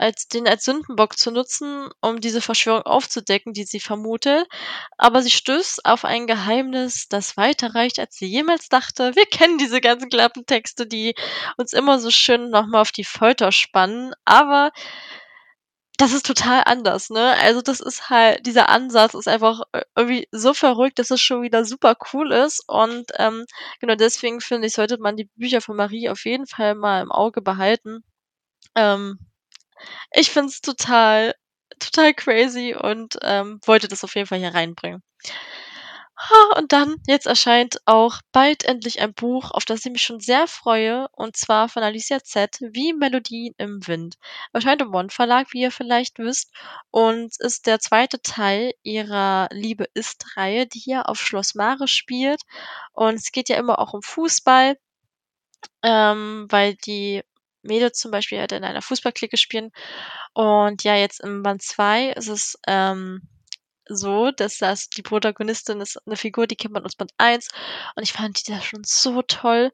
als 0.00 0.28
den 0.28 0.48
als 0.48 0.64
Sündenbock 0.64 1.18
zu 1.18 1.30
nutzen, 1.30 1.90
um 2.00 2.20
diese 2.20 2.40
Verschwörung 2.40 2.82
aufzudecken, 2.82 3.52
die 3.52 3.64
sie 3.64 3.80
vermutet. 3.80 4.46
Aber 4.98 5.22
sie 5.22 5.30
stößt 5.30 5.84
auf 5.84 6.04
ein 6.04 6.26
Geheimnis, 6.26 7.08
das 7.08 7.36
weiter 7.36 7.74
reicht, 7.74 7.98
als 7.98 8.16
sie 8.16 8.26
jemals 8.26 8.68
dachte. 8.68 9.14
Wir 9.14 9.26
kennen 9.26 9.58
diese 9.58 9.80
ganzen 9.80 10.08
Klappentexte, 10.08 10.86
die 10.86 11.14
uns 11.58 11.72
immer 11.72 11.98
so 12.00 12.10
schön 12.10 12.50
nochmal 12.50 12.80
auf 12.82 12.92
die 12.92 13.04
Folter 13.04 13.52
spannen. 13.52 14.12
Aber 14.24 14.70
das 15.98 16.12
ist 16.14 16.24
total 16.26 16.62
anders, 16.64 17.10
ne? 17.10 17.34
Also 17.42 17.60
das 17.60 17.80
ist 17.80 18.08
halt, 18.08 18.46
dieser 18.46 18.70
Ansatz 18.70 19.12
ist 19.14 19.28
einfach 19.28 19.60
äh, 19.72 19.82
irgendwie 19.94 20.26
so 20.32 20.54
verrückt, 20.54 20.98
dass 20.98 21.10
es 21.10 21.20
schon 21.20 21.42
wieder 21.42 21.64
super 21.66 21.94
cool 22.12 22.32
ist. 22.32 22.64
Und 22.66 23.10
ähm, 23.18 23.44
genau 23.80 23.96
deswegen 23.96 24.40
finde 24.40 24.66
ich, 24.68 24.72
sollte 24.72 24.96
man 24.98 25.16
die 25.16 25.28
Bücher 25.36 25.60
von 25.60 25.76
Marie 25.76 26.08
auf 26.08 26.24
jeden 26.24 26.46
Fall 26.46 26.74
mal 26.74 27.02
im 27.02 27.12
Auge 27.12 27.42
behalten. 27.42 28.02
Ähm, 28.76 29.18
ich 30.12 30.30
finde 30.30 30.48
es 30.50 30.60
total, 30.60 31.34
total 31.78 32.14
crazy 32.14 32.74
und 32.74 33.18
ähm, 33.22 33.60
wollte 33.64 33.88
das 33.88 34.04
auf 34.04 34.14
jeden 34.14 34.26
Fall 34.26 34.38
hier 34.38 34.54
reinbringen. 34.54 35.02
Und 36.56 36.72
dann, 36.72 36.96
jetzt 37.06 37.26
erscheint 37.26 37.78
auch 37.86 38.20
bald 38.32 38.64
endlich 38.64 39.00
ein 39.00 39.14
Buch, 39.14 39.50
auf 39.52 39.64
das 39.64 39.84
ich 39.86 39.92
mich 39.92 40.02
schon 40.02 40.20
sehr 40.20 40.46
freue, 40.46 41.08
und 41.12 41.34
zwar 41.36 41.68
von 41.68 41.82
Alicia 41.82 42.22
Z, 42.22 42.58
wie 42.60 42.92
Melodien 42.92 43.54
im 43.56 43.86
Wind. 43.86 44.16
Erscheint 44.52 44.82
im 44.82 44.94
One 44.94 45.08
Verlag, 45.08 45.52
wie 45.52 45.62
ihr 45.62 45.70
vielleicht 45.70 46.18
wisst, 46.18 46.52
und 46.90 47.32
ist 47.38 47.66
der 47.66 47.80
zweite 47.80 48.20
Teil 48.20 48.72
ihrer 48.82 49.48
Liebe 49.50 49.86
ist-Reihe, 49.94 50.66
die 50.66 50.78
hier 50.80 51.08
auf 51.08 51.18
Schloss 51.18 51.54
Mare 51.54 51.88
spielt. 51.88 52.42
Und 52.92 53.14
es 53.14 53.32
geht 53.32 53.48
ja 53.48 53.56
immer 53.56 53.78
auch 53.78 53.94
um 53.94 54.02
Fußball, 54.02 54.76
ähm, 55.82 56.46
weil 56.50 56.74
die 56.74 57.22
Mädels 57.62 57.98
zum 57.98 58.10
Beispiel 58.12 58.38
halt 58.40 58.52
in 58.52 58.64
einer 58.64 58.82
Fußballklicke 58.82 59.36
spielen. 59.38 59.70
Und 60.34 60.84
ja, 60.84 60.96
jetzt 60.96 61.20
im 61.20 61.42
Band 61.44 61.62
2 61.62 62.10
ist 62.12 62.28
es, 62.28 62.58
ähm, 62.68 63.22
so, 63.88 64.30
dass 64.32 64.58
das 64.58 64.88
die 64.90 65.02
Protagonistin 65.02 65.80
ist 65.82 65.98
'ne 66.06 66.16
Figur, 66.16 66.46
die 66.48 66.56
kennt 66.56 66.74
man 66.74 66.84
aus 66.86 66.96
Band 66.96 67.12
1 67.18 67.48
und 67.96 68.02
ich 68.04 68.12
fand 68.14 68.46
die 68.46 68.52
da 68.52 68.60
schon 68.62 68.82
so 68.84 69.22
toll 69.22 69.72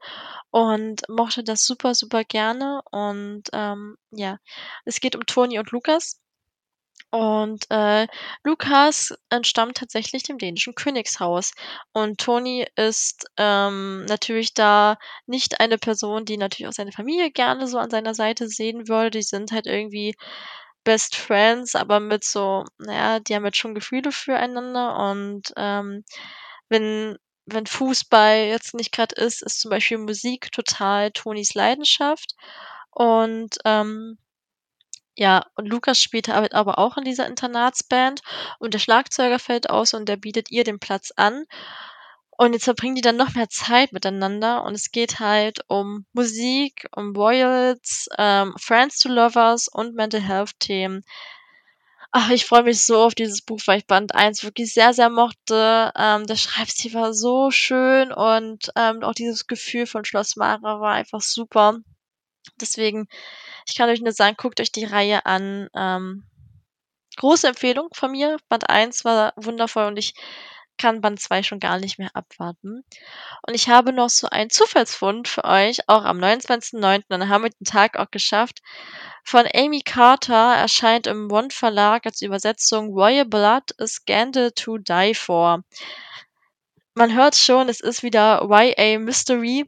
und 0.52 1.02
mochte 1.10 1.44
das 1.44 1.66
super, 1.66 1.94
super 1.94 2.24
gerne 2.24 2.82
und, 2.92 3.44
ähm, 3.54 3.96
ja. 4.12 4.38
Es 4.86 5.00
geht 5.00 5.16
um 5.16 5.26
Toni 5.26 5.58
und 5.60 5.70
Lukas 5.72 6.18
und, 7.10 7.66
äh, 7.70 8.06
Lukas 8.44 9.14
entstammt 9.30 9.76
tatsächlich 9.78 10.22
dem 10.24 10.38
dänischen 10.38 10.74
Königshaus. 10.74 11.52
Und 11.92 12.18
Toni 12.20 12.66
ist, 12.76 13.26
ähm, 13.36 14.04
natürlich 14.06 14.54
da 14.54 14.96
nicht 15.26 15.60
eine 15.60 15.78
Person, 15.78 16.24
die 16.24 16.36
natürlich 16.36 16.68
auch 16.68 16.72
seine 16.74 16.92
Familie 16.92 17.30
gerne 17.30 17.66
so 17.68 17.78
an 17.78 17.90
seiner 17.90 18.14
Seite 18.14 18.48
sehen 18.48 18.88
würde. 18.88 19.10
Die 19.10 19.22
sind 19.22 19.52
halt 19.52 19.66
irgendwie 19.66 20.14
Best 20.84 21.16
Friends, 21.16 21.74
aber 21.74 22.00
mit 22.00 22.24
so 22.24 22.64
na 22.78 22.94
ja, 22.94 23.20
die 23.20 23.34
haben 23.34 23.44
jetzt 23.44 23.58
schon 23.58 23.74
Gefühle 23.74 24.12
füreinander. 24.12 24.98
Und, 25.10 25.52
ähm, 25.56 26.04
wenn 26.68 27.16
wenn 27.48 27.66
Fußball 27.66 28.38
jetzt 28.48 28.74
nicht 28.74 28.92
grad 28.92 29.12
ist, 29.12 29.42
ist 29.42 29.60
zum 29.60 29.70
Beispiel 29.70 29.98
Musik 29.98 30.50
total 30.52 31.12
Tonis 31.12 31.54
Leidenschaft. 31.54 32.34
Und, 32.92 33.58
ähm 33.64 34.18
ja, 35.16 35.44
und 35.56 35.66
Lukas 35.66 36.00
spielt 36.00 36.28
halt 36.28 36.54
aber 36.54 36.78
auch 36.78 36.96
in 36.96 37.04
dieser 37.04 37.26
Internatsband 37.26 38.20
und 38.58 38.74
der 38.74 38.78
Schlagzeuger 38.78 39.38
fällt 39.38 39.70
aus 39.70 39.94
und 39.94 40.08
der 40.08 40.16
bietet 40.16 40.50
ihr 40.50 40.64
den 40.64 40.78
Platz 40.78 41.12
an. 41.16 41.44
Und 42.38 42.52
jetzt 42.52 42.64
verbringen 42.64 42.96
die 42.96 43.00
dann 43.02 43.16
noch 43.16 43.34
mehr 43.34 43.48
Zeit 43.48 43.92
miteinander 43.92 44.62
und 44.64 44.74
es 44.74 44.90
geht 44.92 45.20
halt 45.20 45.60
um 45.68 46.04
Musik, 46.12 46.86
um 46.94 47.16
Royals, 47.16 48.08
ähm, 48.18 48.54
Friends 48.58 48.98
to 48.98 49.08
Lovers 49.08 49.68
und 49.68 49.94
Mental 49.94 50.20
Health 50.20 50.52
Themen. 50.60 51.02
Ach, 52.12 52.30
ich 52.30 52.46
freue 52.46 52.62
mich 52.64 52.84
so 52.84 52.98
auf 53.02 53.14
dieses 53.14 53.42
Buch, 53.42 53.60
weil 53.66 53.78
ich 53.78 53.86
Band 53.86 54.14
1 54.14 54.42
wirklich 54.42 54.72
sehr, 54.74 54.92
sehr 54.92 55.10
mochte. 55.10 55.92
Ähm, 55.96 56.26
der 56.26 56.36
Schreibstil 56.36 56.94
war 56.94 57.12
so 57.14 57.50
schön 57.50 58.12
und, 58.12 58.70
ähm, 58.76 59.02
auch 59.02 59.14
dieses 59.14 59.46
Gefühl 59.46 59.86
von 59.86 60.04
Schloss 60.04 60.34
Mara 60.36 60.80
war 60.80 60.92
einfach 60.94 61.20
super. 61.20 61.78
Deswegen, 62.60 63.08
ich 63.66 63.76
kann 63.76 63.90
euch 63.90 64.00
nur 64.00 64.12
sagen, 64.12 64.36
guckt 64.38 64.60
euch 64.60 64.72
die 64.72 64.84
Reihe 64.84 65.26
an. 65.26 65.68
Ähm, 65.74 66.24
große 67.16 67.48
Empfehlung 67.48 67.88
von 67.92 68.12
mir. 68.12 68.38
Band 68.48 68.68
1 68.70 69.04
war 69.04 69.32
wundervoll 69.36 69.86
und 69.86 69.96
ich 69.96 70.14
kann 70.78 71.00
Band 71.00 71.20
2 71.20 71.42
schon 71.42 71.58
gar 71.58 71.78
nicht 71.78 71.98
mehr 71.98 72.10
abwarten. 72.14 72.84
Und 73.46 73.54
ich 73.54 73.68
habe 73.68 73.92
noch 73.92 74.10
so 74.10 74.28
einen 74.28 74.50
Zufallsfund 74.50 75.26
für 75.26 75.44
euch, 75.44 75.88
auch 75.88 76.04
am 76.04 76.18
29.09., 76.18 77.04
dann 77.08 77.28
haben 77.28 77.44
wir 77.44 77.50
den 77.50 77.64
Tag 77.64 77.96
auch 77.96 78.10
geschafft. 78.10 78.60
Von 79.24 79.46
Amy 79.54 79.80
Carter 79.80 80.54
erscheint 80.54 81.06
im 81.06 81.30
One 81.32 81.48
Verlag 81.50 82.06
als 82.06 82.22
Übersetzung 82.22 82.92
Royal 82.92 83.24
Blood: 83.24 83.72
A 83.80 83.86
Scandal 83.86 84.52
to 84.52 84.78
Die 84.78 85.14
For. 85.14 85.62
Man 86.94 87.14
hört 87.14 87.36
schon, 87.36 87.68
es 87.68 87.80
ist 87.80 88.02
wieder 88.02 88.46
YA 88.48 88.98
Mystery. 88.98 89.66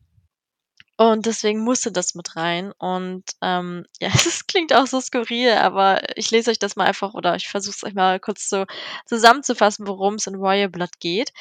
Und 1.00 1.26
deswegen 1.26 1.60
musste 1.60 1.92
das 1.92 2.16
mit 2.16 2.34
rein. 2.34 2.72
Und, 2.76 3.22
ähm, 3.40 3.86
ja, 4.00 4.08
es 4.08 4.46
klingt 4.48 4.74
auch 4.74 4.86
so 4.88 5.00
skurril, 5.00 5.52
aber 5.52 6.02
ich 6.18 6.30
lese 6.32 6.50
euch 6.50 6.58
das 6.58 6.74
mal 6.74 6.86
einfach 6.86 7.14
oder 7.14 7.36
ich 7.36 7.48
versuche 7.48 7.76
es 7.76 7.84
euch 7.84 7.94
mal 7.94 8.18
kurz 8.18 8.48
so 8.48 8.66
zusammenzufassen, 9.06 9.86
worum's 9.86 10.26
in 10.26 10.34
Royal 10.34 10.68
Blood 10.68 10.98
geht. 10.98 11.32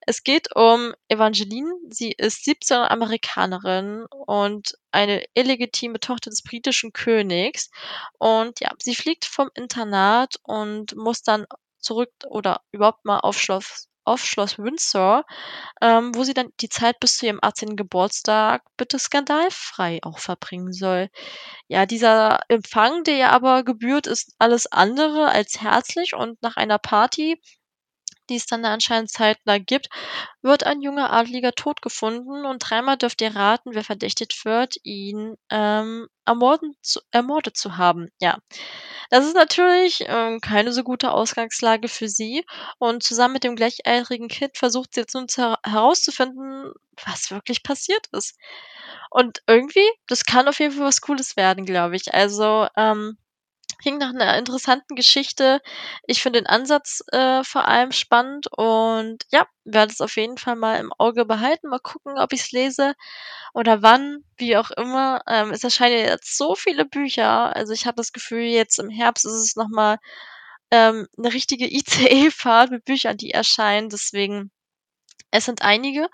Es 0.00 0.24
geht 0.24 0.54
um 0.56 0.94
Evangeline. 1.08 1.72
Sie 1.90 2.10
ist 2.12 2.44
17 2.44 2.76
Amerikanerin 2.78 4.06
und 4.10 4.74
eine 4.90 5.24
illegitime 5.34 6.00
Tochter 6.00 6.30
des 6.30 6.42
britischen 6.42 6.92
Königs. 6.92 7.70
Und 8.18 8.58
ja, 8.60 8.72
sie 8.78 8.96
fliegt 8.96 9.26
vom 9.26 9.48
Internat 9.54 10.36
und 10.42 10.96
muss 10.96 11.22
dann 11.22 11.46
zurück 11.78 12.10
oder 12.28 12.62
überhaupt 12.72 13.04
mal 13.04 13.20
auf 13.20 13.38
Schloss 13.38 13.88
auf 14.04 14.24
Schloss 14.24 14.58
Windsor, 14.58 15.24
ähm, 15.82 16.14
wo 16.14 16.24
sie 16.24 16.34
dann 16.34 16.50
die 16.60 16.68
Zeit 16.68 17.00
bis 17.00 17.16
zu 17.18 17.26
ihrem 17.26 17.38
18. 17.42 17.76
Geburtstag 17.76 18.62
bitte 18.76 18.98
skandalfrei 18.98 20.00
auch 20.02 20.18
verbringen 20.18 20.72
soll. 20.72 21.08
Ja, 21.68 21.86
dieser 21.86 22.40
Empfang, 22.48 23.04
der 23.04 23.16
ihr 23.18 23.30
aber 23.32 23.64
gebührt, 23.64 24.06
ist 24.06 24.34
alles 24.38 24.66
andere 24.66 25.28
als 25.30 25.60
herzlich 25.60 26.14
und 26.14 26.42
nach 26.42 26.56
einer 26.56 26.78
Party, 26.78 27.40
die 28.30 28.36
es 28.36 28.46
dann 28.46 28.62
da 28.62 28.72
anscheinend 28.72 29.10
zeitnah 29.10 29.58
gibt, 29.58 29.88
wird 30.42 30.64
ein 30.64 30.82
junger 30.82 31.12
Adeliger 31.12 31.52
tot 31.52 31.82
gefunden 31.82 32.44
und 32.46 32.58
dreimal 32.60 32.96
dürft 32.96 33.20
ihr 33.22 33.34
raten, 33.36 33.74
wer 33.74 33.84
verdächtigt 33.84 34.44
wird, 34.44 34.76
ihn, 34.82 35.36
ähm, 35.50 36.08
ermorden 36.26 36.74
zu 36.82 37.00
ermordet 37.10 37.56
zu 37.56 37.76
haben, 37.76 38.08
ja. 38.20 38.38
Das 39.10 39.26
ist 39.26 39.34
natürlich, 39.34 40.04
ähm, 40.08 40.40
keine 40.40 40.72
so 40.72 40.82
gute 40.84 41.12
Ausgangslage 41.12 41.88
für 41.88 42.08
sie 42.08 42.44
und 42.78 43.02
zusammen 43.02 43.34
mit 43.34 43.44
dem 43.44 43.56
gleichaltrigen 43.56 44.28
Kind 44.28 44.56
versucht 44.56 44.94
sie 44.94 45.00
jetzt 45.00 45.14
nun 45.14 45.28
zu 45.28 45.54
herauszufinden, 45.64 46.72
was 47.06 47.30
wirklich 47.30 47.62
passiert 47.62 48.06
ist. 48.12 48.36
Und 49.10 49.42
irgendwie, 49.46 49.88
das 50.06 50.24
kann 50.24 50.48
auf 50.48 50.58
jeden 50.60 50.72
Fall 50.74 50.86
was 50.86 51.00
Cooles 51.00 51.36
werden, 51.36 51.64
glaube 51.64 51.96
ich. 51.96 52.14
Also, 52.14 52.66
ähm, 52.76 53.16
klingt 53.78 54.00
nach 54.00 54.12
'ner 54.12 54.36
interessanten 54.38 54.96
Geschichte. 54.96 55.60
Ich 56.06 56.22
finde 56.22 56.40
den 56.40 56.46
Ansatz, 56.46 57.02
äh, 57.12 57.44
vor 57.44 57.66
allem 57.68 57.92
spannend 57.92 58.48
und 58.56 59.24
ja, 59.32 59.46
werde 59.64 59.92
es 59.92 60.00
auf 60.00 60.16
jeden 60.16 60.38
Fall 60.38 60.56
mal 60.56 60.76
im 60.80 60.92
Auge 60.98 61.24
behalten. 61.26 61.68
Mal 61.68 61.78
gucken, 61.80 62.18
ob 62.18 62.32
ich's 62.32 62.52
lese 62.52 62.94
oder 63.54 63.82
wann, 63.82 64.24
wie 64.38 64.56
auch 64.56 64.70
immer. 64.72 65.22
Ähm, 65.28 65.50
es 65.52 65.64
erscheinen 65.64 65.98
jetzt 66.06 66.36
so 66.38 66.54
viele 66.56 66.84
Bücher. 66.86 67.54
Also, 67.56 67.72
ich 67.74 67.86
habe 67.86 67.96
das 67.96 68.12
Gefühl, 68.12 68.42
jetzt 68.44 68.78
im 68.78 68.90
Herbst 68.90 69.24
ist 69.26 69.32
es 69.34 69.56
noch 69.56 69.68
mal, 69.68 69.98
ähm, 70.72 71.06
'ne 71.16 71.32
richtige 71.34 71.66
ICE-Fahrt 71.72 72.70
mit 72.72 72.84
Büchern, 72.86 73.16
die 73.18 73.32
erscheinen. 73.32 73.90
Deswegen 73.90 74.50
es 75.32 75.46
sind 75.46 75.62
einige 75.62 76.08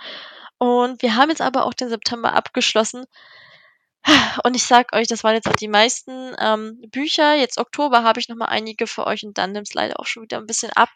und 0.58 1.02
wir 1.02 1.16
haben 1.16 1.30
jetzt 1.30 1.42
aber 1.42 1.64
auch 1.66 1.74
den 1.74 1.88
September 1.90 2.34
abgeschlossen. 2.34 3.04
Und 4.44 4.56
ich 4.56 4.64
sage 4.64 4.94
euch, 4.96 5.06
das 5.08 5.24
waren 5.24 5.34
jetzt 5.34 5.48
auch 5.48 5.56
die 5.56 5.68
meisten, 5.68 6.34
ähm, 6.38 6.80
Bücher. 6.90 7.34
Jetzt 7.34 7.58
Oktober 7.58 8.02
habe 8.02 8.18
ich 8.20 8.28
noch 8.28 8.36
mal 8.36 8.46
einige 8.46 8.86
für 8.86 9.06
euch 9.06 9.24
und 9.24 9.36
dann 9.38 9.52
nimmt's 9.52 9.74
leider 9.74 10.00
auch 10.00 10.06
schon 10.06 10.22
wieder 10.24 10.38
'n 10.38 10.46
bisschen 10.46 10.70
ab. 10.74 10.88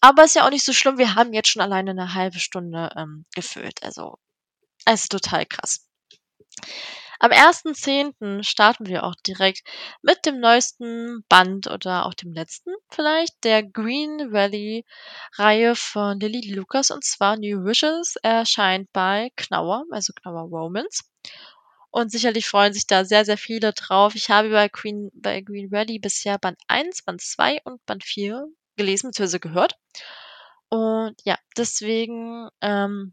Aber 0.00 0.24
ist 0.24 0.34
ja 0.36 0.46
auch 0.46 0.50
nicht 0.50 0.64
so 0.64 0.72
schlimm. 0.72 0.98
Wir 0.98 1.14
haben 1.14 1.32
jetzt 1.32 1.48
schon 1.48 1.62
alleine 1.62 1.94
'ne 1.94 2.14
halbe 2.14 2.38
Stunde, 2.38 2.90
ähm, 2.96 3.24
gefüllt. 3.34 3.82
Also, 3.82 4.18
es 4.86 5.02
ist 5.04 5.12
total 5.12 5.46
krass. 5.46 5.78
Am 7.20 7.30
1.10. 7.30 8.42
starten 8.42 8.86
wir 8.86 9.04
auch 9.04 9.14
direkt 9.26 9.62
mit 10.02 10.24
dem 10.26 10.40
neuesten 10.40 11.24
Band 11.28 11.68
oder 11.70 12.06
auch 12.06 12.14
dem 12.14 12.32
letzten 12.32 12.72
vielleicht, 12.90 13.44
der 13.44 13.62
Green 13.62 14.32
Valley 14.32 14.84
Reihe 15.36 15.76
von 15.76 16.18
Lilly 16.20 16.52
Lucas 16.54 16.90
und 16.90 17.04
zwar 17.04 17.36
New 17.36 17.64
Wishes. 17.64 18.16
erscheint 18.22 18.92
bei 18.92 19.30
Knauer, 19.36 19.84
also 19.90 20.12
Knauer 20.14 20.42
Romans. 20.48 21.02
Und 21.92 22.10
sicherlich 22.10 22.48
freuen 22.48 22.72
sich 22.72 22.86
da 22.88 23.04
sehr, 23.04 23.24
sehr 23.24 23.38
viele 23.38 23.72
drauf. 23.72 24.14
Ich 24.16 24.30
habe 24.30 24.50
bei 24.50 24.68
Queen 24.68 25.10
bei 25.14 25.42
Green 25.42 25.70
Valley 25.70 25.98
bisher 25.98 26.38
Band 26.38 26.58
1, 26.66 27.02
Band 27.02 27.20
2 27.20 27.60
und 27.64 27.84
Band 27.86 28.02
4 28.04 28.46
gelesen 28.76 29.10
beziehungsweise 29.10 29.40
gehört. 29.40 29.76
Und 30.70 31.14
ja, 31.24 31.36
deswegen, 31.56 32.48
ähm, 32.62 33.12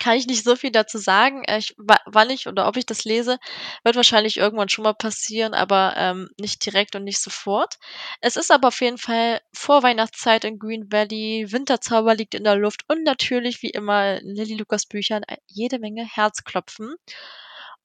kann 0.00 0.16
ich 0.16 0.26
nicht 0.26 0.44
so 0.44 0.54
viel 0.56 0.70
dazu 0.70 0.98
sagen. 0.98 1.44
Äh, 1.44 1.58
ich 1.58 1.74
wa 1.78 1.98
wann 2.06 2.30
ich 2.30 2.46
oder 2.46 2.68
ob 2.68 2.76
ich 2.76 2.86
das 2.86 3.04
lese, 3.04 3.38
wird 3.84 3.96
wahrscheinlich 3.96 4.36
irgendwann 4.36 4.68
schon 4.68 4.84
mal 4.84 4.94
passieren, 4.94 5.54
aber, 5.54 5.94
ähm, 5.96 6.28
nicht 6.38 6.64
direkt 6.66 6.94
und 6.96 7.04
nicht 7.04 7.20
sofort. 7.20 7.76
Es 8.20 8.36
ist 8.36 8.50
aber 8.52 8.68
auf 8.68 8.80
jeden 8.80 8.98
Fall 8.98 9.40
Vorweihnachtszeit 9.54 10.44
in 10.44 10.58
Green 10.58 10.90
Valley, 10.92 11.46
Winterzauber 11.50 12.14
liegt 12.14 12.34
in 12.34 12.44
der 12.44 12.56
Luft 12.56 12.82
und 12.88 13.02
natürlich 13.04 13.62
wie 13.62 13.70
immer 13.70 14.18
in 14.20 14.34
Lilly 14.34 14.54
Lucas 14.54 14.86
Büchern 14.86 15.22
ei 15.28 15.38
jede 15.46 15.78
Menge 15.78 16.04
Herzklopfen. 16.04 16.94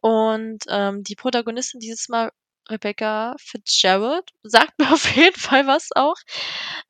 Und, 0.02 0.64
ähm, 0.70 1.04
die 1.04 1.16
Protagonistin 1.16 1.80
dieses 1.80 2.10
Mal, 2.10 2.32
Rebecca 2.70 3.36
Fitzgerald, 3.40 4.30
sagt 4.44 4.78
mir 4.80 4.92
auf 4.94 5.16
jeden 5.16 5.40
Fall 5.40 5.68
was 5.68 5.90
auch. 5.96 6.16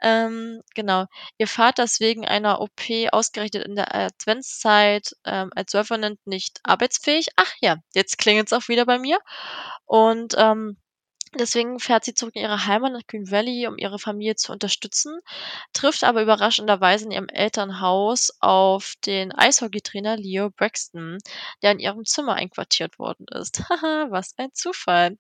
Ähm, 0.02 0.62
genau. 0.76 1.06
Ihr 1.38 1.48
Vater 1.48 1.84
ist 1.84 2.00
wegen 2.02 2.26
einer 2.28 2.62
OP 2.62 2.82
ausgerechnet 3.12 3.66
in 3.66 3.76
der 3.76 3.94
Adventszeit, 3.96 5.12
ähm, 5.26 5.52
als 5.56 5.74
Revenant 5.76 6.20
nicht 6.26 6.60
arbeitsfähig. 6.64 7.28
Ach 7.38 7.52
ja, 7.62 7.78
jetzt 7.94 8.18
klingelt's 8.18 8.54
auch 8.54 8.68
wieder 8.68 8.86
bei 8.86 9.00
mir. 9.00 9.20
Und, 9.86 10.36
ähm, 10.38 10.78
deswegen 11.38 11.80
fährt 11.80 12.06
sie 12.06 12.14
zurück 12.14 12.36
in 12.36 12.44
ihre 12.44 12.66
Heimat 12.66 12.94
nach 12.94 13.06
Green 13.08 13.30
Valley, 13.30 13.68
um 13.68 13.78
ihre 13.78 14.00
Familie 14.00 14.36
zu 14.36 14.52
unterstützen, 14.52 15.20
trifft 15.74 16.04
aber 16.04 16.22
überraschenderweise 16.22 17.06
in 17.06 17.12
ihrem 17.12 17.30
Elternhaus 17.30 18.32
auf 18.40 18.94
den 19.06 19.32
Eishockeytrainer 19.32 20.18
Leo 20.18 20.50
Braxton, 20.50 21.18
der 21.62 21.72
in 21.72 21.80
ihrem 21.80 22.06
Zimmer 22.06 22.36
einquartiert 22.36 23.00
worden 23.00 23.26
ist. 23.34 23.60
Haha, 23.70 24.08
was 24.10 24.34
ein 24.38 24.54
Zufall. 24.54 25.18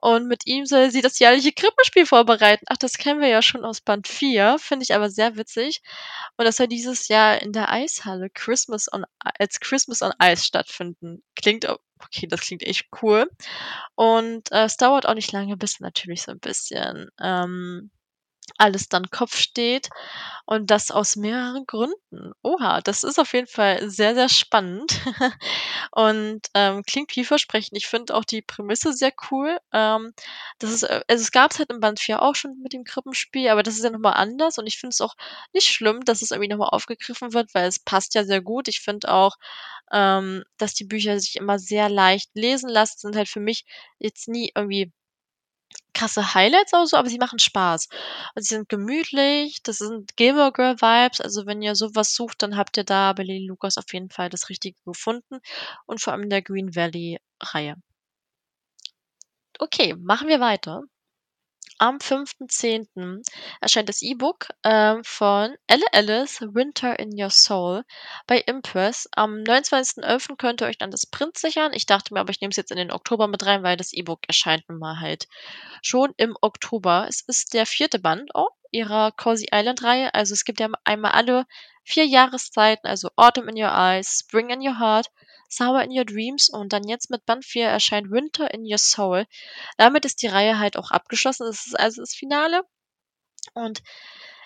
Und 0.00 0.26
mit 0.26 0.46
ihm 0.46 0.66
soll 0.66 0.90
sie 0.90 1.02
das 1.02 1.18
jährliche 1.18 1.52
Krippenspiel 1.52 2.06
vorbereiten. 2.06 2.64
Ach, 2.68 2.76
das 2.76 2.98
kennen 2.98 3.20
wir 3.20 3.28
ja 3.28 3.42
schon 3.42 3.64
aus 3.64 3.80
Band 3.80 4.08
4, 4.08 4.58
finde 4.58 4.84
ich 4.84 4.94
aber 4.94 5.10
sehr 5.10 5.36
witzig. 5.36 5.82
Und 6.36 6.44
das 6.44 6.56
soll 6.56 6.68
dieses 6.68 7.08
Jahr 7.08 7.40
in 7.40 7.52
der 7.52 7.70
Eishalle 7.70 8.30
Christmas 8.30 8.92
on 8.92 9.04
als 9.18 9.60
Christmas 9.60 10.02
on 10.02 10.12
Ice 10.22 10.44
stattfinden. 10.44 11.22
Klingt 11.34 11.66
okay, 12.06 12.26
das 12.28 12.40
klingt 12.42 12.62
echt 12.64 12.88
cool. 13.02 13.30
Und, 13.96 14.52
äh, 14.52 14.64
es 14.64 14.76
dauert 14.78 15.06
auch 15.06 15.14
nicht 15.14 15.32
lange, 15.32 15.56
bis 15.56 15.80
natürlich 15.80 16.22
so 16.22 16.32
'n 16.32 16.40
bisschen, 16.40 17.08
ähm 17.20 17.90
alles 18.58 18.88
dann 18.88 19.10
Kopf 19.10 19.36
steht 19.36 19.88
und 20.46 20.70
das 20.70 20.90
aus 20.90 21.16
mehreren 21.16 21.66
Gründen. 21.66 22.32
Oha, 22.42 22.80
das 22.82 23.02
ist 23.04 23.18
auf 23.18 23.32
jeden 23.32 23.46
Fall 23.46 23.88
sehr, 23.90 24.14
sehr 24.14 24.28
spannend 24.28 25.00
und, 25.92 26.42
ähm, 26.54 26.82
klingt 26.86 27.12
vielversprechend. 27.12 27.76
Ich 27.78 27.86
finde 27.86 28.14
auch 28.14 28.24
die 28.24 28.42
Prämisse 28.42 28.92
sehr 28.92 29.12
cool. 29.30 29.58
Ähm, 29.72 30.12
das 30.58 30.70
ist 30.72 30.82
äh, 30.84 31.02
also, 31.08 31.22
es 31.22 31.32
gab's 31.32 31.58
halt 31.58 31.70
in 31.70 31.80
Band 31.80 32.00
4 32.00 32.22
auch 32.22 32.34
schon 32.34 32.60
mit 32.62 32.72
dem 32.72 32.84
Krippenspiel, 32.84 33.48
aber 33.48 33.62
das 33.62 33.76
ist 33.76 33.84
ja 33.84 33.90
noch 33.90 33.98
mal 34.00 34.12
anders 34.12 34.58
und 34.58 34.66
ich 34.66 34.78
finde 34.78 34.92
es 34.92 35.00
auch 35.00 35.14
nicht 35.52 35.68
schlimm, 35.68 36.00
dass 36.04 36.22
es 36.22 36.30
irgendwie 36.30 36.48
noch 36.48 36.58
mal 36.58 36.68
aufgegriffen 36.68 37.32
wird, 37.34 37.54
weil 37.54 37.66
es 37.68 37.78
passt 37.78 38.14
ja 38.14 38.24
sehr 38.24 38.42
gut. 38.42 38.68
Ich 38.68 38.80
finde 38.80 39.12
auch, 39.12 39.36
ähm, 39.92 40.44
dass 40.58 40.74
die 40.74 40.84
Bücher 40.84 41.18
sich 41.20 41.36
immer 41.36 41.58
sehr 41.58 41.88
leicht 41.88 42.30
lesen 42.34 42.68
lassen, 42.68 42.98
sind 42.98 43.16
halt 43.16 43.28
für 43.28 43.40
mich 43.40 43.64
jetzt 43.98 44.28
nie 44.28 44.50
irgendwie 44.54 44.92
krasse 45.94 46.34
Highlights 46.34 46.72
oder 46.74 46.86
so, 46.86 46.96
aber 46.96 47.08
sie 47.08 47.18
machen 47.18 47.38
Spaß. 47.38 47.88
Und 48.34 48.42
sie 48.44 48.54
sind 48.54 48.68
gemütlich, 48.68 49.62
das 49.62 49.78
sind 49.78 50.16
Gilmore 50.16 50.52
Girl 50.52 50.76
Vibes, 50.80 51.20
also 51.20 51.46
wenn 51.46 51.62
ihr 51.62 51.74
so 51.74 51.94
was 51.94 52.14
sucht, 52.14 52.42
dann 52.42 52.56
habt 52.56 52.76
ihr 52.76 52.84
da 52.84 53.12
bei 53.12 53.22
Lily 53.22 53.46
Lucas 53.46 53.78
auf 53.78 53.92
jeden 53.92 54.10
Fall 54.10 54.28
das 54.30 54.48
Richtige 54.48 54.78
gefunden 54.84 55.38
und 55.86 56.00
vor 56.00 56.12
allem 56.12 56.24
in 56.24 56.30
der 56.30 56.42
Green 56.42 56.74
Valley 56.76 57.18
Reihe. 57.42 57.76
Okay, 59.58 59.94
machen 59.96 60.28
wir 60.28 60.38
weiter. 60.38 60.84
Am 61.84 61.98
5.10. 61.98 63.20
erscheint 63.60 63.90
das 63.90 64.00
E-Book, 64.00 64.48
ähm, 64.62 65.04
von 65.04 65.54
Elle 65.66 65.84
Ellis, 65.92 66.40
„Winter 66.40 66.98
in 66.98 67.10
Your 67.12 67.28
Soul“ 67.28 67.84
bei 68.26 68.38
Impress. 68.38 69.06
Am 69.14 69.42
29.11. 69.42 70.38
könnt 70.38 70.62
ihr 70.62 70.68
euch 70.68 70.78
dann 70.78 70.90
das 70.90 71.04
Print 71.04 71.36
sichern. 71.36 71.74
Ich 71.74 71.84
dachte 71.84 72.14
mir 72.14 72.20
aber, 72.20 72.30
ich 72.30 72.40
nehme 72.40 72.52
es 72.52 72.56
jetzt 72.56 72.70
in 72.70 72.78
den 72.78 72.90
Oktober 72.90 73.28
mit 73.28 73.44
rein, 73.44 73.62
weil 73.62 73.76
das 73.76 73.92
E-Book 73.92 74.20
erscheint 74.26 74.66
nun 74.70 74.78
mal 74.78 74.98
halt 75.00 75.28
schon 75.82 76.14
im 76.16 76.38
Oktober. 76.40 77.04
Es 77.06 77.20
ist 77.20 77.52
der 77.52 77.66
vierte 77.66 77.98
Band 77.98 78.30
oh, 78.32 78.48
ihrer 78.70 79.12
Cozy 79.12 79.48
Island 79.52 79.82
Reihe. 79.82 80.14
Also, 80.14 80.32
es 80.32 80.46
gibt 80.46 80.60
ja 80.60 80.70
einmal 80.84 81.12
alle 81.12 81.44
4 81.82 82.06
Jahreszeiten, 82.06 82.88
also 82.88 83.10
Autumn 83.16 83.48
in 83.48 83.62
Your 83.62 83.72
Eyes, 83.72 84.20
Spring 84.20 84.48
in 84.48 84.66
Your 84.66 84.78
Heart, 84.78 85.10
Summer 85.56 85.84
in 85.84 85.90
Your 85.96 86.04
Dreams 86.04 86.48
und 86.50 86.72
dann 86.72 86.88
jetzt 86.88 87.10
mit 87.10 87.24
Band 87.26 87.44
4 87.44 87.66
erscheint 87.68 88.10
Winter 88.10 88.52
in 88.52 88.62
Your 88.62 88.78
Soul. 88.78 89.26
Damit 89.78 90.04
ist 90.04 90.22
die 90.22 90.28
Reihe 90.28 90.58
halt 90.58 90.76
auch 90.76 90.90
abgeschlossen. 90.90 91.46
Das 91.46 91.66
ist 91.66 91.78
also 91.78 92.02
das 92.02 92.14
Finale. 92.14 92.62
Und 93.54 93.82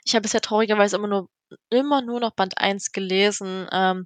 ich 0.04 0.14
habe 0.14 0.22
bisher 0.22 0.40
traurigerweise 0.40 0.96
immer 0.96 1.08
nur 1.08 1.28
immer 1.70 2.02
nur 2.02 2.20
noch 2.20 2.32
Band 2.32 2.58
1 2.58 2.92
gelesen. 2.92 3.68
Ähm, 3.72 4.04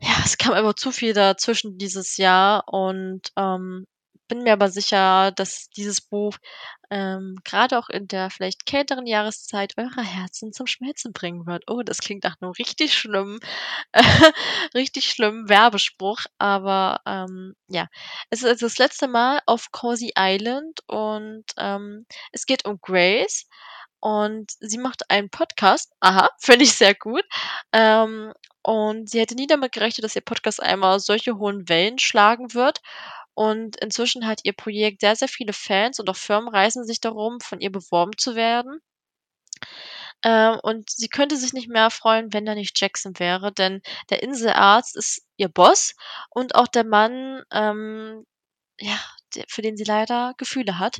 ja, 0.00 0.14
es 0.24 0.38
kam 0.38 0.52
einfach 0.54 0.74
zu 0.74 0.92
viel 0.92 1.14
dazwischen 1.14 1.78
dieses 1.78 2.16
Jahr 2.16 2.64
und, 2.68 3.32
ähm, 3.36 3.86
bin 4.28 4.42
mir 4.42 4.52
aber 4.54 4.70
sicher, 4.70 5.32
dass 5.32 5.68
dieses 5.70 6.00
Buch, 6.00 6.36
ähm, 6.90 7.36
grade 7.44 7.78
auch 7.78 7.88
in 7.88 8.08
der 8.08 8.30
vielleicht 8.30 8.66
kälteren 8.66 9.06
Jahreszeit 9.06 9.74
eure 9.78 10.02
Herzen 10.02 10.52
zum 10.52 10.66
Schmelzen 10.66 11.12
bringen 11.12 11.46
wird. 11.46 11.64
Oh, 11.68 11.82
das 11.82 11.98
klingt 11.98 12.24
nach 12.24 12.36
'nem 12.40 12.50
richtig 12.52 12.94
schlimmen 12.94 13.40
richtig 14.74 15.10
schlimmen 15.10 15.48
Werbespruch, 15.48 16.20
aber, 16.38 17.00
ähm, 17.06 17.54
ja. 17.68 17.88
Es 18.30 18.40
ist 18.42 18.48
also 18.48 18.66
das 18.66 18.78
letzte 18.78 19.08
Mal 19.08 19.40
auf 19.46 19.70
Cozy 19.72 20.12
Island 20.18 20.80
und, 20.88 21.44
ähm, 21.58 22.06
es 22.32 22.46
geht 22.46 22.64
um 22.66 22.78
Grace 22.80 23.46
und 24.00 24.52
sie 24.60 24.78
macht 24.78 25.10
einen 25.10 25.30
Podcast. 25.30 25.92
Aha, 26.00 26.28
finde 26.40 26.64
ich 26.64 26.72
sehr 26.74 26.94
gut. 26.94 27.24
Ähm, 27.72 28.32
und 28.62 29.10
sie 29.10 29.20
hätte 29.20 29.34
nie 29.34 29.46
damit 29.46 29.72
gerechnet, 29.72 30.04
dass 30.04 30.16
ihr 30.16 30.22
Podcast 30.22 30.62
einmal 30.62 31.00
solche 31.00 31.36
hohen 31.38 31.68
Wellen 31.68 31.98
schlagen 31.98 32.54
wird. 32.54 32.80
Und 33.34 33.76
inzwischen 33.76 34.26
hat 34.26 34.40
ihr 34.44 34.52
Projekt 34.52 35.00
sehr, 35.00 35.16
sehr 35.16 35.28
viele 35.28 35.52
Fans 35.52 35.98
und 36.00 36.08
auch 36.10 36.16
Firmen 36.16 36.48
reißen 36.48 36.84
sich 36.84 37.00
darum, 37.00 37.40
von 37.40 37.60
ihr 37.60 37.72
beworben 37.72 38.12
zu 38.18 38.34
werden. 38.36 38.80
Ähm, 40.24 40.58
und 40.62 40.90
sie 40.90 41.08
könnte 41.08 41.36
sich 41.36 41.52
nicht 41.52 41.68
mehr 41.68 41.90
freuen, 41.90 42.32
wenn 42.32 42.44
da 42.46 42.54
nicht 42.54 42.80
Jackson 42.80 43.18
wäre, 43.18 43.52
denn 43.52 43.82
der 44.10 44.22
Inselarzt 44.22 44.96
ist 44.96 45.22
ihr 45.36 45.48
Boss 45.48 45.94
und 46.30 46.54
auch 46.54 46.68
der 46.68 46.84
Mann, 46.84 47.42
ähm, 47.52 48.24
ja, 48.80 48.98
für 49.48 49.62
den 49.62 49.76
sie 49.76 49.84
leider 49.84 50.34
Gefühle 50.38 50.78
hat. 50.78 50.98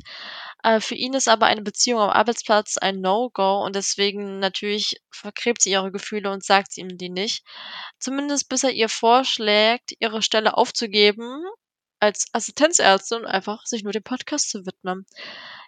Äh, 0.63 0.79
für 0.81 0.95
ihn 0.95 1.13
ist 1.13 1.27
aber 1.29 1.47
eine 1.47 1.61
Beziehung 1.63 2.01
am 2.01 2.09
Arbeitsplatz 2.09 2.77
ein 2.77 3.01
No-Go 3.01 3.63
und 3.65 3.75
deswegen 3.75 4.39
natürlich 4.39 5.01
vergräbt 5.11 5.61
sie 5.61 5.71
ihre 5.71 5.91
Gefühle 5.91 6.31
und 6.31 6.43
sagt 6.45 6.77
ihm 6.77 6.97
die 6.97 7.09
nicht. 7.09 7.45
Zumindest 7.99 8.49
bis 8.49 8.63
er 8.63 8.71
ihr 8.71 8.89
vorschlägt, 8.89 9.93
ihre 9.99 10.21
Stelle 10.21 10.57
aufzugeben 10.57 11.43
als 12.03 12.27
Assistenzärztin 12.33 13.25
einfach 13.25 13.65
sich 13.65 13.83
nur 13.83 13.93
dem 13.93 14.03
Podcast 14.03 14.49
zu 14.49 14.65
widmen. 14.65 15.05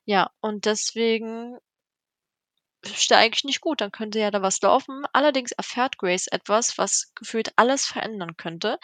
Ja, 0.05 0.31
und 0.41 0.65
deswegen 0.65 1.57
ist 2.83 3.09
der 3.09 3.19
eigentlich 3.19 3.45
nicht 3.45 3.61
gut, 3.61 3.81
dann 3.81 3.91
könnte 3.91 4.19
ja 4.19 4.31
da 4.31 4.41
was 4.41 4.61
laufen. 4.61 5.03
Allerdings 5.13 5.53
erfährt 5.53 5.97
Grace 5.97 6.27
etwas, 6.27 6.77
was 6.77 7.11
gefühlt 7.15 7.53
alles 7.55 7.86
verändern 7.86 8.36
könnte. 8.38 8.77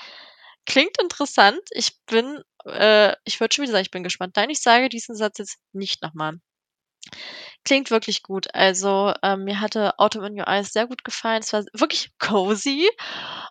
Klingt 0.66 1.00
interessant. 1.02 1.60
Ich 1.72 2.00
bin 2.06 2.42
äh, 2.66 3.16
ich 3.26 3.40
würde 3.40 3.54
schon 3.54 3.64
wieder 3.64 3.74
sagen, 3.74 3.86
ich 3.86 3.92
bin 3.92 4.04
gespannt. 4.04 4.36
Nein, 4.36 4.50
ich 4.50 4.62
sage 4.62 4.90
diesen 4.90 5.16
Satz 5.16 5.38
jetzt 5.40 5.60
nicht 5.74 6.02
noch 6.02 6.14
mal. 6.14 6.40
Klingt 7.66 7.92
wirklich 7.92 8.24
gut. 8.24 8.48
Also, 8.56 9.14
ähm, 9.22 9.44
mir 9.44 9.60
hatte 9.62 10.00
Autumn 10.00 10.24
in 10.26 10.40
Your 10.40 10.48
Eyes 10.48 10.74
sehr 10.74 10.88
gut 10.88 11.04
gefallen. 11.04 11.42
Es 11.44 11.54
war 11.54 11.64
wirklich 11.74 12.10
cozy 12.18 12.90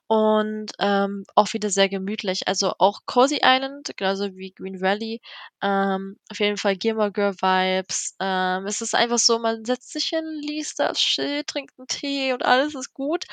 und, 0.09 0.73
ähm, 0.81 1.25
auch 1.37 1.53
wieder 1.53 1.71
sehr 1.71 1.89
gemütlich. 1.89 2.49
Also, 2.49 2.73
auch 2.79 3.01
Cozy 3.07 3.39
Island, 3.45 3.93
genauso 3.97 4.35
wie 4.37 4.51
Green 4.53 4.81
Valley, 4.81 5.21
ähm, 5.63 6.17
auf 6.29 6.41
jeden 6.41 6.57
Fall 6.57 6.77
Gilmore 6.77 7.13
Girl 7.13 7.35
Vibes. 7.35 8.17
Ähm, 8.19 8.67
es 8.67 8.81
ist 8.81 8.97
einfach 8.97 9.19
so, 9.19 9.39
man 9.39 9.65
setzt 9.65 9.93
sich 9.93 10.07
hin, 10.07 10.25
liest 10.43 10.81
das 10.81 11.01
Schild, 11.01 11.47
trinkt 11.47 11.79
'n 11.79 11.87
Tee 11.87 12.33
und 12.33 12.45
alles 12.45 12.75
ist 12.75 12.93
gut. 12.95 13.27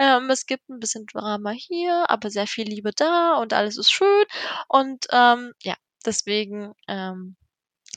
Ähm, 0.00 0.28
es 0.30 0.46
gibt 0.46 0.68
'n 0.68 0.80
bisschen 0.80 1.06
Drama 1.06 1.50
hier, 1.50 2.06
aber 2.10 2.28
sehr 2.30 2.48
viel 2.48 2.66
Liebe 2.68 2.90
da 2.92 3.36
und 3.36 3.52
alles 3.52 3.78
ist 3.78 3.92
schön 3.92 4.24
und, 4.68 5.06
ähm, 5.12 5.52
ja, 5.62 5.74
deswegen, 6.04 6.72
ähm 6.88 7.36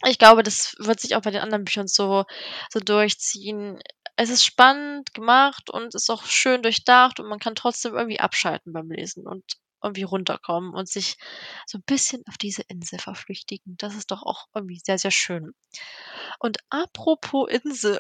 ich 0.06 0.20
glaube, 0.20 0.44
das 0.44 0.76
wird 0.80 1.00
sich 1.00 1.16
auch 1.16 1.22
bei 1.22 1.32
den 1.32 1.42
anderen 1.42 1.66
Büchern 1.66 1.88
so 1.88 2.26
so 2.72 2.80
durchziehen. 2.80 3.80
Es 4.16 4.30
ist 4.30 4.44
spannend 4.46 5.14
gemacht 5.14 5.70
und 5.70 5.96
ist 5.96 6.10
auch 6.10 6.26
schön 6.26 6.62
durchdacht 6.64 7.20
und 7.20 7.28
man 7.30 7.40
kann 7.40 7.56
trotzdem 7.56 7.96
irgendwie 7.96 8.20
abschalten 8.20 8.74
beim 8.74 8.90
Lesen 8.92 9.28
und 9.28 9.44
irgendwie 9.84 10.04
runterkommen 10.04 10.74
und 10.74 10.90
sich 10.90 11.18
so 11.68 11.78
'n 11.78 11.84
bisschen 11.86 12.24
auf 12.28 12.38
diese 12.38 12.64
Insel 12.64 13.00
verflüchtigen. 13.00 13.76
Das 13.78 13.96
ist 13.96 14.12
doch 14.12 14.24
auch 14.24 14.48
irgendwie 14.56 14.80
sehr, 14.84 14.98
sehr 14.98 15.12
schön. 15.12 15.54
Und 16.40 16.58
apropos 16.70 17.50
Insel, 17.52 18.00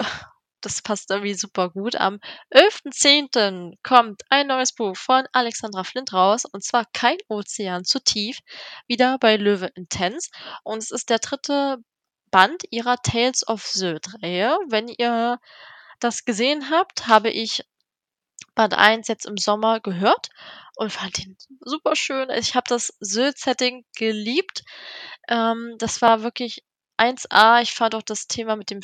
das 0.61 0.81
passt 0.81 1.09
irgendwie 1.11 1.33
super 1.35 1.69
gut. 1.69 1.95
Am 1.95 2.19
11.10. 2.49 3.77
kommt 3.83 4.21
ein 4.29 4.47
neues 4.47 4.73
Buch 4.73 4.95
von 4.97 5.25
Alexandra 5.33 5.83
Flint 5.83 6.13
raus, 6.13 6.45
und 6.45 6.63
zwar 6.63 6.85
„Kein 6.93 7.17
Ozean 7.29 7.85
zu 7.85 7.99
tief“, 8.03 8.39
wieder 8.87 9.17
bei 9.19 9.37
Löwe 9.37 9.67
Intense. 9.75 10.29
Und 10.63 10.79
es 10.79 10.91
ist 10.91 11.09
der 11.09 11.19
dritte 11.19 11.77
Band 12.31 12.63
ihrer 12.71 12.97
„Tales 13.01 13.47
of 13.47 13.65
Sylt“-Reihe. 13.65 14.57
Wenn 14.69 14.87
ihr 14.89 15.39
das 15.99 16.25
gesehen 16.25 16.69
habt, 16.71 17.07
habe 17.07 17.29
ich 17.31 17.63
Band 18.55 18.75
1 18.75 19.07
jetzt 19.09 19.25
im 19.27 19.37
Sommer 19.37 19.79
gehört 19.81 20.29
und 20.77 20.91
fand 20.93 21.17
den 21.19 21.37
super 21.61 21.95
schön. 21.95 22.29
Ich 22.31 22.55
habe 22.55 22.65
das 22.69 22.93
Sylt-Setting 23.01 23.85
geliebt. 23.97 24.63
Ähm, 25.29 25.75
das 25.79 26.01
war 26.01 26.23
wirklich 26.23 26.63
1A. 26.97 27.61
Ich 27.61 27.73
fand 27.73 27.95
auch 27.95 28.03
das 28.03 28.27
Thema 28.27 28.55
mit 28.57 28.71
dem 28.71 28.83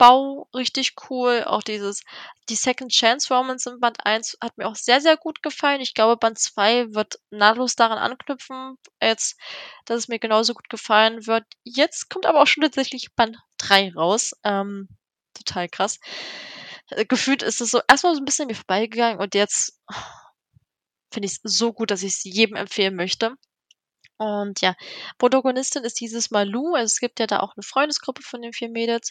Schiffsbau 0.00 0.48
richtig 0.54 0.94
cool. 1.10 1.44
Auch 1.46 1.62
dieses 1.62 2.02
die 2.48 2.56
Second 2.56 2.92
Chance 2.92 3.32
Romance 3.32 3.66
in 3.66 3.80
Band 3.80 3.98
1 4.04 4.36
hat 4.42 4.56
mir 4.58 4.66
auch 4.68 4.76
sehr, 4.76 5.00
sehr 5.00 5.16
gut 5.16 5.42
gefallen. 5.42 5.80
Ich 5.80 5.94
glaube, 5.94 6.16
Band 6.16 6.38
2 6.38 6.92
wird 6.94 7.18
nahtlos 7.30 7.74
daran 7.76 7.98
anknüpfen, 7.98 8.76
jetzt, 9.00 9.36
dass 9.86 9.98
es 9.98 10.08
mir 10.08 10.18
genauso 10.18 10.52
gut 10.54 10.68
gefallen 10.68 11.26
wird. 11.26 11.44
Jetzt 11.64 12.10
kommt 12.10 12.26
aber 12.26 12.42
auch 12.42 12.46
schon 12.46 12.62
tatsächlich 12.62 13.14
Band 13.14 13.38
3 13.58 13.92
raus. 13.94 14.32
Ähm, 14.44 14.88
total 15.34 15.68
krass. 15.68 15.98
Äh, 16.90 17.06
gefühlt 17.06 17.42
ist 17.42 17.60
es 17.60 17.70
so 17.70 17.80
erst 17.88 18.04
mal 18.04 18.14
so 18.14 18.20
'n 18.20 18.24
bisschen 18.26 18.46
mir 18.48 18.54
vorbeigegangen 18.56 19.20
und 19.20 19.34
jetzt 19.34 19.78
finde 21.12 21.26
ich's 21.28 21.40
so 21.44 21.72
gut, 21.72 21.90
dass 21.90 22.02
ich's 22.02 22.24
jedem 22.24 22.56
empfehlen 22.56 22.94
möchte. 22.96 23.36
Und 24.24 24.60
ja, 24.62 24.74
Protagonistin 25.18 25.84
ist 25.84 26.00
dieses 26.00 26.30
Mal 26.30 26.48
Lou. 26.48 26.74
Also, 26.74 26.86
es 26.86 27.00
gibt 27.00 27.20
ja 27.20 27.26
da 27.26 27.40
auch 27.40 27.56
'ne 27.56 27.62
Freundesgruppe 27.62 28.22
von 28.22 28.40
den 28.42 28.52
4 28.52 28.70
Mädels 28.70 29.10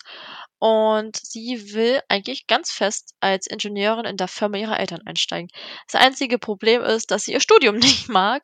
und 0.60 1.18
sie 1.18 1.74
will 1.74 2.00
eigentlich 2.10 2.48
ganz 2.48 2.72
fest 2.72 3.14
als 3.20 3.48
Ingenieurin 3.48 4.06
in 4.06 4.18
der 4.18 4.28
Firma 4.28 4.58
ihrer 4.58 4.80
Eltern 4.80 5.02
einsteigen. 5.06 5.50
Das 5.92 6.02
einzige 6.02 6.40
Problem 6.40 6.82
ist, 6.82 7.12
dass 7.12 7.26
sie 7.26 7.34
ihr 7.34 7.42
Studium 7.42 7.76
nicht 8.08 8.10
mag 8.10 8.44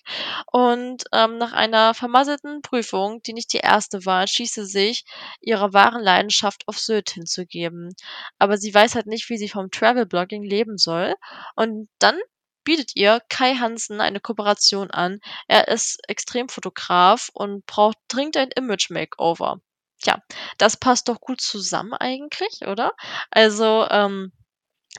und, 0.52 1.04
ähm, 1.14 1.38
nach 1.38 1.54
einer 1.54 1.94
vermasselten 1.94 2.62
Prüfung, 2.62 3.22
die 3.24 3.34
nicht 3.34 3.54
die 3.54 3.58
erste 3.60 4.06
war, 4.06 4.22
entschließt 4.22 4.56
sie 4.56 4.66
sich, 4.66 5.06
ihrer 5.42 5.74
wahren 5.74 6.02
Leidenschaft 6.04 6.68
auf 6.68 6.78
Sylt 6.80 7.12
hinzugeben. 7.12 7.94
Aber 8.40 8.58
sie 8.58 8.74
weiß 8.74 8.96
halt 8.96 9.08
nicht, 9.08 9.30
wie 9.30 9.38
sie 9.38 9.50
vom 9.50 9.72
Travel-Blogging 9.72 10.44
leben 10.44 10.78
soll. 10.78 11.16
Und 11.56 11.90
dann 12.00 12.20
bietet 12.70 12.96
ihr 12.96 13.20
Kai 13.30 13.56
Hansen 13.56 14.00
eine 14.00 14.20
Kooperation 14.20 14.92
an. 14.92 15.22
Er 15.48 15.70
ist 15.70 16.08
Extremfotograf 16.08 17.32
und 17.34 17.66
braucht 17.66 17.98
dringend 18.10 18.38
ein 18.38 18.52
Image-Makeover. 18.52 19.58
tja, 20.04 20.22
das 20.60 20.78
passt 20.78 21.10
doch 21.10 21.20
gut 21.20 21.42
zusammen 21.42 21.94
eigentlich, 21.94 22.68
oder? 22.68 22.92
Also, 23.32 23.88
ähm, 23.90 24.34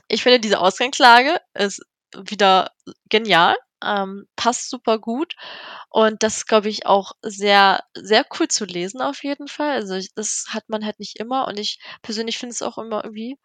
ich 0.09 0.21
finde, 0.21 0.41
diese 0.41 0.59
Ausgangslage 0.59 1.39
ist 1.53 1.81
wieder 2.13 2.71
genial, 3.07 3.55
ähm, 3.81 4.27
passt 4.35 4.69
super 4.69 4.99
gut 4.99 5.35
und 5.89 6.23
das 6.23 6.39
ist, 6.39 6.47
glaube 6.47 6.67
ich, 6.67 6.85
auch 6.85 7.13
sehr 7.21 7.85
sehr 7.95 8.25
cool 8.37 8.49
zu 8.49 8.65
lesen 8.65 9.01
auf 9.01 9.23
jeden 9.23 9.47
Fall. 9.47 9.71
Also, 9.71 9.97
das 10.15 10.47
hat 10.49 10.67
man 10.67 10.85
halt 10.85 10.99
nicht 10.99 11.19
immer 11.19 11.47
und 11.47 11.57
ich 11.57 11.79
persönlich 12.01 12.37
finde 12.37 12.51
es 12.51 12.61
auch 12.61 12.77
immer 12.77 13.05
irgendwie 13.05 13.37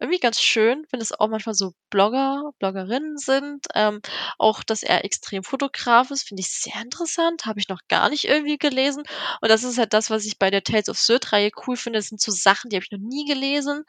irgendwie 0.00 0.18
ganz 0.18 0.40
schön, 0.40 0.86
wenn 0.90 1.00
es 1.00 1.12
auch 1.12 1.28
manchmal 1.28 1.54
so 1.54 1.72
Blogger, 1.90 2.50
Bloggerinnen 2.58 3.16
sind. 3.16 3.66
Ähm, 3.74 4.00
auch, 4.38 4.64
dass 4.64 4.82
er 4.82 5.04
extrem 5.04 5.44
Fotograf 5.44 6.10
ist, 6.10 6.28
finde 6.28 6.40
ich 6.40 6.50
sehr 6.50 6.80
interessant, 6.82 7.46
habe 7.46 7.60
ich 7.60 7.68
noch 7.68 7.80
gar 7.88 8.10
nicht 8.10 8.24
irgendwie 8.24 8.58
gelesen. 8.58 9.04
Und 9.40 9.48
das 9.50 9.64
ist 9.64 9.78
halt 9.78 9.92
das, 9.92 10.10
was 10.10 10.26
ich 10.26 10.38
bei 10.38 10.50
der 10.50 10.64
Tales 10.64 10.88
of 10.88 10.98
Sylt-Reihe 10.98 11.50
cool 11.66 11.76
finde. 11.76 11.98
Das 12.00 12.08
sind 12.08 12.20
so 12.20 12.32
Sachen, 12.32 12.70
die 12.70 12.76
habe 12.76 12.84
ich 12.84 12.90
noch 12.90 12.98
nie 12.98 13.24
gelesen. 13.24 13.84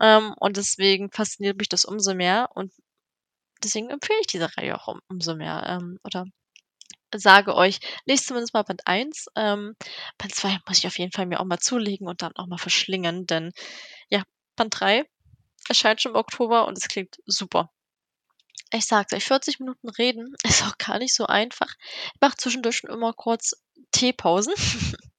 Ähm, 0.00 0.34
und 0.38 0.56
deswegen 0.56 1.10
fasziniert 1.10 1.58
mich 1.58 1.68
das 1.68 1.84
umso 1.84 2.14
mehr. 2.14 2.50
Und 2.54 2.72
deswegen 3.64 3.90
empfehle 3.90 4.20
ich 4.20 4.28
diese 4.28 4.56
Reihe 4.56 4.76
auch 4.76 4.88
um, 4.88 5.00
umso 5.08 5.34
mehr. 5.36 5.64
Ähm, 5.68 5.98
oder 6.04 6.26
sage 7.14 7.54
euch, 7.54 7.80
lest 8.06 8.26
zumindest 8.26 8.54
mal 8.54 8.62
Band 8.62 8.86
1. 8.86 9.26
Ähm, 9.36 9.74
Band 10.18 10.34
2 10.34 10.58
muss 10.66 10.78
ich 10.78 10.86
auf 10.86 10.98
jeden 10.98 11.12
Fall 11.12 11.26
mir 11.26 11.40
auch 11.40 11.44
mal 11.44 11.58
zulegen 11.58 12.06
und 12.08 12.22
dann 12.22 12.36
auch 12.36 12.46
mal 12.46 12.58
verschlingen, 12.58 13.26
denn 13.26 13.52
ja, 14.10 14.22
Band 14.56 14.78
3 14.78 15.06
erscheint 15.70 16.02
schon 16.02 16.12
im 16.12 16.18
Oktober 16.18 16.66
und 16.66 16.76
es 16.76 16.88
klingt 16.88 17.16
super. 17.24 17.70
Ich 18.72 18.86
sag's 18.86 19.12
euch, 19.12 19.24
40 19.24 19.60
Minuten 19.60 19.88
reden 19.88 20.34
ist 20.44 20.62
auch 20.64 20.76
gar 20.76 20.98
nicht 20.98 21.14
so 21.14 21.26
einfach. 21.26 21.72
Ich 22.14 22.20
mache 22.20 22.36
zwischendurch 22.36 22.76
schon 22.76 22.90
immer 22.90 23.14
kurz 23.14 23.54
Teepausen. 23.92 24.52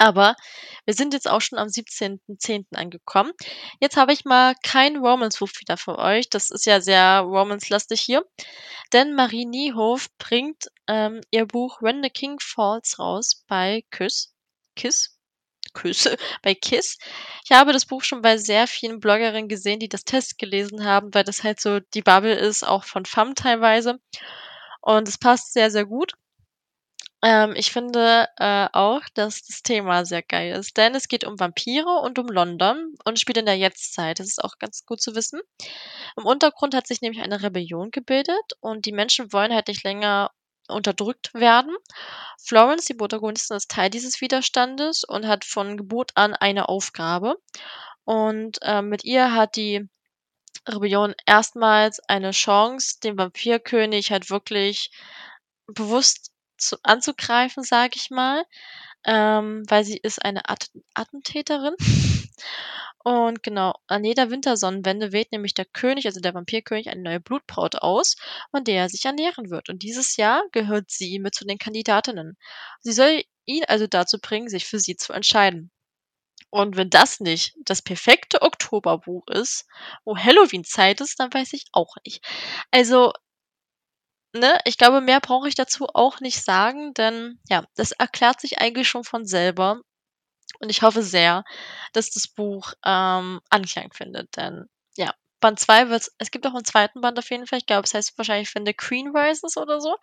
Aber 0.00 0.36
wir 0.84 0.94
sind 0.94 1.12
jetzt 1.12 1.28
auch 1.28 1.40
schon 1.40 1.58
am 1.58 1.66
17.10. 1.66 2.66
angekommen. 2.76 3.32
Jetzt 3.80 3.96
habe 3.96 4.12
ich 4.12 4.24
mal 4.24 4.54
kein 4.62 4.96
Romance-Buch 4.96 5.50
wieder 5.58 5.76
für 5.76 5.98
euch. 5.98 6.30
Das 6.30 6.52
ist 6.52 6.66
ja 6.66 6.80
sehr 6.80 7.22
Romance-lastig 7.22 8.00
hier. 8.00 8.24
Denn 8.92 9.16
Marie 9.16 9.44
Niehof 9.44 10.06
bringt 10.18 10.68
ähm, 10.86 11.20
ihr 11.32 11.46
Buch 11.46 11.82
When 11.82 12.00
the 12.04 12.10
King 12.10 12.38
Falls 12.40 13.00
raus 13.00 13.44
bei 13.48 13.84
Küss. 13.90 14.32
Kiss? 14.76 15.17
Küsse 15.72 16.16
bei 16.42 16.54
KISS. 16.54 16.98
Ich 17.44 17.52
habe 17.52 17.72
das 17.72 17.86
Buch 17.86 18.02
schon 18.02 18.22
bei 18.22 18.36
sehr 18.38 18.66
vielen 18.66 19.00
Bloggerinnen 19.00 19.48
gesehen, 19.48 19.80
die 19.80 19.88
das 19.88 20.04
Test 20.04 20.38
gelesen 20.38 20.84
haben, 20.84 21.14
weil 21.14 21.24
das 21.24 21.44
halt 21.44 21.60
so 21.60 21.80
die 21.80 22.02
Bubble 22.02 22.34
ist, 22.34 22.66
auch 22.66 22.84
von 22.84 23.04
FAM 23.04 23.34
teilweise. 23.34 23.98
Und 24.80 25.08
es 25.08 25.18
passt 25.18 25.52
sehr, 25.52 25.70
sehr 25.70 25.86
gut. 25.86 26.14
Ähm, 27.22 27.54
ich 27.56 27.72
finde 27.72 28.28
äh, 28.36 28.68
auch, 28.72 29.02
dass 29.14 29.42
das 29.42 29.62
Thema 29.62 30.04
sehr 30.04 30.22
geil 30.22 30.54
ist, 30.54 30.76
denn 30.76 30.94
es 30.94 31.08
geht 31.08 31.24
um 31.24 31.38
Vampire 31.38 32.00
und 32.02 32.18
um 32.18 32.28
London 32.28 32.94
und 33.04 33.18
spielt 33.18 33.38
in 33.38 33.46
der 33.46 33.56
Jetztzeit. 33.56 34.20
Das 34.20 34.28
ist 34.28 34.42
auch 34.42 34.58
ganz 34.60 34.84
gut 34.86 35.00
zu 35.00 35.16
wissen. 35.16 35.40
Im 36.16 36.24
Untergrund 36.26 36.74
hat 36.74 36.86
sich 36.86 37.00
nämlich 37.00 37.20
eine 37.22 37.42
Rebellion 37.42 37.90
gebildet 37.90 38.52
und 38.60 38.86
die 38.86 38.92
Menschen 38.92 39.32
wollen 39.32 39.52
halt 39.52 39.66
nicht 39.66 39.82
länger 39.82 40.30
unterdrückt 40.68 41.34
werden. 41.34 41.74
Florence, 42.42 42.86
die 42.86 42.94
Protagonistin, 42.94 43.56
ist 43.56 43.70
Teil 43.70 43.90
dieses 43.90 44.20
Widerstandes 44.20 45.04
und 45.04 45.26
hat 45.26 45.44
von 45.44 45.76
Geburt 45.76 46.12
an 46.14 46.34
eine 46.34 46.68
Aufgabe. 46.68 47.36
Und 48.04 48.58
äh, 48.62 48.82
mit 48.82 49.04
ihr 49.04 49.34
hat 49.34 49.56
die 49.56 49.88
Rebellion 50.66 51.14
erstmals 51.26 52.00
eine 52.08 52.30
Chance, 52.32 53.00
den 53.02 53.18
Vampirkönig 53.18 54.10
halt 54.10 54.30
wirklich 54.30 54.90
bewusst 55.66 56.32
zu, 56.56 56.76
anzugreifen, 56.82 57.62
sage 57.62 57.94
ich 57.96 58.10
mal, 58.10 58.44
ähm, 59.04 59.64
weil 59.68 59.84
sie 59.84 59.98
ist 59.98 60.24
eine 60.24 60.48
At 60.48 60.70
Attentäterin. 60.94 61.74
Und 63.04 63.42
genau, 63.42 63.74
an 63.86 64.04
jeder 64.04 64.30
Wintersonnenwende 64.30 65.12
wählt 65.12 65.32
nämlich 65.32 65.54
der 65.54 65.64
König, 65.64 66.06
also 66.06 66.20
der 66.20 66.34
Vampirkönig, 66.34 66.90
eine 66.90 67.02
neue 67.02 67.20
Blutbraut 67.20 67.76
aus, 67.76 68.16
von 68.50 68.64
der 68.64 68.82
er 68.82 68.88
sich 68.88 69.04
ernähren 69.04 69.50
wird. 69.50 69.68
Und 69.68 69.82
dieses 69.82 70.16
Jahr 70.16 70.42
gehört 70.52 70.90
sie 70.90 71.18
mit 71.18 71.34
zu 71.34 71.46
den 71.46 71.58
Kandidatinnen. 71.58 72.36
Sie 72.80 72.92
soll 72.92 73.22
ihn 73.46 73.64
also 73.66 73.86
dazu 73.86 74.18
bringen, 74.20 74.48
sich 74.48 74.66
für 74.66 74.78
sie 74.78 74.96
zu 74.96 75.12
entscheiden. 75.12 75.70
Und 76.50 76.76
wenn 76.76 76.90
das 76.90 77.20
nicht 77.20 77.54
das 77.64 77.82
perfekte 77.82 78.42
Oktoberbuch 78.42 79.26
ist, 79.28 79.66
wo 80.04 80.16
Halloween-Zeit 80.16 81.00
ist, 81.00 81.20
dann 81.20 81.32
weiß 81.32 81.52
ich 81.52 81.66
auch 81.72 81.96
nicht. 82.04 82.24
Also, 82.70 83.12
ne, 84.32 84.58
ich 84.64 84.78
glaube, 84.78 85.00
mehr 85.00 85.20
brauche 85.20 85.48
ich 85.48 85.54
dazu 85.54 85.86
auch 85.92 86.20
nicht 86.20 86.42
sagen, 86.42 86.94
denn 86.94 87.38
ja, 87.48 87.64
das 87.76 87.92
erklärt 87.92 88.40
sich 88.40 88.58
eigentlich 88.60 88.88
schon 88.88 89.04
von 89.04 89.26
selber. 89.26 89.80
Und 90.60 90.70
ich 90.70 90.82
hoffe 90.82 91.02
sehr, 91.02 91.44
dass 91.92 92.10
das 92.10 92.28
Buch 92.28 92.72
ähm, 92.84 93.40
Anklang 93.50 93.92
findet, 93.92 94.36
denn 94.36 94.66
ja, 94.96 95.12
Band 95.40 95.60
2 95.60 95.88
wird 95.88 96.08
es 96.18 96.30
gibt 96.30 96.46
auch 96.46 96.54
einen 96.54 96.64
zweiten 96.64 97.00
Band 97.00 97.18
auf 97.18 97.30
jeden 97.30 97.46
Fall. 97.46 97.60
Ich 97.60 97.66
glaube, 97.66 97.84
es 97.84 97.94
heißt 97.94 98.18
wahrscheinlich 98.18 98.50
the 98.52 98.74
Queen 98.74 99.16
Rises 99.16 99.56
oder 99.56 99.80
so. 99.80 99.96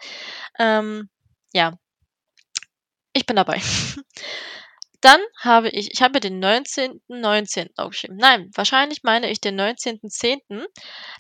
Ähm, 0.60 1.10
ja, 1.54 1.78
ich 3.14 3.26
bin 3.26 3.36
dabei. 3.36 3.62
Dann 5.02 5.20
habe 5.40 5.70
ich, 5.70 5.92
ich 5.94 6.02
habe 6.02 6.20
den 6.20 6.44
19.19. 6.44 7.00
19. 7.10 7.70
aufgeschrieben. 7.78 8.18
Nein, 8.18 8.50
wahrscheinlich 8.56 9.04
meine 9.04 9.30
ich 9.30 9.40
den 9.40 9.60
19.10. 9.60 10.66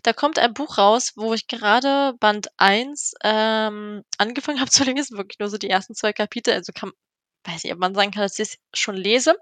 Da 0.02 0.12
kommt 0.12 0.40
ein 0.40 0.54
Buch 0.54 0.80
raus, 0.80 1.14
wo 1.16 1.34
ich 1.36 1.48
gerade 1.48 2.14
Band 2.20 2.48
1 2.58 3.14
ähm, 3.24 4.04
angefangen 4.18 4.60
habe 4.62 4.72
zu 4.72 4.84
lesen, 4.84 5.18
wirklich 5.18 5.40
nur 5.40 5.50
so 5.50 5.58
die 5.58 5.70
ersten 5.70 5.94
zwei 5.94 6.14
Kapitel. 6.14 6.54
Also 6.54 6.74
kann, 6.74 6.92
weiß 7.46 7.64
nicht, 7.64 7.74
ob 7.74 7.80
man 7.80 7.96
sagen 7.96 8.12
kann, 8.12 8.24
dass 8.24 8.40
ich 8.40 8.50
es 8.50 8.58
schon 8.74 8.96
lese. 8.96 9.36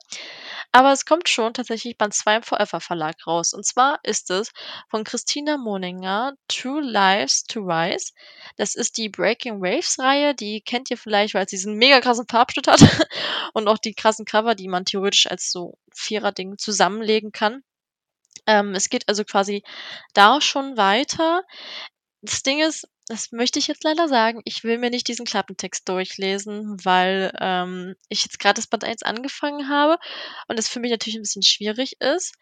Aber 0.71 0.91
es 0.91 1.05
kommt 1.05 1.29
schon 1.29 1.53
tatsächlich 1.53 1.97
Band 1.97 2.13
2 2.13 2.37
im 2.37 2.43
Forever 2.43 2.79
Verlag 2.81 3.15
raus. 3.27 3.53
Und 3.53 3.65
zwar 3.65 3.99
ist 4.03 4.29
es 4.31 4.51
von 4.89 5.03
Christina 5.03 5.57
Moninger, 5.57 6.33
True 6.47 6.81
Lives 6.81 7.43
to 7.43 7.61
Rise. 7.61 8.11
Das 8.57 8.75
ist 8.75 8.97
die 8.97 9.09
Breaking 9.09 9.61
Waves 9.61 9.99
Reihe. 9.99 10.35
Die 10.35 10.61
kennt 10.61 10.89
ihr 10.89 10.97
vielleicht, 10.97 11.33
weil 11.33 11.47
sie 11.47 11.57
diesen 11.57 11.75
mega 11.75 12.01
krassen 12.01 12.25
Farbschnitt 12.29 12.67
hat. 12.67 12.81
Und 13.53 13.67
auch 13.67 13.77
die 13.77 13.93
krassen 13.93 14.25
Cover, 14.25 14.55
die 14.55 14.67
man 14.67 14.85
theoretisch 14.85 15.27
als 15.27 15.51
so 15.51 15.77
Vierer-Ding 15.93 16.57
zusammenlegen 16.57 17.31
kann. 17.31 17.63
Ähm, 18.47 18.75
es 18.75 18.89
geht 18.89 19.07
also 19.07 19.23
quasi 19.23 19.63
da 20.13 20.41
schon 20.41 20.75
weiter. 20.77 21.43
Das 22.21 22.41
Ding 22.43 22.61
ist, 22.61 22.87
das 23.07 23.31
möchte 23.31 23.59
ich 23.59 23.67
jetzt 23.67 23.83
leider 23.83 24.07
sagen, 24.07 24.41
ich 24.45 24.63
will 24.63 24.77
mir 24.77 24.89
nicht 24.89 25.07
diesen 25.07 25.25
Klappentext 25.25 25.87
durchlesen, 25.89 26.77
weil 26.85 27.33
ähm, 27.39 27.95
ich 28.07 28.23
jetzt 28.23 28.39
gerade 28.39 28.55
das 28.55 28.67
Band 28.67 28.85
1 28.85 29.03
angefangen 29.03 29.67
habe 29.67 29.97
und 30.47 30.57
es 30.57 30.69
für 30.69 30.79
mich 30.79 30.91
natürlich 30.91 31.17
ein 31.17 31.23
bisschen 31.23 31.43
schwierig 31.43 31.99
ist. 31.99 32.35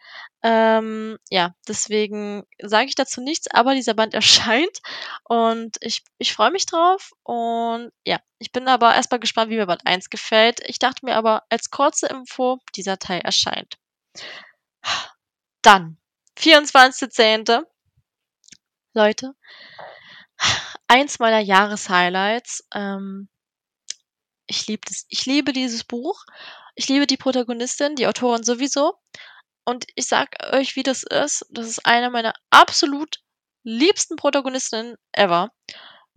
Ähm, 0.43 1.17
ja, 1.29 1.55
deswegen 1.67 2.43
sage 2.61 2.87
ich 2.87 2.95
dazu 2.95 3.21
nichts, 3.21 3.47
aber 3.49 3.73
dieser 3.73 3.95
Band 3.95 4.13
erscheint 4.53 4.79
und 5.23 5.77
ich, 5.81 6.03
ich 6.19 6.33
freue 6.33 6.51
mich 6.51 6.67
drauf 6.67 7.11
und 7.23 7.91
ja, 8.05 8.19
ich 8.37 8.51
bin 8.51 8.67
aber 8.67 8.93
erstmal 8.93 9.19
gespannt, 9.19 9.49
wie 9.49 9.57
mir 9.57 9.65
Band 9.65 9.85
1 9.85 10.09
gefällt. 10.11 10.61
Ich 10.65 10.77
dachte 10.77 11.05
mir 11.05 11.15
aber 11.15 11.43
als 11.49 11.71
kurze 11.71 12.07
Info, 12.07 12.59
dieser 12.75 12.97
Teil 12.99 13.21
erscheint. 13.21 13.77
Dann, 15.63 15.97
24.10. 16.37 17.63
Leute, 18.93 19.33
eins 20.87 21.19
meiner 21.19 21.39
Jahreshighlights. 21.39 22.67
Ähm, 22.73 23.29
ich 24.47 24.67
liebe 24.67 24.81
das. 24.87 25.05
Ich 25.09 25.25
liebe 25.25 25.53
dieses 25.53 25.83
Buch. 25.83 26.25
Ich 26.75 26.87
liebe 26.87 27.07
die 27.07 27.17
Protagonistin, 27.17 27.95
die 27.95 28.07
Autorin 28.07 28.43
sowieso. 28.43 28.95
Und 29.65 29.85
ich 29.95 30.07
sag 30.07 30.35
euch, 30.51 30.75
wie 30.75 30.83
das 30.83 31.03
ist. 31.03 31.45
Das 31.49 31.67
ist 31.67 31.85
eine 31.85 32.09
meiner 32.09 32.33
absolut 32.49 33.21
liebsten 33.63 34.15
Protagonistinnen 34.15 34.97
ever. 35.13 35.51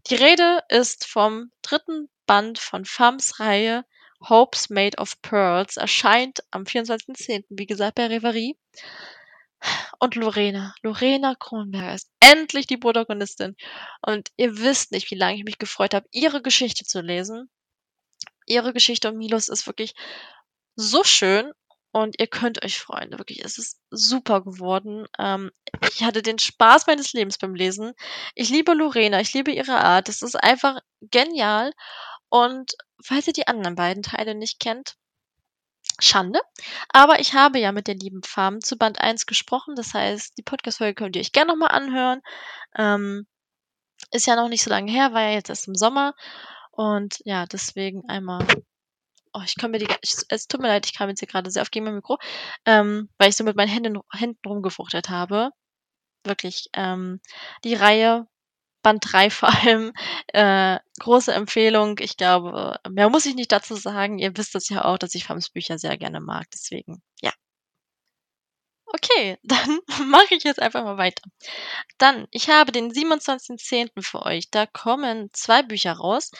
Die 0.08 0.14
Rede 0.14 0.60
ist 0.68 1.06
vom 1.06 1.50
dritten 1.62 2.08
Band 2.26 2.58
von 2.58 2.84
Fams 2.84 3.40
Reihe 3.40 3.84
Hopes 4.28 4.70
Made 4.70 4.96
of 4.98 5.20
Pearls. 5.22 5.76
Erscheint 5.76 6.40
am 6.50 6.64
24.10. 6.64 7.44
wie 7.50 7.66
gesagt 7.66 7.96
bei 7.96 8.06
Reverie. 8.06 8.56
Und 9.98 10.16
Lorena, 10.16 10.74
Lorena 10.82 11.34
Kronberger 11.34 11.94
ist 11.94 12.10
endlich 12.20 12.66
die 12.66 12.76
Protagonistin. 12.76 13.56
Und 14.02 14.30
ihr 14.36 14.58
wisst 14.58 14.92
nicht, 14.92 15.10
wie 15.10 15.16
lange 15.16 15.36
ich 15.36 15.44
mich 15.44 15.58
gefreut 15.58 15.94
habe, 15.94 16.06
ihre 16.10 16.42
Geschichte 16.42 16.84
zu 16.84 17.00
lesen. 17.00 17.50
Ihre 18.46 18.72
Geschichte 18.72 19.10
um 19.10 19.16
Milos 19.16 19.48
ist 19.48 19.66
wirklich 19.66 19.94
so 20.76 21.04
schön 21.04 21.52
und 21.92 22.18
ihr 22.18 22.26
könnt 22.26 22.64
euch 22.64 22.80
freuen. 22.80 23.12
Wirklich, 23.12 23.44
es 23.44 23.56
ist 23.56 23.80
super 23.90 24.42
geworden. 24.42 25.06
Ähm, 25.18 25.50
ich 25.92 26.02
hatte 26.02 26.22
den 26.22 26.38
Spaß 26.38 26.86
meines 26.86 27.12
Lebens 27.12 27.38
beim 27.38 27.54
Lesen. 27.54 27.92
Ich 28.34 28.50
liebe 28.50 28.74
Lorena, 28.74 29.20
ich 29.20 29.32
liebe 29.32 29.52
ihre 29.52 29.80
Art. 29.80 30.08
Es 30.08 30.22
ist 30.22 30.34
einfach 30.34 30.80
genial. 31.00 31.72
Und 32.28 32.72
falls 33.02 33.28
ihr 33.28 33.32
die 33.32 33.46
anderen 33.46 33.76
beiden 33.76 34.02
Teile 34.02 34.34
nicht 34.34 34.58
kennt, 34.58 34.96
Schande. 36.00 36.40
Aber 36.92 37.20
ich 37.20 37.34
habe 37.34 37.58
ja 37.58 37.72
mit 37.72 37.86
der 37.86 37.94
lieben 37.94 38.22
Farm 38.22 38.60
zu 38.60 38.76
Band 38.76 39.00
1 39.00 39.26
gesprochen. 39.26 39.74
Das 39.76 39.94
heißt, 39.94 40.36
die 40.38 40.42
Podcast-Folge 40.42 40.94
könnt 40.94 41.16
ihr 41.16 41.20
euch 41.20 41.32
gerne 41.32 41.52
nochmal 41.52 41.70
anhören. 41.70 42.20
Ähm, 42.76 43.26
ist 44.12 44.26
ja 44.26 44.36
noch 44.36 44.48
nicht 44.48 44.62
so 44.62 44.70
lange 44.70 44.90
her, 44.90 45.12
war 45.12 45.22
ja 45.22 45.30
jetzt 45.30 45.50
erst 45.50 45.68
im 45.68 45.74
Sommer. 45.74 46.14
Und 46.72 47.18
ja, 47.24 47.46
deswegen 47.46 48.02
einmal 48.08 48.46
oh, 49.34 49.42
ich 49.44 49.56
kann 49.56 49.70
mir 49.70 49.78
die, 49.78 49.88
es 50.02 50.48
tut 50.48 50.60
mir 50.60 50.68
leid, 50.68 50.86
ich 50.86 50.96
kam 50.96 51.08
jetzt 51.08 51.20
hier 51.20 51.28
gerade 51.28 51.50
sehr 51.50 51.62
auf 51.62 51.70
gegen 51.70 51.92
Mikro, 51.92 52.18
ähm, 52.66 53.10
weil 53.18 53.28
ich 53.30 53.36
so 53.36 53.44
mit 53.44 53.56
meinen 53.56 53.68
Händen, 53.68 54.00
Händen 54.12 54.38
rumgefuchtelt 54.46 55.10
habe. 55.10 55.50
Wirklich, 56.24 56.68
ähm, 56.74 57.20
die 57.64 57.74
Reihe, 57.74 58.26
Band 58.84 59.04
3 59.12 59.30
vor 59.30 59.48
allem, 59.48 59.92
äh, 60.28 60.78
große 61.00 61.34
Empfehlung. 61.34 61.98
Ich 62.00 62.16
glaube, 62.16 62.78
mehr 62.88 63.08
muss 63.10 63.26
ich 63.26 63.34
nicht 63.34 63.50
dazu 63.50 63.74
sagen. 63.74 64.18
Ihr 64.20 64.36
wisst 64.36 64.54
es 64.54 64.68
ja 64.68 64.84
auch, 64.84 64.98
dass 64.98 65.16
ich 65.16 65.24
Fams 65.24 65.50
Bücher 65.50 65.78
sehr 65.78 65.98
gerne 65.98 66.20
mag, 66.20 66.46
deswegen, 66.52 67.02
ja. 67.20 67.32
Okay, 68.86 69.38
dann 69.42 69.80
mache 70.08 70.34
ich 70.34 70.44
jetzt 70.44 70.62
einfach 70.62 70.84
mal 70.84 70.98
weiter. 70.98 71.22
Dann, 71.98 72.28
ich 72.30 72.48
habe 72.48 72.70
den 72.70 72.92
27.10. 72.92 74.02
für 74.02 74.22
euch. 74.22 74.50
Da 74.50 74.66
kommen 74.66 75.30
zwei 75.32 75.62
Bücher 75.62 75.94
raus. 75.94 76.30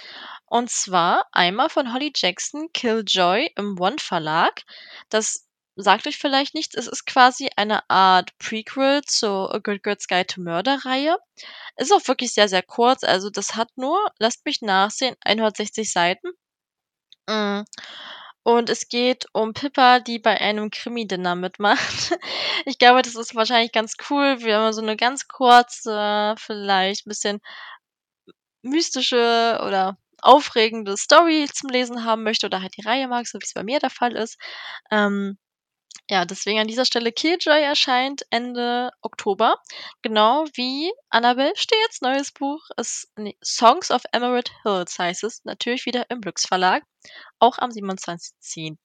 Und 0.46 0.70
zwar 0.70 1.26
einmal 1.32 1.68
von 1.68 1.92
Holly 1.92 2.12
Jackson, 2.14 2.68
Killjoy 2.72 3.50
im 3.56 3.80
One 3.80 3.96
Verlag. 3.98 4.62
Das 5.08 5.46
sagt 5.76 6.06
euch 6.06 6.18
vielleicht 6.18 6.54
nichts. 6.54 6.74
Es 6.74 6.86
ist 6.86 7.06
quasi 7.06 7.50
eine 7.56 7.88
Art 7.90 8.36
Prequel 8.38 9.02
zur 9.04 9.54
A 9.54 9.58
Good 9.58 9.82
Girl's 9.82 10.08
Guide 10.08 10.26
to 10.26 10.40
Murder 10.40 10.84
Reihe. 10.84 11.18
Ist 11.76 11.92
auch 11.92 12.06
wirklich 12.06 12.32
sehr, 12.32 12.48
sehr 12.48 12.62
kurz. 12.62 13.04
Also 13.04 13.30
das 13.30 13.56
hat 13.56 13.68
nur, 13.76 13.98
lasst 14.18 14.44
mich 14.46 14.62
nachsehen, 14.62 15.16
160 15.24 15.90
Seiten. 15.90 16.28
Mm. 17.28 17.62
Und 18.44 18.68
es 18.68 18.88
geht 18.88 19.26
um 19.32 19.54
Pippa, 19.54 20.00
die 20.00 20.18
bei 20.18 20.38
einem 20.40 20.70
Krimi-Dinner 20.70 21.34
mitmacht. 21.34 22.18
Ich 22.66 22.78
glaube, 22.78 23.02
das 23.02 23.14
ist 23.14 23.34
wahrscheinlich 23.34 23.72
ganz 23.72 23.94
cool, 24.08 24.38
wenn 24.40 24.58
man 24.60 24.72
so 24.72 24.80
eine 24.80 24.96
ganz 24.96 25.28
kurze, 25.28 26.34
vielleicht 26.38 27.06
ein 27.06 27.10
bisschen 27.10 27.40
mystische 28.62 29.60
oder 29.66 29.98
aufregende 30.22 30.96
Story 30.96 31.46
zum 31.52 31.68
Lesen 31.70 32.04
haben 32.04 32.22
möchte 32.22 32.46
oder 32.46 32.62
halt 32.62 32.76
die 32.76 32.86
Reihe 32.86 33.08
mag, 33.08 33.26
so 33.26 33.38
wie 33.38 33.44
es 33.44 33.52
bei 33.52 33.62
mir 33.62 33.80
der 33.80 33.90
Fall 33.90 34.16
ist. 34.16 34.38
Ähm, 34.90 35.36
ja, 36.10 36.24
deswegen 36.26 36.60
an 36.60 36.66
dieser 36.66 36.84
Stelle 36.84 37.12
Killjoy 37.12 37.62
erscheint 37.62 38.22
Ende 38.30 38.90
Oktober. 39.00 39.56
Genau 40.02 40.44
wie 40.54 40.92
Annabelle 41.08 41.54
Stets 41.56 42.02
neues 42.02 42.32
Buch. 42.32 42.60
ist 42.76 43.08
nee, 43.16 43.36
Songs 43.42 43.90
of 43.90 44.02
Emerald 44.12 44.50
Hills 44.62 44.98
heißt 44.98 45.24
es. 45.24 45.44
Natürlich 45.44 45.86
wieder 45.86 46.10
im 46.10 46.20
Glücks 46.20 46.46
Verlag. 46.46 46.84
Auch 47.38 47.58
am 47.58 47.70
27.10. 47.70 48.76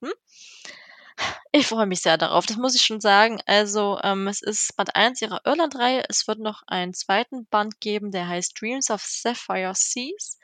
Ich 1.51 1.67
freue 1.67 1.85
mich 1.85 2.01
sehr 2.01 2.17
darauf, 2.17 2.45
das 2.45 2.55
muss 2.55 2.75
ich 2.75 2.83
schon 2.83 3.01
sagen. 3.01 3.41
Also, 3.45 3.99
ähm, 4.03 4.27
es 4.27 4.41
ist 4.41 4.75
Band 4.77 4.95
1 4.95 5.21
ihrer 5.21 5.41
Irland-Reihe. 5.45 6.05
Es 6.07 6.27
wird 6.27 6.39
noch 6.39 6.61
einen 6.67 6.93
zweiten 6.93 7.45
Band 7.47 7.81
geben, 7.81 8.11
der 8.11 8.27
heißt 8.29 8.59
Dreams 8.61 8.89
of 8.89 9.01
Sapphire 9.01 9.73
Seas. 9.75 10.37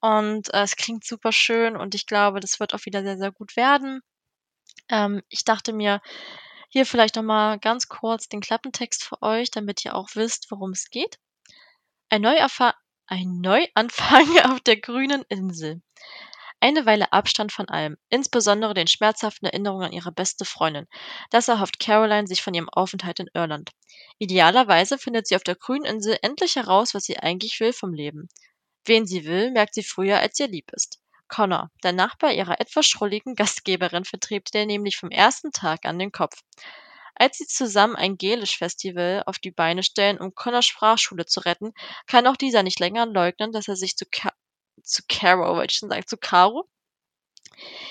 Und 0.00 0.52
äh, 0.54 0.62
es 0.62 0.76
klingt 0.76 1.04
super 1.04 1.32
schön 1.32 1.76
und 1.76 1.94
ich 1.94 2.06
glaube, 2.06 2.40
das 2.40 2.60
wird 2.60 2.74
auch 2.74 2.84
wieder 2.84 3.02
sehr, 3.02 3.18
sehr 3.18 3.32
gut 3.32 3.56
werden. 3.56 4.02
Ähm, 4.88 5.22
ich 5.28 5.44
dachte 5.44 5.72
mir, 5.72 6.00
hier 6.68 6.86
vielleicht 6.86 7.16
nochmal 7.16 7.58
ganz 7.58 7.88
kurz 7.88 8.28
den 8.28 8.40
Klappentext 8.40 9.04
für 9.04 9.22
euch, 9.22 9.50
damit 9.50 9.84
ihr 9.84 9.94
auch 9.94 10.08
wisst, 10.14 10.50
worum 10.50 10.70
es 10.70 10.90
geht. 10.90 11.18
Ein, 12.08 12.22
Neuerfa 12.22 12.74
ein 13.06 13.40
Neuanfang 13.40 14.26
auf 14.52 14.60
der 14.60 14.76
grünen 14.76 15.22
Insel. 15.28 15.82
Eine 16.60 16.86
Weile 16.86 17.12
Abstand 17.12 17.52
von 17.52 17.68
allem, 17.68 17.98
insbesondere 18.08 18.72
den 18.72 18.86
schmerzhaften 18.86 19.46
Erinnerungen 19.46 19.86
an 19.86 19.92
ihre 19.92 20.12
beste 20.12 20.44
Freundin. 20.44 20.86
Das 21.30 21.48
erhofft 21.48 21.78
Caroline 21.78 22.26
sich 22.26 22.42
von 22.42 22.54
ihrem 22.54 22.70
Aufenthalt 22.70 23.20
in 23.20 23.28
Irland. 23.34 23.70
Idealerweise 24.18 24.96
findet 24.96 25.26
sie 25.26 25.36
auf 25.36 25.44
der 25.44 25.56
grünen 25.56 25.84
Insel 25.84 26.18
endlich 26.22 26.56
heraus, 26.56 26.94
was 26.94 27.04
sie 27.04 27.18
eigentlich 27.18 27.60
will 27.60 27.72
vom 27.72 27.92
Leben. 27.92 28.28
Wen 28.86 29.06
sie 29.06 29.26
will, 29.26 29.50
merkt 29.50 29.74
sie 29.74 29.82
früher, 29.82 30.20
als 30.20 30.40
ihr 30.40 30.48
lieb 30.48 30.72
ist. 30.72 30.98
Connor, 31.34 31.70
der 31.82 31.92
Nachbar 31.92 32.32
ihrer 32.32 32.60
etwas 32.60 32.86
schrulligen 32.86 33.34
Gastgeberin, 33.34 34.04
vertrieb 34.04 34.52
der 34.52 34.66
nämlich 34.66 34.96
vom 34.96 35.10
ersten 35.10 35.50
Tag 35.50 35.84
an 35.84 35.98
den 35.98 36.12
Kopf. 36.12 36.38
Als 37.16 37.38
sie 37.38 37.46
zusammen 37.46 37.96
ein 37.96 38.16
Gelisch-Festival 38.18 39.24
auf 39.26 39.40
die 39.40 39.50
Beine 39.50 39.82
stellen, 39.82 40.20
um 40.20 40.32
Connors 40.36 40.66
Sprachschule 40.66 41.26
zu 41.26 41.40
retten, 41.40 41.72
kann 42.06 42.28
auch 42.28 42.36
dieser 42.36 42.62
nicht 42.62 42.78
länger 42.78 43.06
leugnen, 43.06 43.50
dass 43.50 43.66
er 43.66 43.74
sich 43.74 43.96
zu 43.96 44.04
zu 44.84 45.02
Caro, 45.08 45.56
wollte 45.56 45.72
ich 45.72 45.78
schon 45.78 45.88
sagen, 45.88 46.06
zu 46.06 46.16
Caro 46.18 46.68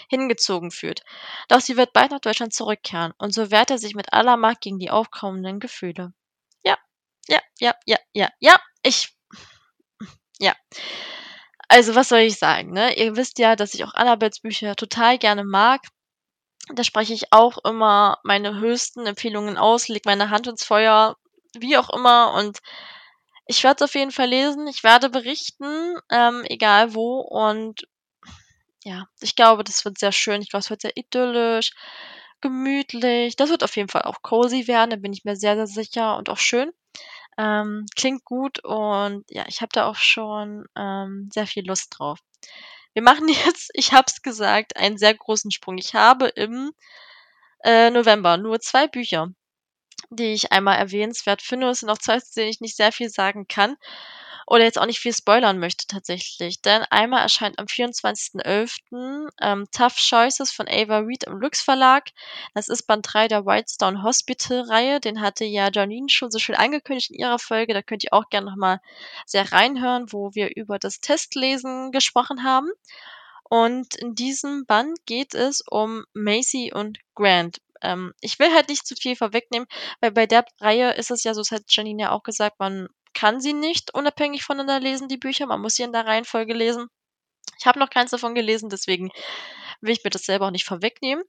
hingezogen 0.10 0.72
fühlt. 0.72 1.04
Doch 1.50 1.60
sie 1.60 1.76
wird 1.76 1.92
bald 1.92 2.12
nach 2.12 2.22
Deutschland 2.22 2.54
zurückkehren 2.54 3.14
und 3.18 3.34
so 3.34 3.52
wehrt 3.52 3.72
er 3.72 3.78
sich 3.78 3.94
mit 3.94 4.14
aller 4.14 4.38
Macht 4.38 4.62
gegen 4.62 4.80
die 4.80 4.90
aufkommenden 4.90 5.60
Gefühle. 5.60 6.14
Ja, 6.64 6.78
ja, 7.28 7.42
ja, 7.60 7.76
ja, 7.86 7.98
ja, 8.14 8.30
ja, 8.40 8.58
ich, 8.84 9.18
ja. 10.40 10.56
Also, 11.74 11.96
was 11.96 12.10
soll 12.10 12.20
ich 12.20 12.38
sagen, 12.38 12.72
ne? 12.72 12.96
Ihr 12.96 13.16
wisst 13.16 13.40
ja, 13.40 13.56
dass 13.56 13.74
ich 13.74 13.84
auch 13.84 13.96
Annabels 13.96 14.42
Bücher 14.42 14.76
total 14.76 15.18
gerne 15.18 15.44
mag. 15.44 15.82
Da 16.76 16.84
spreche 16.84 17.14
ich 17.16 17.34
auch 17.34 17.58
immer 17.66 18.20
meine 18.24 18.60
höchsten 18.60 19.08
Empfehlungen 19.08 19.58
aus, 19.58 19.88
leg 19.88 20.06
meine 20.06 20.30
Hand 20.30 20.46
ins 20.46 20.64
Feuer, 20.64 21.18
wie 21.58 21.76
auch 21.78 21.90
immer 21.90 22.36
und 22.36 22.60
ich 23.48 23.64
werde 23.64 23.84
es 23.84 23.90
auf 23.90 23.96
jeden 23.96 24.12
Fall 24.12 24.30
lesen. 24.30 24.68
Ich 24.68 24.84
werde 24.84 25.10
berichten, 25.10 25.98
ähm, 26.12 26.44
egal 26.46 26.94
wo. 26.94 27.22
Und 27.22 27.88
ja, 28.84 29.08
ich 29.20 29.36
glaube, 29.36 29.64
das 29.64 29.84
wird 29.84 29.98
sehr 29.98 30.12
schön. 30.12 30.44
Ich 30.44 30.52
glaube, 30.52 30.62
es 30.62 30.70
wird 30.70 30.82
sehr 30.82 30.96
idyllisch, 30.96 31.72
gemütlich. 32.40 33.36
Das 33.36 33.50
wird 33.50 33.64
auf 33.64 33.76
jeden 33.78 33.90
Fall 33.90 34.04
auch 34.04 34.22
cozy 34.22 34.68
werden. 34.68 34.92
Da 34.92 34.98
bin 34.98 35.14
ich 35.14 35.26
mir 35.26 35.36
sehr, 35.36 35.56
sehr 35.56 35.68
sicher 35.68 36.18
und 36.18 36.30
auch 36.30 36.38
schön. 36.38 36.72
Ähm, 37.38 37.86
klingt 37.96 38.24
gut 38.26 38.64
und 38.64 39.26
ja, 39.30 39.46
ich 39.48 39.62
habe 39.62 39.72
da 39.74 39.88
auch 39.88 39.96
schon 39.96 40.66
ähm, 40.76 41.30
sehr 41.34 41.48
viel 41.48 41.66
Lust 41.66 41.96
drauf. 41.98 42.20
Wir 42.94 43.02
machen 43.04 43.28
jetzt, 43.46 43.72
ich 43.74 43.94
habe 43.94 44.06
es 44.08 44.22
gesagt, 44.22 44.78
einen 44.78 44.98
sehr 44.98 45.14
großen 45.14 45.52
Sprung. 45.52 45.78
Ich 45.78 45.96
habe 45.96 46.28
im 46.28 46.72
äh, 47.64 47.90
November 47.90 48.38
nur 48.38 48.60
zwei 48.60 48.88
Bücher 48.88 49.30
die 50.10 50.34
ich 50.34 50.52
einmal 50.52 50.78
erwähnenswert 50.78 51.42
finde. 51.42 51.70
Es 51.70 51.80
sind 51.80 51.90
auch 51.90 51.98
zwei, 51.98 52.20
zu 52.20 52.34
denen 52.36 52.50
ich 52.50 52.62
nicht 52.62 52.76
sehr 52.76 52.92
viel 52.92 53.10
sagen 53.10 53.48
kann 53.48 53.78
oder 54.48 54.64
jetzt 54.64 54.80
auch 54.80 54.86
nicht 54.86 55.00
viel 55.00 55.14
spoilern 55.14 55.60
möchte 55.60 55.88
tatsächlich. 55.88 56.62
Denn 56.62 56.84
einmal 56.90 57.22
erscheint 57.22 57.60
am 57.60 57.66
24.11. 57.66 59.30
Ähm, 59.42 59.66
Tough 59.72 59.96
Choices 59.98 60.52
von 60.52 60.68
Ava 60.68 61.00
Reed 61.00 61.24
im 61.26 61.40
Lux 61.40 61.62
Verlag. 61.62 62.10
Das 62.54 62.68
ist 62.68 62.84
Band 62.88 63.08
3 63.12 63.28
der 63.28 63.46
Whitestone 63.46 64.04
Hospital 64.04 64.62
Reihe. 64.62 65.00
Den 65.00 65.22
hatte 65.22 65.46
ja 65.46 65.70
Janine 65.72 66.10
schon 66.10 66.32
so 66.32 66.40
schön 66.40 66.56
angekündigt 66.56 67.12
in 67.12 67.20
ihrer 67.20 67.40
Folge. 67.40 67.74
Da 67.74 67.82
könnt 67.82 68.04
ihr 68.04 68.14
auch 68.14 68.30
gerne 68.30 68.50
nochmal 68.50 68.80
sehr 69.26 69.52
reinhören, 69.52 70.12
wo 70.12 70.34
wir 70.34 70.56
über 70.56 70.80
das 70.80 71.00
Testlesen 71.00 71.92
gesprochen 71.92 72.44
haben. 72.44 72.70
Und 73.50 73.96
in 73.96 74.16
diesem 74.16 74.66
Band 74.66 74.98
geht 75.06 75.36
es 75.36 75.62
um 75.70 76.06
Macy 76.14 76.72
und 76.74 77.00
Grant. 77.14 77.62
Ähm, 77.82 78.14
ich 78.22 78.40
will 78.40 78.52
halt 78.54 78.70
nicht 78.70 78.88
zu 78.88 78.96
viel 78.96 79.16
vorwegnehmen, 79.16 79.68
weil 80.02 80.12
bei 80.12 80.26
der 80.26 80.46
Reihe 80.60 80.92
ist 80.94 81.12
es 81.12 81.24
ja 81.24 81.34
so, 81.34 81.42
das 81.42 81.52
hat 81.52 81.64
Janine 81.68 82.04
ja 82.04 82.12
auch 82.12 82.24
gesagt, 82.24 82.60
man 82.60 82.88
kann 83.14 83.42
sie 83.42 83.54
nicht 83.54 83.94
unabhängig 83.94 84.44
voneinander 84.44 84.80
lesen, 84.80 85.08
die 85.08 85.18
Bücher. 85.18 85.46
Man 85.46 85.62
muss 85.62 85.76
sie 85.76 85.84
in 85.84 85.94
der 85.94 86.06
Reihenfolge 86.06 86.54
lesen. 86.54 86.88
Ich 87.60 87.66
habe 87.66 87.80
noch 87.80 87.90
keins 87.90 88.12
davon 88.12 88.36
gelesen, 88.36 88.70
deswegen 88.70 89.12
will 89.82 89.94
ich 89.94 90.04
mir 90.04 90.10
das 90.10 90.24
selber 90.24 90.48
auch 90.48 90.52
nicht 90.52 90.66
vorwegnehmen. 90.66 91.24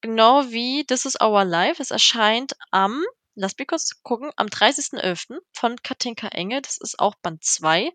Genau 0.00 0.50
wie 0.50 0.84
This 0.86 1.04
is 1.04 1.20
Our 1.20 1.44
Life. 1.44 1.80
Es 1.82 1.90
erscheint 1.90 2.54
am 2.70 3.04
lass 3.40 3.56
mich 3.56 3.68
kurz 3.68 4.02
gucken, 4.02 4.30
am 4.36 4.48
30.11. 4.48 5.38
von 5.52 5.76
Katinka 5.82 6.28
Enge, 6.28 6.60
das 6.60 6.76
ist 6.76 6.98
auch 6.98 7.14
Band 7.22 7.42
2 7.42 7.90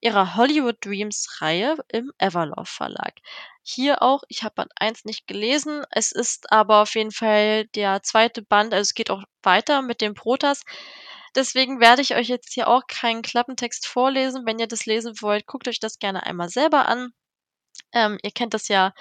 ihrer 0.00 0.36
Hollywood 0.36 0.76
Dreams 0.84 1.40
Reihe 1.40 1.76
im 1.88 2.12
Everlove 2.18 2.66
Verlag. 2.66 3.14
Hier 3.62 4.02
auch, 4.02 4.22
ich 4.28 4.42
habe 4.42 4.56
Band 4.56 4.72
1 4.76 5.04
nicht 5.04 5.26
gelesen, 5.26 5.84
es 5.90 6.12
ist 6.12 6.52
aber 6.52 6.82
auf 6.82 6.94
jeden 6.94 7.12
Fall 7.12 7.66
der 7.68 8.02
zweite 8.02 8.42
Band, 8.42 8.74
also 8.74 8.82
es 8.82 8.94
geht 8.94 9.10
auch 9.10 9.22
weiter 9.42 9.82
mit 9.82 10.00
dem 10.00 10.14
Protas. 10.14 10.62
Deswegen 11.34 11.80
werde 11.80 12.02
ich 12.02 12.14
euch 12.14 12.28
jetzt 12.28 12.52
hier 12.52 12.68
auch 12.68 12.82
keinen 12.88 13.22
Klappentext 13.22 13.86
vorlesen. 13.86 14.46
Wenn 14.46 14.58
ihr 14.58 14.68
das 14.68 14.86
lesen 14.86 15.14
wollt, 15.20 15.46
guckt 15.46 15.68
euch 15.68 15.80
das 15.80 15.98
gerne 15.98 16.24
einmal 16.24 16.48
selber 16.48 16.88
an. 16.88 17.12
Ähm, 17.92 18.18
ihr 18.22 18.32
kennt 18.32 18.54
das 18.54 18.68
ja 18.68 18.92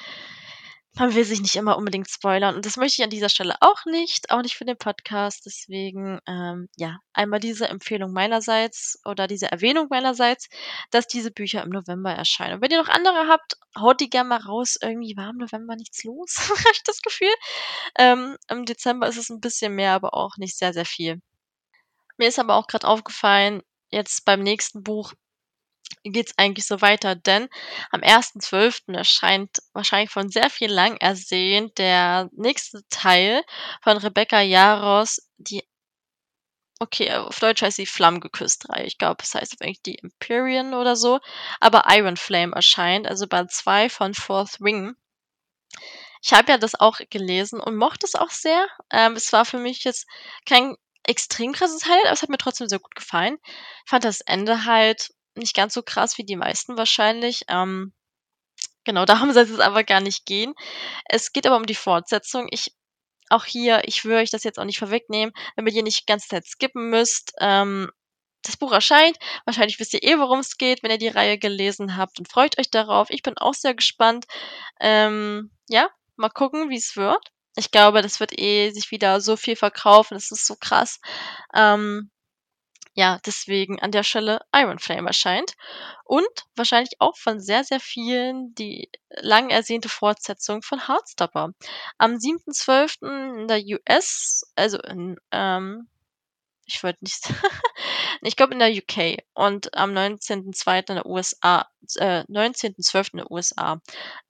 man 0.95 1.15
will 1.15 1.23
sich 1.23 1.41
nicht 1.41 1.55
immer 1.55 1.77
unbedingt 1.77 2.09
spoilern 2.09 2.55
und 2.55 2.65
das 2.65 2.77
möchte 2.77 3.01
ich 3.01 3.03
an 3.03 3.09
dieser 3.09 3.29
Stelle 3.29 3.55
auch 3.61 3.85
nicht, 3.85 4.31
auch 4.31 4.41
nicht 4.41 4.55
für 4.55 4.65
den 4.65 4.77
Podcast. 4.77 5.45
Deswegen, 5.45 6.19
ähm, 6.27 6.67
ja, 6.75 6.99
einmal 7.13 7.39
diese 7.39 7.69
Empfehlung 7.69 8.11
meinerseits 8.11 8.99
oder 9.05 9.27
diese 9.27 9.51
Erwähnung 9.51 9.87
meinerseits, 9.89 10.49
dass 10.91 11.07
diese 11.07 11.31
Bücher 11.31 11.63
im 11.63 11.69
November 11.69 12.11
erscheinen. 12.11 12.55
Und 12.55 12.61
wenn 12.61 12.71
ihr 12.71 12.81
noch 12.81 12.89
andere 12.89 13.27
habt, 13.27 13.55
haut 13.77 14.01
die 14.01 14.09
gerne 14.09 14.29
mal 14.29 14.41
raus. 14.41 14.77
Irgendwie 14.81 15.15
war 15.15 15.29
im 15.29 15.37
November 15.37 15.75
nichts 15.75 16.03
los, 16.03 16.37
habe 16.49 16.71
ich 16.73 16.83
das 16.83 17.01
Gefühl. 17.01 17.33
Ähm, 17.97 18.35
Im 18.49 18.65
Dezember 18.65 19.07
ist 19.07 19.17
es 19.17 19.29
ein 19.29 19.39
bisschen 19.41 19.75
mehr, 19.75 19.93
aber 19.93 20.13
auch 20.13 20.37
nicht 20.37 20.57
sehr, 20.57 20.73
sehr 20.73 20.85
viel. 20.85 21.21
Mir 22.19 22.27
ist 22.27 22.37
aber 22.37 22.55
auch 22.55 22.67
gerade 22.67 22.85
aufgefallen, 22.85 23.63
jetzt 23.91 24.25
beim 24.25 24.41
nächsten 24.41 24.83
Buch, 24.83 25.13
geht's 26.03 26.37
eigentlich 26.37 26.67
so 26.67 26.81
weiter, 26.81 27.15
denn 27.15 27.47
am 27.91 28.01
1.12. 28.01 28.93
erscheint 28.93 29.59
wahrscheinlich 29.71 30.09
von 30.11 30.29
sehr 30.29 30.49
viel 30.49 30.69
lang 30.69 30.97
ersehnt 30.97 31.77
der 31.77 32.29
nächste 32.33 32.81
Teil 32.89 33.41
von 33.81 33.97
Rebecca 33.97 34.41
Jaros, 34.41 35.29
die 35.37 35.63
okay, 36.81 37.09
auf 37.13 37.39
Deutsch 37.39 37.61
heißt 37.61 37.77
sie 37.77 37.85
Flammengeküsst 37.85 38.69
Reihe. 38.69 38.85
Ich 38.85 38.97
glaube, 38.97 39.23
es 39.23 39.33
heißt 39.33 39.61
eigentlich 39.61 39.81
die 39.81 39.99
Empyrean 39.99 40.73
oder 40.73 40.97
so, 40.97 41.21
aber 41.61 41.85
Iron 41.87 42.17
Flame 42.17 42.53
erscheint, 42.53 43.07
also 43.07 43.27
Band 43.27 43.51
2 43.51 43.89
von 43.89 44.13
Fourth 44.13 44.59
Ring. 44.59 44.95
Ich 46.21 46.33
habe 46.33 46.51
ja 46.51 46.57
das 46.57 46.77
auch 46.77 46.99
gelesen 47.09 47.61
und 47.61 47.77
mochte 47.77 48.05
es 48.05 48.15
auch 48.15 48.29
sehr. 48.29 48.67
Ähm, 48.91 49.13
es 49.13 49.31
war 49.31 49.45
für 49.45 49.57
mich 49.57 49.85
jetzt 49.85 50.05
kein 50.45 50.75
extrem 51.03 51.53
krasses 51.53 51.85
Highlight, 51.85 52.05
aber 52.05 52.13
es 52.13 52.21
hat 52.21 52.29
mir 52.29 52.37
trotzdem 52.37 52.67
sehr 52.67 52.79
gut 52.79 52.95
gefallen. 52.95 53.37
Fand 53.85 54.03
das 54.03 54.21
Ende 54.21 54.65
halt 54.65 55.11
nicht 55.35 55.55
ganz 55.55 55.73
so 55.73 55.81
krass 55.81 56.17
wie 56.17 56.25
die 56.25 56.35
meisten 56.35 56.77
wahrscheinlich. 56.77 57.43
Ähm, 57.47 57.93
genau, 58.83 59.05
darum 59.05 59.31
soll 59.33 59.43
es 59.43 59.59
aber 59.59 59.83
gar 59.83 60.01
nicht 60.01 60.25
gehen. 60.25 60.53
Es 61.05 61.31
geht 61.31 61.47
aber 61.47 61.57
um 61.57 61.65
die 61.65 61.75
Fortsetzung. 61.75 62.47
Ich 62.51 62.73
auch 63.29 63.45
hier, 63.45 63.83
ich 63.85 64.05
würde 64.05 64.21
euch 64.21 64.31
das 64.31 64.43
jetzt 64.43 64.59
auch 64.59 64.65
nicht 64.65 64.79
vorwegnehmen, 64.79 65.33
damit 65.55 65.75
ihr 65.75 65.83
nicht 65.83 66.01
die 66.01 66.05
ganze 66.05 66.27
Zeit 66.27 66.45
skippen 66.45 66.89
müsst. 66.89 67.33
Ähm, 67.39 67.89
das 68.43 68.57
Buch 68.57 68.71
erscheint. 68.71 69.17
Wahrscheinlich 69.45 69.79
wisst 69.79 69.93
ihr 69.93 70.03
eh, 70.03 70.17
worum 70.17 70.39
es 70.39 70.57
geht, 70.57 70.81
wenn 70.81 70.91
ihr 70.91 70.97
die 70.97 71.09
Reihe 71.09 71.37
gelesen 71.37 71.97
habt 71.97 72.19
und 72.19 72.31
freut 72.31 72.57
euch 72.57 72.71
darauf. 72.71 73.09
Ich 73.09 73.21
bin 73.21 73.37
auch 73.37 73.53
sehr 73.53 73.73
gespannt. 73.75 74.25
Ähm, 74.79 75.51
ja, 75.67 75.89
mal 76.15 76.29
gucken, 76.29 76.69
wie 76.69 76.77
es 76.77 76.95
wird. 76.95 77.31
Ich 77.55 77.71
glaube, 77.71 78.01
das 78.01 78.19
wird 78.19 78.37
eh 78.37 78.71
sich 78.71 78.91
wieder 78.91 79.21
so 79.21 79.35
viel 79.35 79.55
verkaufen. 79.55 80.15
Das 80.15 80.31
ist 80.31 80.45
so 80.45 80.55
krass. 80.55 80.99
Ähm, 81.53 82.11
ja, 82.93 83.19
deswegen 83.25 83.79
an 83.79 83.91
der 83.91 84.03
Stelle 84.03 84.41
Iron 84.53 84.79
Flame 84.79 85.07
erscheint. 85.07 85.53
Und 86.03 86.27
wahrscheinlich 86.55 86.93
auch 86.99 87.17
von 87.17 87.39
sehr, 87.39 87.63
sehr 87.63 87.79
vielen 87.79 88.53
die 88.55 88.89
lang 89.21 89.49
ersehnte 89.49 89.89
Fortsetzung 89.89 90.61
von 90.63 90.87
Heartstopper. 90.87 91.51
Am 91.97 92.15
7.12. 92.15 93.41
in 93.41 93.47
der 93.47 93.61
US, 93.61 94.43
also 94.55 94.79
in, 94.79 95.17
ähm, 95.31 95.87
ich 96.71 96.83
wollte 96.83 97.03
nicht, 97.03 97.23
ich 98.21 98.35
glaube 98.35 98.53
in 98.53 98.59
der 98.59 98.71
UK 98.71 99.23
und 99.33 99.75
am 99.75 99.91
19.02. 99.91 100.89
in 100.89 100.95
der 100.95 101.05
USA, 101.05 101.67
äh, 101.95 102.23
19.12. 102.29 103.13
in 103.13 103.17
der 103.17 103.31
USA. 103.31 103.81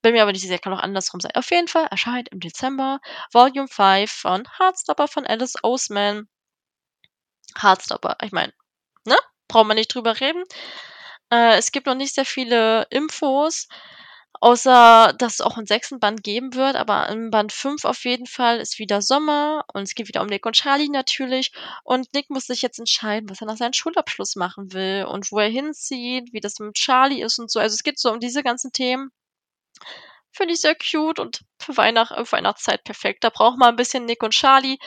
Bin 0.02 0.14
mir 0.14 0.22
aber 0.22 0.32
nicht 0.32 0.42
sicher, 0.42 0.58
kann 0.58 0.74
auch 0.74 0.80
andersrum 0.80 1.20
sein. 1.20 1.34
Auf 1.36 1.52
jeden 1.52 1.68
Fall 1.68 1.88
erscheint 1.92 2.30
im 2.30 2.40
Dezember 2.40 3.00
Volume 3.32 3.68
5 3.68 4.10
von 4.12 4.48
Heartstopper 4.58 5.08
von 5.08 5.26
Alice 5.28 5.56
Oseman. 5.64 6.28
Heartstopper, 7.60 8.18
ich 8.24 8.32
meine, 8.32 8.54
ne? 9.06 9.18
Braucht 9.48 9.68
man 9.68 9.78
nicht 9.78 9.94
drüber 9.94 10.20
reden. 10.20 10.44
Äh, 11.32 11.58
es 11.58 11.72
gibt 11.72 11.88
noch 11.88 11.96
nicht 11.96 12.16
sehr 12.16 12.26
viele 12.26 12.88
Infos. 12.90 13.68
Außer, 14.42 15.14
dass 15.18 15.34
es 15.36 15.42
auch 15.42 15.58
einen 15.58 15.66
sechsten 15.66 16.00
Band 16.00 16.24
geben 16.24 16.54
wird, 16.54 16.76
aber 16.76 17.10
in 17.10 17.30
Band 17.30 17.52
5 17.52 17.84
auf 17.84 18.06
jeden 18.06 18.26
Fall 18.26 18.60
ist 18.60 18.80
wieder 18.80 19.02
Sommer 19.02 19.66
und 19.74 19.84
es 19.84 19.96
geht 19.96 20.08
wieder 20.08 20.22
um 20.22 20.28
Nick 20.28 20.46
und 20.46 20.56
Charlie 20.56 20.90
natürlich. 20.90 21.52
Und 21.84 22.14
Nick 22.14 22.30
muss 22.30 22.46
sich 22.46 22.62
jetzt 22.62 22.80
entscheiden, 22.80 23.30
was 23.30 23.42
er 23.42 23.48
nach 23.48 23.58
seinem 23.58 23.74
Schulabschluss 23.74 24.36
machen 24.38 24.72
will 24.72 25.06
und 25.10 25.32
wo 25.32 25.40
er 25.40 25.50
hinzieht, 25.50 26.32
wie 26.32 26.40
das 26.40 26.60
mit 26.60 26.76
Charlie 26.76 27.22
ist 27.22 27.40
und 27.40 27.52
so. 27.52 27.60
Also 27.60 27.74
es 27.74 27.84
geht 27.84 28.00
so 28.00 28.12
um 28.12 28.22
diese 28.22 28.42
ganzen 28.42 28.72
Themen. 28.72 29.12
Finde 30.32 30.54
ich 30.54 30.62
sehr 30.62 30.76
cute 30.76 31.20
und 31.20 31.42
für 31.60 31.76
Weihnacht, 31.76 32.16
für 32.16 32.32
Weihnachtszeit 32.32 32.84
perfekt. 32.86 33.24
Da 33.24 33.30
braucht 33.30 33.58
man 33.58 33.70
ein 33.70 33.76
bisschen 33.76 34.06
Nick 34.06 34.24
und 34.24 34.32
Charlie. 34.32 34.78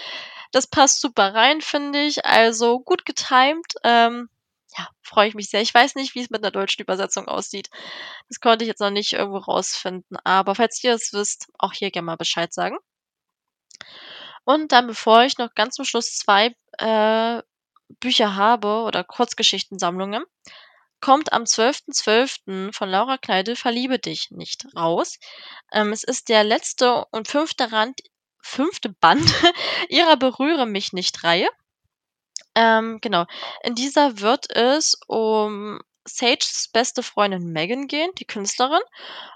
Das 0.53 0.67
passt 0.67 1.01
super 1.01 1.35
rein, 1.35 1.61
finde 1.61 2.03
ich. 2.03 2.25
Also 2.25 2.81
gut 2.81 3.05
getimed. 3.05 3.75
Ähm, 3.85 4.31
ja, 4.77 4.89
freue 5.03 5.29
ich 5.29 5.35
mich 5.35 5.51
sehr. 5.51 5.61
Ich 5.61 5.75
weiß 5.75 5.95
nicht, 5.95 6.15
wie 6.15 6.23
es 6.23 6.31
mit 6.31 6.43
einer 6.43 6.51
deutschen 6.51 6.83
Übersetzung 6.83 7.29
aussieht. 7.29 7.69
Das 8.29 8.41
konnte 8.41 8.65
ich 8.65 8.69
jetzt 8.69 8.81
noch 8.81 8.91
nicht 8.91 9.13
irgendwo 9.13 9.39
rausfinden. 9.39 10.17
Aber 10.25 10.55
falls 10.55 10.83
ihr 10.83 10.95
es 10.95 11.13
wisst, 11.13 11.49
auch 11.59 11.73
hier 11.73 11.91
gerne 11.91 12.07
mal 12.07 12.17
Bescheid 12.17 12.53
sagen. 12.53 12.79
Und 14.45 14.73
dann, 14.73 14.87
bevor 14.87 15.25
ich 15.25 15.39
noch 15.39 15.55
ganz 15.55 15.77
zum 15.77 15.85
Schluss 15.85 16.17
zwei 16.17 16.55
äh, 16.79 17.43
Bücher 18.01 18.37
habe 18.37 18.83
oder 18.83 19.05
Kurzgeschichtensammlungen, 19.05 20.25
kommt 21.01 21.33
am 21.33 21.43
12.12. 21.43 22.73
von 22.73 22.89
Laura 22.89 23.19
Kleide 23.19 23.57
Verliebe 23.57 23.99
dich 23.99 24.31
nicht 24.31 24.67
raus. 24.77 25.19
Ähm, 25.73 25.93
es 25.93 26.05
ist 26.05 26.29
der 26.29 26.45
letzte 26.45 27.05
und 27.11 27.29
fünfte, 27.29 27.73
Rand, 27.73 28.01
fünfte 28.41 28.89
Band 28.89 29.23
ihrer 29.89 30.17
Berühre 30.17 30.67
mich 30.67 30.93
nicht 30.93 31.25
Reihe. 31.25 31.49
Ähm, 32.55 32.99
genau. 33.01 33.27
In 33.63 33.75
dieser 33.75 34.21
wird 34.21 34.51
es 34.55 34.99
um 35.07 35.81
Sages 36.05 36.69
beste 36.73 37.03
Freundin 37.03 37.53
Megan 37.53 37.87
gehen, 37.87 38.11
die 38.19 38.25
Künstlerin, 38.25 38.83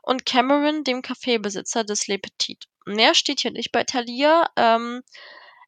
und 0.02 0.26
Cameron, 0.26 0.84
dem 0.84 1.02
Kaffeebesitzer 1.02 1.84
des 1.84 2.08
Le 2.08 2.18
Petit. 2.18 2.66
Mehr 2.84 3.14
steht 3.14 3.40
hier 3.40 3.52
nicht 3.52 3.72
bei 3.72 3.84
Thalia. 3.84 4.50
Ähm, 4.56 5.02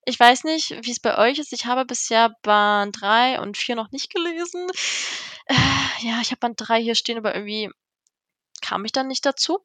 ich 0.04 0.18
weiß 0.18 0.44
nicht, 0.44 0.70
wie 0.82 0.90
es 0.90 1.00
bei 1.00 1.18
euch 1.18 1.38
ist. 1.38 1.52
Ich 1.52 1.66
habe 1.66 1.84
bisher 1.84 2.34
Band 2.42 3.00
3 3.00 3.40
und 3.40 3.56
4 3.56 3.76
noch 3.76 3.90
nicht 3.90 4.12
gelesen. 4.12 4.66
Äh, 5.46 5.54
ja, 6.00 6.20
ich 6.20 6.30
habe 6.30 6.40
Band 6.40 6.56
3 6.58 6.80
hier 6.82 6.94
stehen, 6.94 7.18
aber 7.18 7.34
irgendwie 7.34 7.70
kam 8.68 8.84
ich 8.84 8.92
dann 8.92 9.08
nicht 9.08 9.24
dazu. 9.24 9.60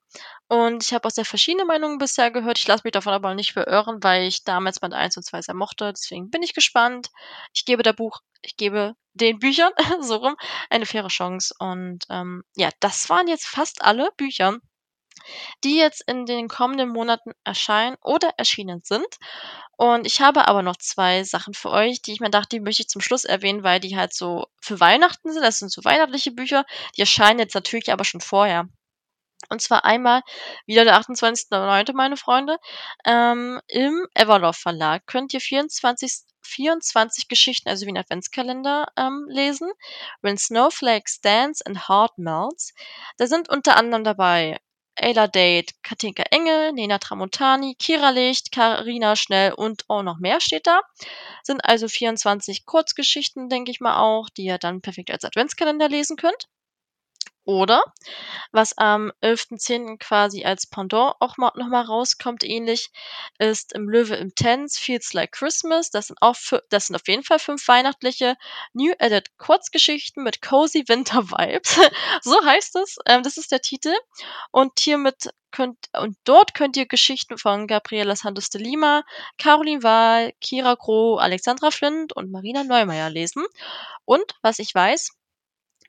Und 0.47 0.83
ich 0.83 0.93
habe 0.93 1.07
auch 1.07 1.11
sehr 1.11 1.25
verschiedene 1.25 1.65
Meinungen 1.65 1.97
bisher 1.97 2.31
gehört. 2.31 2.57
Ich 2.57 2.67
lasse 2.67 2.83
mich 2.85 2.93
davon 2.93 3.13
aber 3.13 3.35
nicht 3.35 3.53
verirren, 3.53 4.01
weil 4.01 4.27
ich 4.27 4.43
damals 4.43 4.79
Band 4.79 4.93
1 4.93 5.17
und 5.17 5.23
2 5.23 5.41
sehr 5.41 5.55
mochte. 5.55 5.91
Deswegen 5.91 6.29
bin 6.29 6.41
ich 6.41 6.53
gespannt. 6.53 7.09
Ich 7.53 7.65
gebe 7.65 7.83
der 7.83 7.93
Buch, 7.93 8.21
ich 8.41 8.55
gebe 8.55 8.95
den 9.13 9.39
Büchern, 9.39 9.71
so 10.01 10.15
rum, 10.15 10.35
eine 10.69 10.85
faire 10.85 11.09
Chance. 11.09 11.53
Und 11.59 12.05
ähm, 12.09 12.43
ja, 12.55 12.69
das 12.79 13.09
waren 13.09 13.27
jetzt 13.27 13.45
fast 13.47 13.81
alle 13.81 14.09
Bücher, 14.15 14.57
die 15.63 15.77
jetzt 15.77 16.01
in 16.07 16.25
den 16.25 16.47
kommenden 16.47 16.89
Monaten 16.89 17.33
erscheinen 17.43 17.97
oder 18.01 18.31
erschienen 18.37 18.81
sind. 18.83 19.07
Und 19.75 20.05
ich 20.05 20.21
habe 20.21 20.47
aber 20.47 20.61
noch 20.61 20.77
zwei 20.77 21.23
Sachen 21.23 21.53
für 21.53 21.71
euch, 21.71 22.01
die 22.01 22.13
ich 22.13 22.19
mir 22.19 22.29
dachte, 22.29 22.49
die 22.55 22.59
möchte 22.59 22.83
ich 22.83 22.89
zum 22.89 23.01
Schluss 23.01 23.25
erwähnen, 23.25 23.63
weil 23.63 23.79
die 23.79 23.97
halt 23.97 24.13
so 24.13 24.47
für 24.61 24.79
Weihnachten 24.79 25.31
sind. 25.31 25.43
Das 25.43 25.59
sind 25.59 25.71
so 25.71 25.83
weihnachtliche 25.83 26.31
Bücher. 26.31 26.63
Die 26.95 27.01
erscheinen 27.01 27.39
jetzt 27.39 27.55
natürlich 27.55 27.91
aber 27.91 28.05
schon 28.05 28.21
vorher. 28.21 28.69
Und 29.49 29.61
zwar 29.61 29.85
einmal 29.85 30.21
wieder 30.65 30.83
der 30.83 30.97
28.09., 30.97 31.93
meine 31.93 32.17
Freunde. 32.17 32.57
Ähm, 33.05 33.61
Im 33.67 34.07
Everlove 34.13 34.57
Verlag 34.57 35.05
könnt 35.07 35.33
ihr 35.33 35.41
24, 35.41 36.23
24 36.41 37.27
Geschichten, 37.27 37.69
also 37.69 37.85
wie 37.85 37.91
ein 37.91 37.97
Adventskalender, 37.97 38.87
ähm, 38.97 39.25
lesen. 39.29 39.71
When 40.21 40.37
Snowflakes 40.37 41.21
Dance 41.21 41.63
and 41.65 41.87
Heart 41.87 42.17
Melts. 42.17 42.73
Da 43.17 43.27
sind 43.27 43.49
unter 43.49 43.77
anderem 43.77 44.03
dabei 44.03 44.59
Ayla 44.95 45.27
Date, 45.27 45.73
Katinka 45.81 46.23
Engel, 46.29 46.71
Nena 46.71 46.99
Tramontani, 46.99 47.75
Kira 47.75 48.11
Licht, 48.11 48.51
Karina 48.51 49.15
Schnell 49.15 49.53
und 49.53 49.85
auch 49.89 50.03
noch 50.03 50.19
mehr 50.19 50.39
steht 50.39 50.67
da. 50.67 50.81
Sind 51.43 51.65
also 51.65 51.87
24 51.87 52.65
Kurzgeschichten, 52.65 53.49
denke 53.49 53.71
ich 53.71 53.79
mal 53.79 53.97
auch, 53.97 54.29
die 54.29 54.43
ihr 54.43 54.59
dann 54.59 54.81
perfekt 54.81 55.09
als 55.11 55.25
Adventskalender 55.25 55.89
lesen 55.89 56.15
könnt. 56.15 56.47
Oder 57.45 57.83
was 58.51 58.77
am 58.77 59.11
11.10. 59.21 59.97
quasi 59.99 60.45
als 60.45 60.65
Pendant 60.65 61.15
auch 61.19 61.37
mal, 61.37 61.51
noch 61.55 61.67
mal 61.67 61.81
rauskommt, 61.81 62.43
ähnlich, 62.43 62.89
ist 63.37 63.73
im 63.73 63.89
Löwe 63.89 64.15
im 64.15 64.33
Tense 64.33 64.79
Feels 64.79 65.13
Like 65.13 65.33
Christmas. 65.33 65.89
Das 65.89 66.07
sind 66.07 66.21
auch 66.21 66.35
das 66.69 66.87
sind 66.87 66.95
auf 66.95 67.07
jeden 67.07 67.23
Fall 67.23 67.39
fünf 67.39 67.67
weihnachtliche 67.67 68.37
New 68.73 68.93
Edit 68.97 69.37
Kurzgeschichten 69.37 70.23
mit 70.23 70.41
cozy 70.41 70.85
Winter 70.87 71.29
Vibes. 71.29 71.79
so 72.21 72.43
heißt 72.45 72.75
es. 72.77 72.97
Ähm, 73.05 73.23
das 73.23 73.37
ist 73.37 73.51
der 73.51 73.61
Titel. 73.61 73.93
Und 74.51 74.79
hiermit 74.79 75.29
könnt 75.51 75.77
und 75.93 76.17
dort 76.23 76.53
könnt 76.53 76.77
ihr 76.77 76.85
Geschichten 76.85 77.37
von 77.37 77.67
Gabriela 77.67 78.15
Santos 78.15 78.49
de 78.49 78.61
Lima, 78.61 79.03
Caroline 79.37 79.83
Wahl, 79.83 80.33
Kira 80.41 80.75
Groh, 80.75 81.17
Alexandra 81.17 81.71
Flint 81.71 82.13
und 82.13 82.31
Marina 82.31 82.63
Neumeier 82.63 83.09
lesen. 83.09 83.45
Und 84.05 84.25
was 84.41 84.59
ich 84.59 84.73
weiß, 84.73 85.11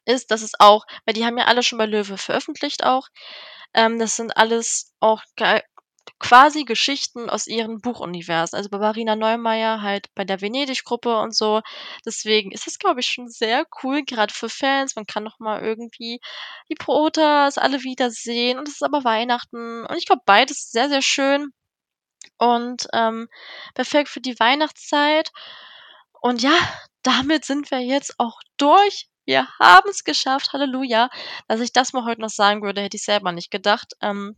ist, 0.05 0.31
dass 0.31 0.43
es 0.43 0.53
auch, 0.59 0.85
weil 1.05 1.15
die 1.15 1.25
haben 1.25 1.39
ja 1.39 1.45
alle 1.47 1.63
schon 1.63 1.79
bei 1.79 1.87
Löwe 1.87 2.19
veröffentlicht 2.19 2.85
auch, 2.85 3.09
ähm, 3.75 3.99
das 3.99 4.17
sind 4.17 4.37
alles 4.37 4.93
auch 5.01 5.23
quasi 6.21 6.65
Geschichten 6.65 7.31
aus 7.31 7.47
ihren 7.47 7.81
Buchuniversen. 7.81 8.57
Also 8.57 8.71
bei 8.71 8.79
Marina 8.79 9.17
Neumeier 9.17 9.83
halt 9.83 10.07
bei 10.15 10.25
der 10.25 10.41
Venedig-Gruppe 10.41 11.19
und 11.19 11.35
so. 11.35 11.61
Deswegen 12.07 12.53
ist 12.53 12.67
das, 12.67 12.79
glaube 12.79 13.01
ich, 13.01 13.07
schon 13.07 13.29
sehr 13.29 13.67
cool, 13.83 14.05
gerade 14.05 14.33
für 14.33 14.49
Fans. 14.49 14.97
Man 14.97 15.07
kann 15.07 15.25
noch 15.25 15.39
mal 15.39 15.63
irgendwie 15.63 16.21
die 16.71 16.75
Protas 16.77 17.59
alle 17.59 17.83
wiedersehen 17.83 18.59
und 18.59 18.69
es 18.69 18.75
ist 18.75 18.83
aber 18.83 19.05
Weihnachten 19.05 19.85
und 19.87 19.97
ich 19.97 20.07
glaube 20.07 20.23
beides 20.27 20.71
sehr, 20.71 20.89
sehr 20.89 21.03
schön 21.03 21.53
und 22.39 22.87
ähm, 22.93 23.29
perfekt 23.75 24.09
für 24.09 24.21
die 24.21 24.39
Weihnachtszeit. 24.39 25.31
Und 26.21 26.43
ja, 26.43 26.57
damit 27.03 27.45
sind 27.45 27.71
wir 27.71 27.81
jetzt 27.81 28.15
auch 28.19 28.41
durch 28.57 29.09
wir 29.25 29.49
haben 29.59 29.89
es 29.91 30.05
geschafft, 30.05 30.53
Halleluja. 30.53 31.11
Dass 31.49 31.61
ich 31.61 31.73
das 31.73 31.93
mal 31.93 32.05
heute 32.05 32.21
noch 32.21 32.31
sagen 32.31 32.63
würde, 32.63 32.83
hätte 32.83 32.97
ich 32.97 33.05
selber 33.05 33.33
nicht 33.33 33.51
gedacht. 33.51 33.95
Ähm, 34.01 34.37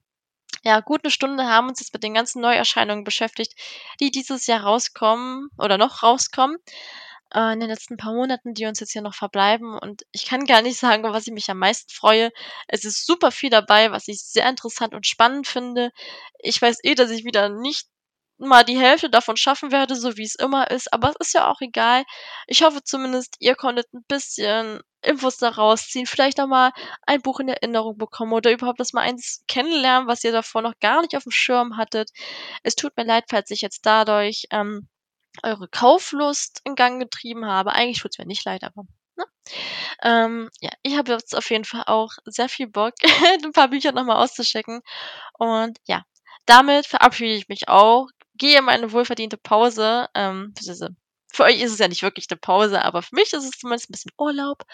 ja, 0.62 0.80
gut 0.80 1.05
eine 1.05 1.11
Stunde 1.11 1.47
haben 1.47 1.68
uns 1.68 1.80
jetzt 1.80 1.93
mit 1.93 2.03
den 2.03 2.14
ganzen 2.14 2.41
Neuerscheinungen 2.41 3.05
beschäftigt, 3.05 3.55
die 4.01 4.11
dieses 4.11 4.47
Jahr 4.47 4.62
rauskommen 4.62 5.49
oder 5.59 5.78
noch 5.78 6.03
rauskommen. 6.03 6.57
Äh, 7.34 7.53
in 7.55 7.61
den 7.61 7.68
letzten 7.68 7.97
paar 7.97 8.12
Monaten, 8.14 8.55
die 8.55 8.66
uns 8.66 8.80
jetzt 8.80 8.93
hier 8.93 9.03
noch 9.03 9.14
verbleiben. 9.14 9.78
Und 9.78 10.03
ich 10.12 10.26
kann 10.26 10.45
gar 10.45 10.62
nicht 10.62 10.78
sagen, 10.78 11.03
was 11.05 11.26
ich 11.26 11.32
mich 11.32 11.51
am 11.51 11.59
meisten 11.59 11.93
freue. 11.93 12.30
Es 12.68 12.84
ist 12.84 13.07
super 13.07 13.32
viel 13.32 13.51
dabei, 13.51 13.91
was 13.91 14.09
ich 14.09 14.22
sehr 14.22 14.49
interessant 14.49 14.95
und 14.95 15.07
spannend 15.07 15.47
finde. 15.47 15.91
Ich 16.39 16.61
weiß 16.62 16.78
eh, 16.84 16.95
dass 16.95 17.11
ich 17.11 17.24
wieder 17.24 17.49
nicht 17.49 17.89
mal 18.39 18.64
die 18.64 18.78
Hälfte 18.78 19.09
davon 19.11 19.37
schaffen 19.37 19.72
werde, 19.72 19.97
so 19.97 20.16
wie 20.16 20.24
es 20.24 20.34
immer 20.34 20.70
ist, 20.70 20.93
aber 20.93 21.11
es 21.11 21.16
ist 21.28 21.34
ja 21.34 21.51
auch 21.51 21.61
egal. 21.61 22.05
Ich 22.47 22.62
hoffe 22.62 22.82
zumindest, 22.84 23.37
ihr 23.41 23.55
konntet 23.55 23.93
ein 23.95 24.05
bisschen 24.09 24.80
Infos 25.03 25.39
daraus 25.39 25.89
ziehen, 25.89 26.07
vielleicht 26.07 26.41
auch 26.41 26.47
mal 26.47 26.72
ein 27.03 27.22
Buch 27.22 27.41
in 27.41 27.49
Erinnerung 27.49 27.97
bekommen 27.97 28.32
oder 28.32 28.51
überhaupt 28.53 28.80
das 28.80 28.93
mal 28.93 29.03
eins 29.03 29.45
kennenlernen, 29.49 30.09
was 30.09 30.24
ihr 30.24 30.32
davor 30.32 30.62
noch 30.62 30.78
gar 30.80 31.03
nicht 31.03 31.16
auf 31.16 31.22
dem 31.22 31.32
Schirm 31.32 31.76
hattet. 31.76 32.11
Es 32.62 32.74
tut 32.74 32.97
mir 32.97 33.05
leid, 33.05 33.24
falls 33.30 33.51
ich 33.51 33.61
jetzt 33.61 33.87
dadurch 33.87 34.47
ähm, 34.51 34.89
eure 35.43 35.68
Kauflust 35.68 36.61
in 36.64 36.74
Gang 36.74 37.01
getrieben 37.01 37.47
habe. 37.47 37.72
Eigentlich 37.72 38.01
tut's 38.01 38.18
mir 38.18 38.26
nicht 38.26 38.45
leid, 38.45 38.64
aber 38.64 38.82
ne? 39.16 39.24
Ähm, 40.03 40.51
ja, 40.61 40.70
ich 40.82 40.97
habe 40.97 41.12
jetzt 41.12 41.37
auf 41.37 41.51
jeden 41.51 41.64
Fall 41.64 41.84
auch 41.87 42.12
sehr 42.24 42.49
viel 42.49 42.66
Bock, 42.66 42.95
ein 43.45 43.53
paar 43.53 43.68
Bücher 43.68 43.93
nochmal 43.93 44.22
auszuchecken. 44.22 44.82
Und 45.39 45.78
ja, 45.87 46.05
damit 46.47 46.87
verabschiede 46.87 47.34
ich 47.34 47.49
mich 47.49 47.68
auch, 47.68 48.09
gehe 48.37 48.59
in 48.59 48.64
meine 48.64 48.93
wohlverdiente 48.93 49.37
Pause. 49.37 50.09
Ähm, 50.14 50.55
für 51.32 51.45
euch 51.45 51.61
ist 51.61 51.72
es 51.72 51.78
ja 51.78 51.89
nicht 51.89 52.03
wirklich 52.03 52.26
eine 52.30 52.39
Pause, 52.39 52.82
aber 52.82 53.03
für 53.03 53.14
mich 53.14 53.32
ist 53.32 53.45
es 53.45 53.59
zumindest 53.59 53.91
ein 53.91 53.93
bisschen 53.93 54.12
Urlaub. 54.18 54.64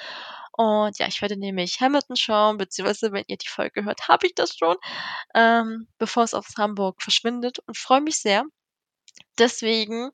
Und 0.53 0.99
ja, 0.99 1.07
ich 1.09 1.23
werde 1.23 1.37
nämlich 1.37 1.81
Hamilton 1.81 2.17
schauen, 2.17 2.59
beziehungsweise 2.59 3.13
wenn 3.13 3.25
ihr 3.27 3.39
die 3.39 3.49
Folge 3.49 3.85
hört, 3.85 4.09
habe 4.09 4.27
ich 4.27 4.35
das 4.35 4.55
schon, 4.57 4.77
ähm, 5.35 5.89
bevor 5.99 6.25
es 6.25 6.35
aus 6.35 6.47
Hamburg 6.59 7.03
verschwindet 7.03 7.59
und 7.67 7.77
freue 7.77 8.03
mich 8.03 8.21
sehr. 8.21 8.45
Deswegen 9.39 10.11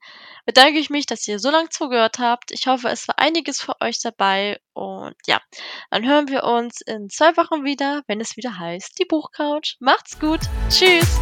bedanke 0.46 0.78
ich 0.78 0.90
mich, 0.90 1.06
dass 1.06 1.26
ihr 1.26 1.40
so 1.40 1.50
lange 1.50 1.68
zugehört 1.70 2.18
habt. 2.20 2.52
Ich 2.52 2.66
hoffe, 2.68 2.88
es 2.88 3.08
war 3.08 3.18
einiges 3.18 3.60
für 3.60 3.74
euch 3.80 4.00
dabei. 4.00 4.60
Und 4.74 5.16
ja, 5.26 5.40
dann 5.90 6.06
hören 6.06 6.28
wir 6.28 6.44
uns 6.44 6.80
in 6.82 7.10
zwei 7.10 7.36
Wochen 7.36 7.64
wieder, 7.64 8.02
wenn 8.06 8.20
es 8.20 8.36
wieder 8.36 8.58
heißt, 8.58 8.98
die 8.98 9.04
Buchcouch. 9.04 9.76
Macht's 9.80 10.18
gut. 10.20 10.40
Tschüss. 10.70 11.18